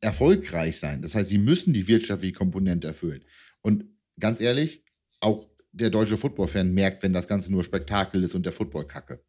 erfolgreich 0.02 0.78
sein. 0.78 1.02
Das 1.02 1.16
heißt, 1.16 1.30
sie 1.30 1.38
müssen 1.38 1.74
die 1.74 1.88
wirtschaftliche 1.88 2.34
Komponente 2.34 2.88
erfüllen. 2.88 3.24
Und 3.62 3.86
ganz 4.20 4.42
ehrlich, 4.42 4.84
auch 5.20 5.48
der 5.72 5.90
deutsche 5.90 6.18
Football-Fan 6.18 6.74
merkt, 6.74 7.04
wenn 7.04 7.14
das 7.14 7.28
Ganze 7.28 7.52
nur 7.52 7.64
Spektakel 7.64 8.24
ist 8.24 8.36
und 8.36 8.46
der 8.46 8.54
Football 8.54 8.88
kacke. 8.88 9.24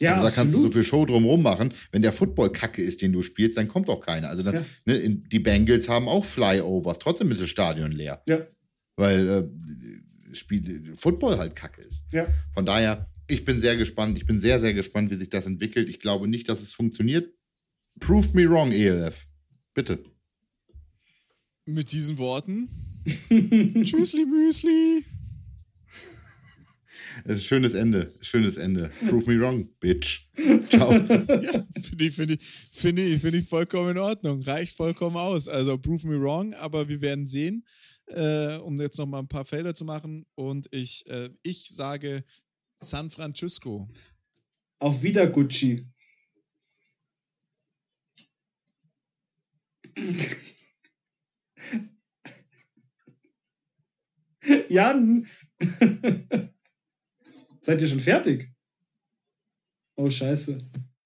Ja, 0.00 0.14
also 0.14 0.24
da 0.24 0.30
kannst 0.30 0.54
du 0.54 0.60
so 0.60 0.70
viel 0.70 0.82
Show 0.82 1.06
drumherum 1.06 1.42
machen. 1.42 1.72
Wenn 1.92 2.02
der 2.02 2.12
Football 2.12 2.50
kacke 2.50 2.82
ist, 2.82 3.02
den 3.02 3.12
du 3.12 3.22
spielst, 3.22 3.56
dann 3.56 3.68
kommt 3.68 3.88
auch 3.88 4.00
keiner. 4.00 4.28
Also 4.28 4.42
dann, 4.42 4.54
ja. 4.54 4.64
ne, 4.84 5.08
die 5.08 5.38
Bengals 5.38 5.88
haben 5.88 6.08
auch 6.08 6.24
Flyovers, 6.24 6.98
trotzdem 6.98 7.30
ist 7.30 7.40
das 7.40 7.48
Stadion 7.48 7.92
leer. 7.92 8.22
Ja. 8.26 8.46
Weil 8.96 9.28
äh, 9.28 10.34
Spiel, 10.34 10.92
Football 10.94 11.38
halt 11.38 11.54
kacke 11.54 11.82
ist. 11.82 12.04
Ja. 12.12 12.26
Von 12.54 12.66
daher, 12.66 13.10
ich 13.28 13.44
bin 13.44 13.58
sehr 13.58 13.76
gespannt. 13.76 14.18
Ich 14.18 14.26
bin 14.26 14.38
sehr, 14.40 14.60
sehr 14.60 14.74
gespannt, 14.74 15.10
wie 15.10 15.16
sich 15.16 15.28
das 15.28 15.46
entwickelt. 15.46 15.88
Ich 15.88 16.00
glaube 16.00 16.28
nicht, 16.28 16.48
dass 16.48 16.62
es 16.62 16.72
funktioniert. 16.72 17.32
Prove 18.00 18.28
me 18.34 18.48
wrong, 18.48 18.72
ELF. 18.72 19.26
Bitte. 19.74 20.02
Mit 21.64 21.92
diesen 21.92 22.18
Worten. 22.18 22.68
Tschüssli 23.84 24.24
Müsli. 24.26 25.04
Es 27.24 27.36
ist 27.36 27.42
ein 27.42 27.46
schönes 27.46 27.74
Ende. 27.74 28.12
Schönes 28.20 28.56
Ende. 28.56 28.90
Prove 29.08 29.30
me 29.30 29.40
wrong, 29.40 29.68
bitch. 29.80 30.28
Ciao. 30.68 30.92
ja, 30.92 31.66
finde 31.82 32.04
ich, 32.04 32.14
find 32.14 32.30
ich, 32.30 32.40
find 32.70 32.98
ich, 32.98 33.20
find 33.20 33.34
ich 33.34 33.48
vollkommen 33.48 33.90
in 33.90 33.98
Ordnung. 33.98 34.42
Reicht 34.42 34.76
vollkommen 34.76 35.16
aus. 35.16 35.48
Also 35.48 35.78
prove 35.78 36.06
me 36.06 36.20
wrong, 36.20 36.54
aber 36.54 36.88
wir 36.88 37.00
werden 37.00 37.24
sehen, 37.24 37.64
äh, 38.06 38.56
um 38.56 38.80
jetzt 38.80 38.98
noch 38.98 39.06
mal 39.06 39.20
ein 39.20 39.28
paar 39.28 39.44
Felder 39.44 39.74
zu 39.74 39.84
machen. 39.84 40.26
Und 40.34 40.68
ich, 40.70 41.04
äh, 41.06 41.30
ich 41.42 41.68
sage 41.68 42.24
San 42.76 43.10
Francisco. 43.10 43.88
Auf 44.78 45.02
wieder 45.02 45.26
Gucci. 45.26 45.86
Jan. 54.68 55.26
Seid 57.64 57.80
ihr 57.80 57.86
schon 57.86 58.00
fertig? 58.00 58.52
Oh, 59.94 60.10
scheiße. 60.10 60.68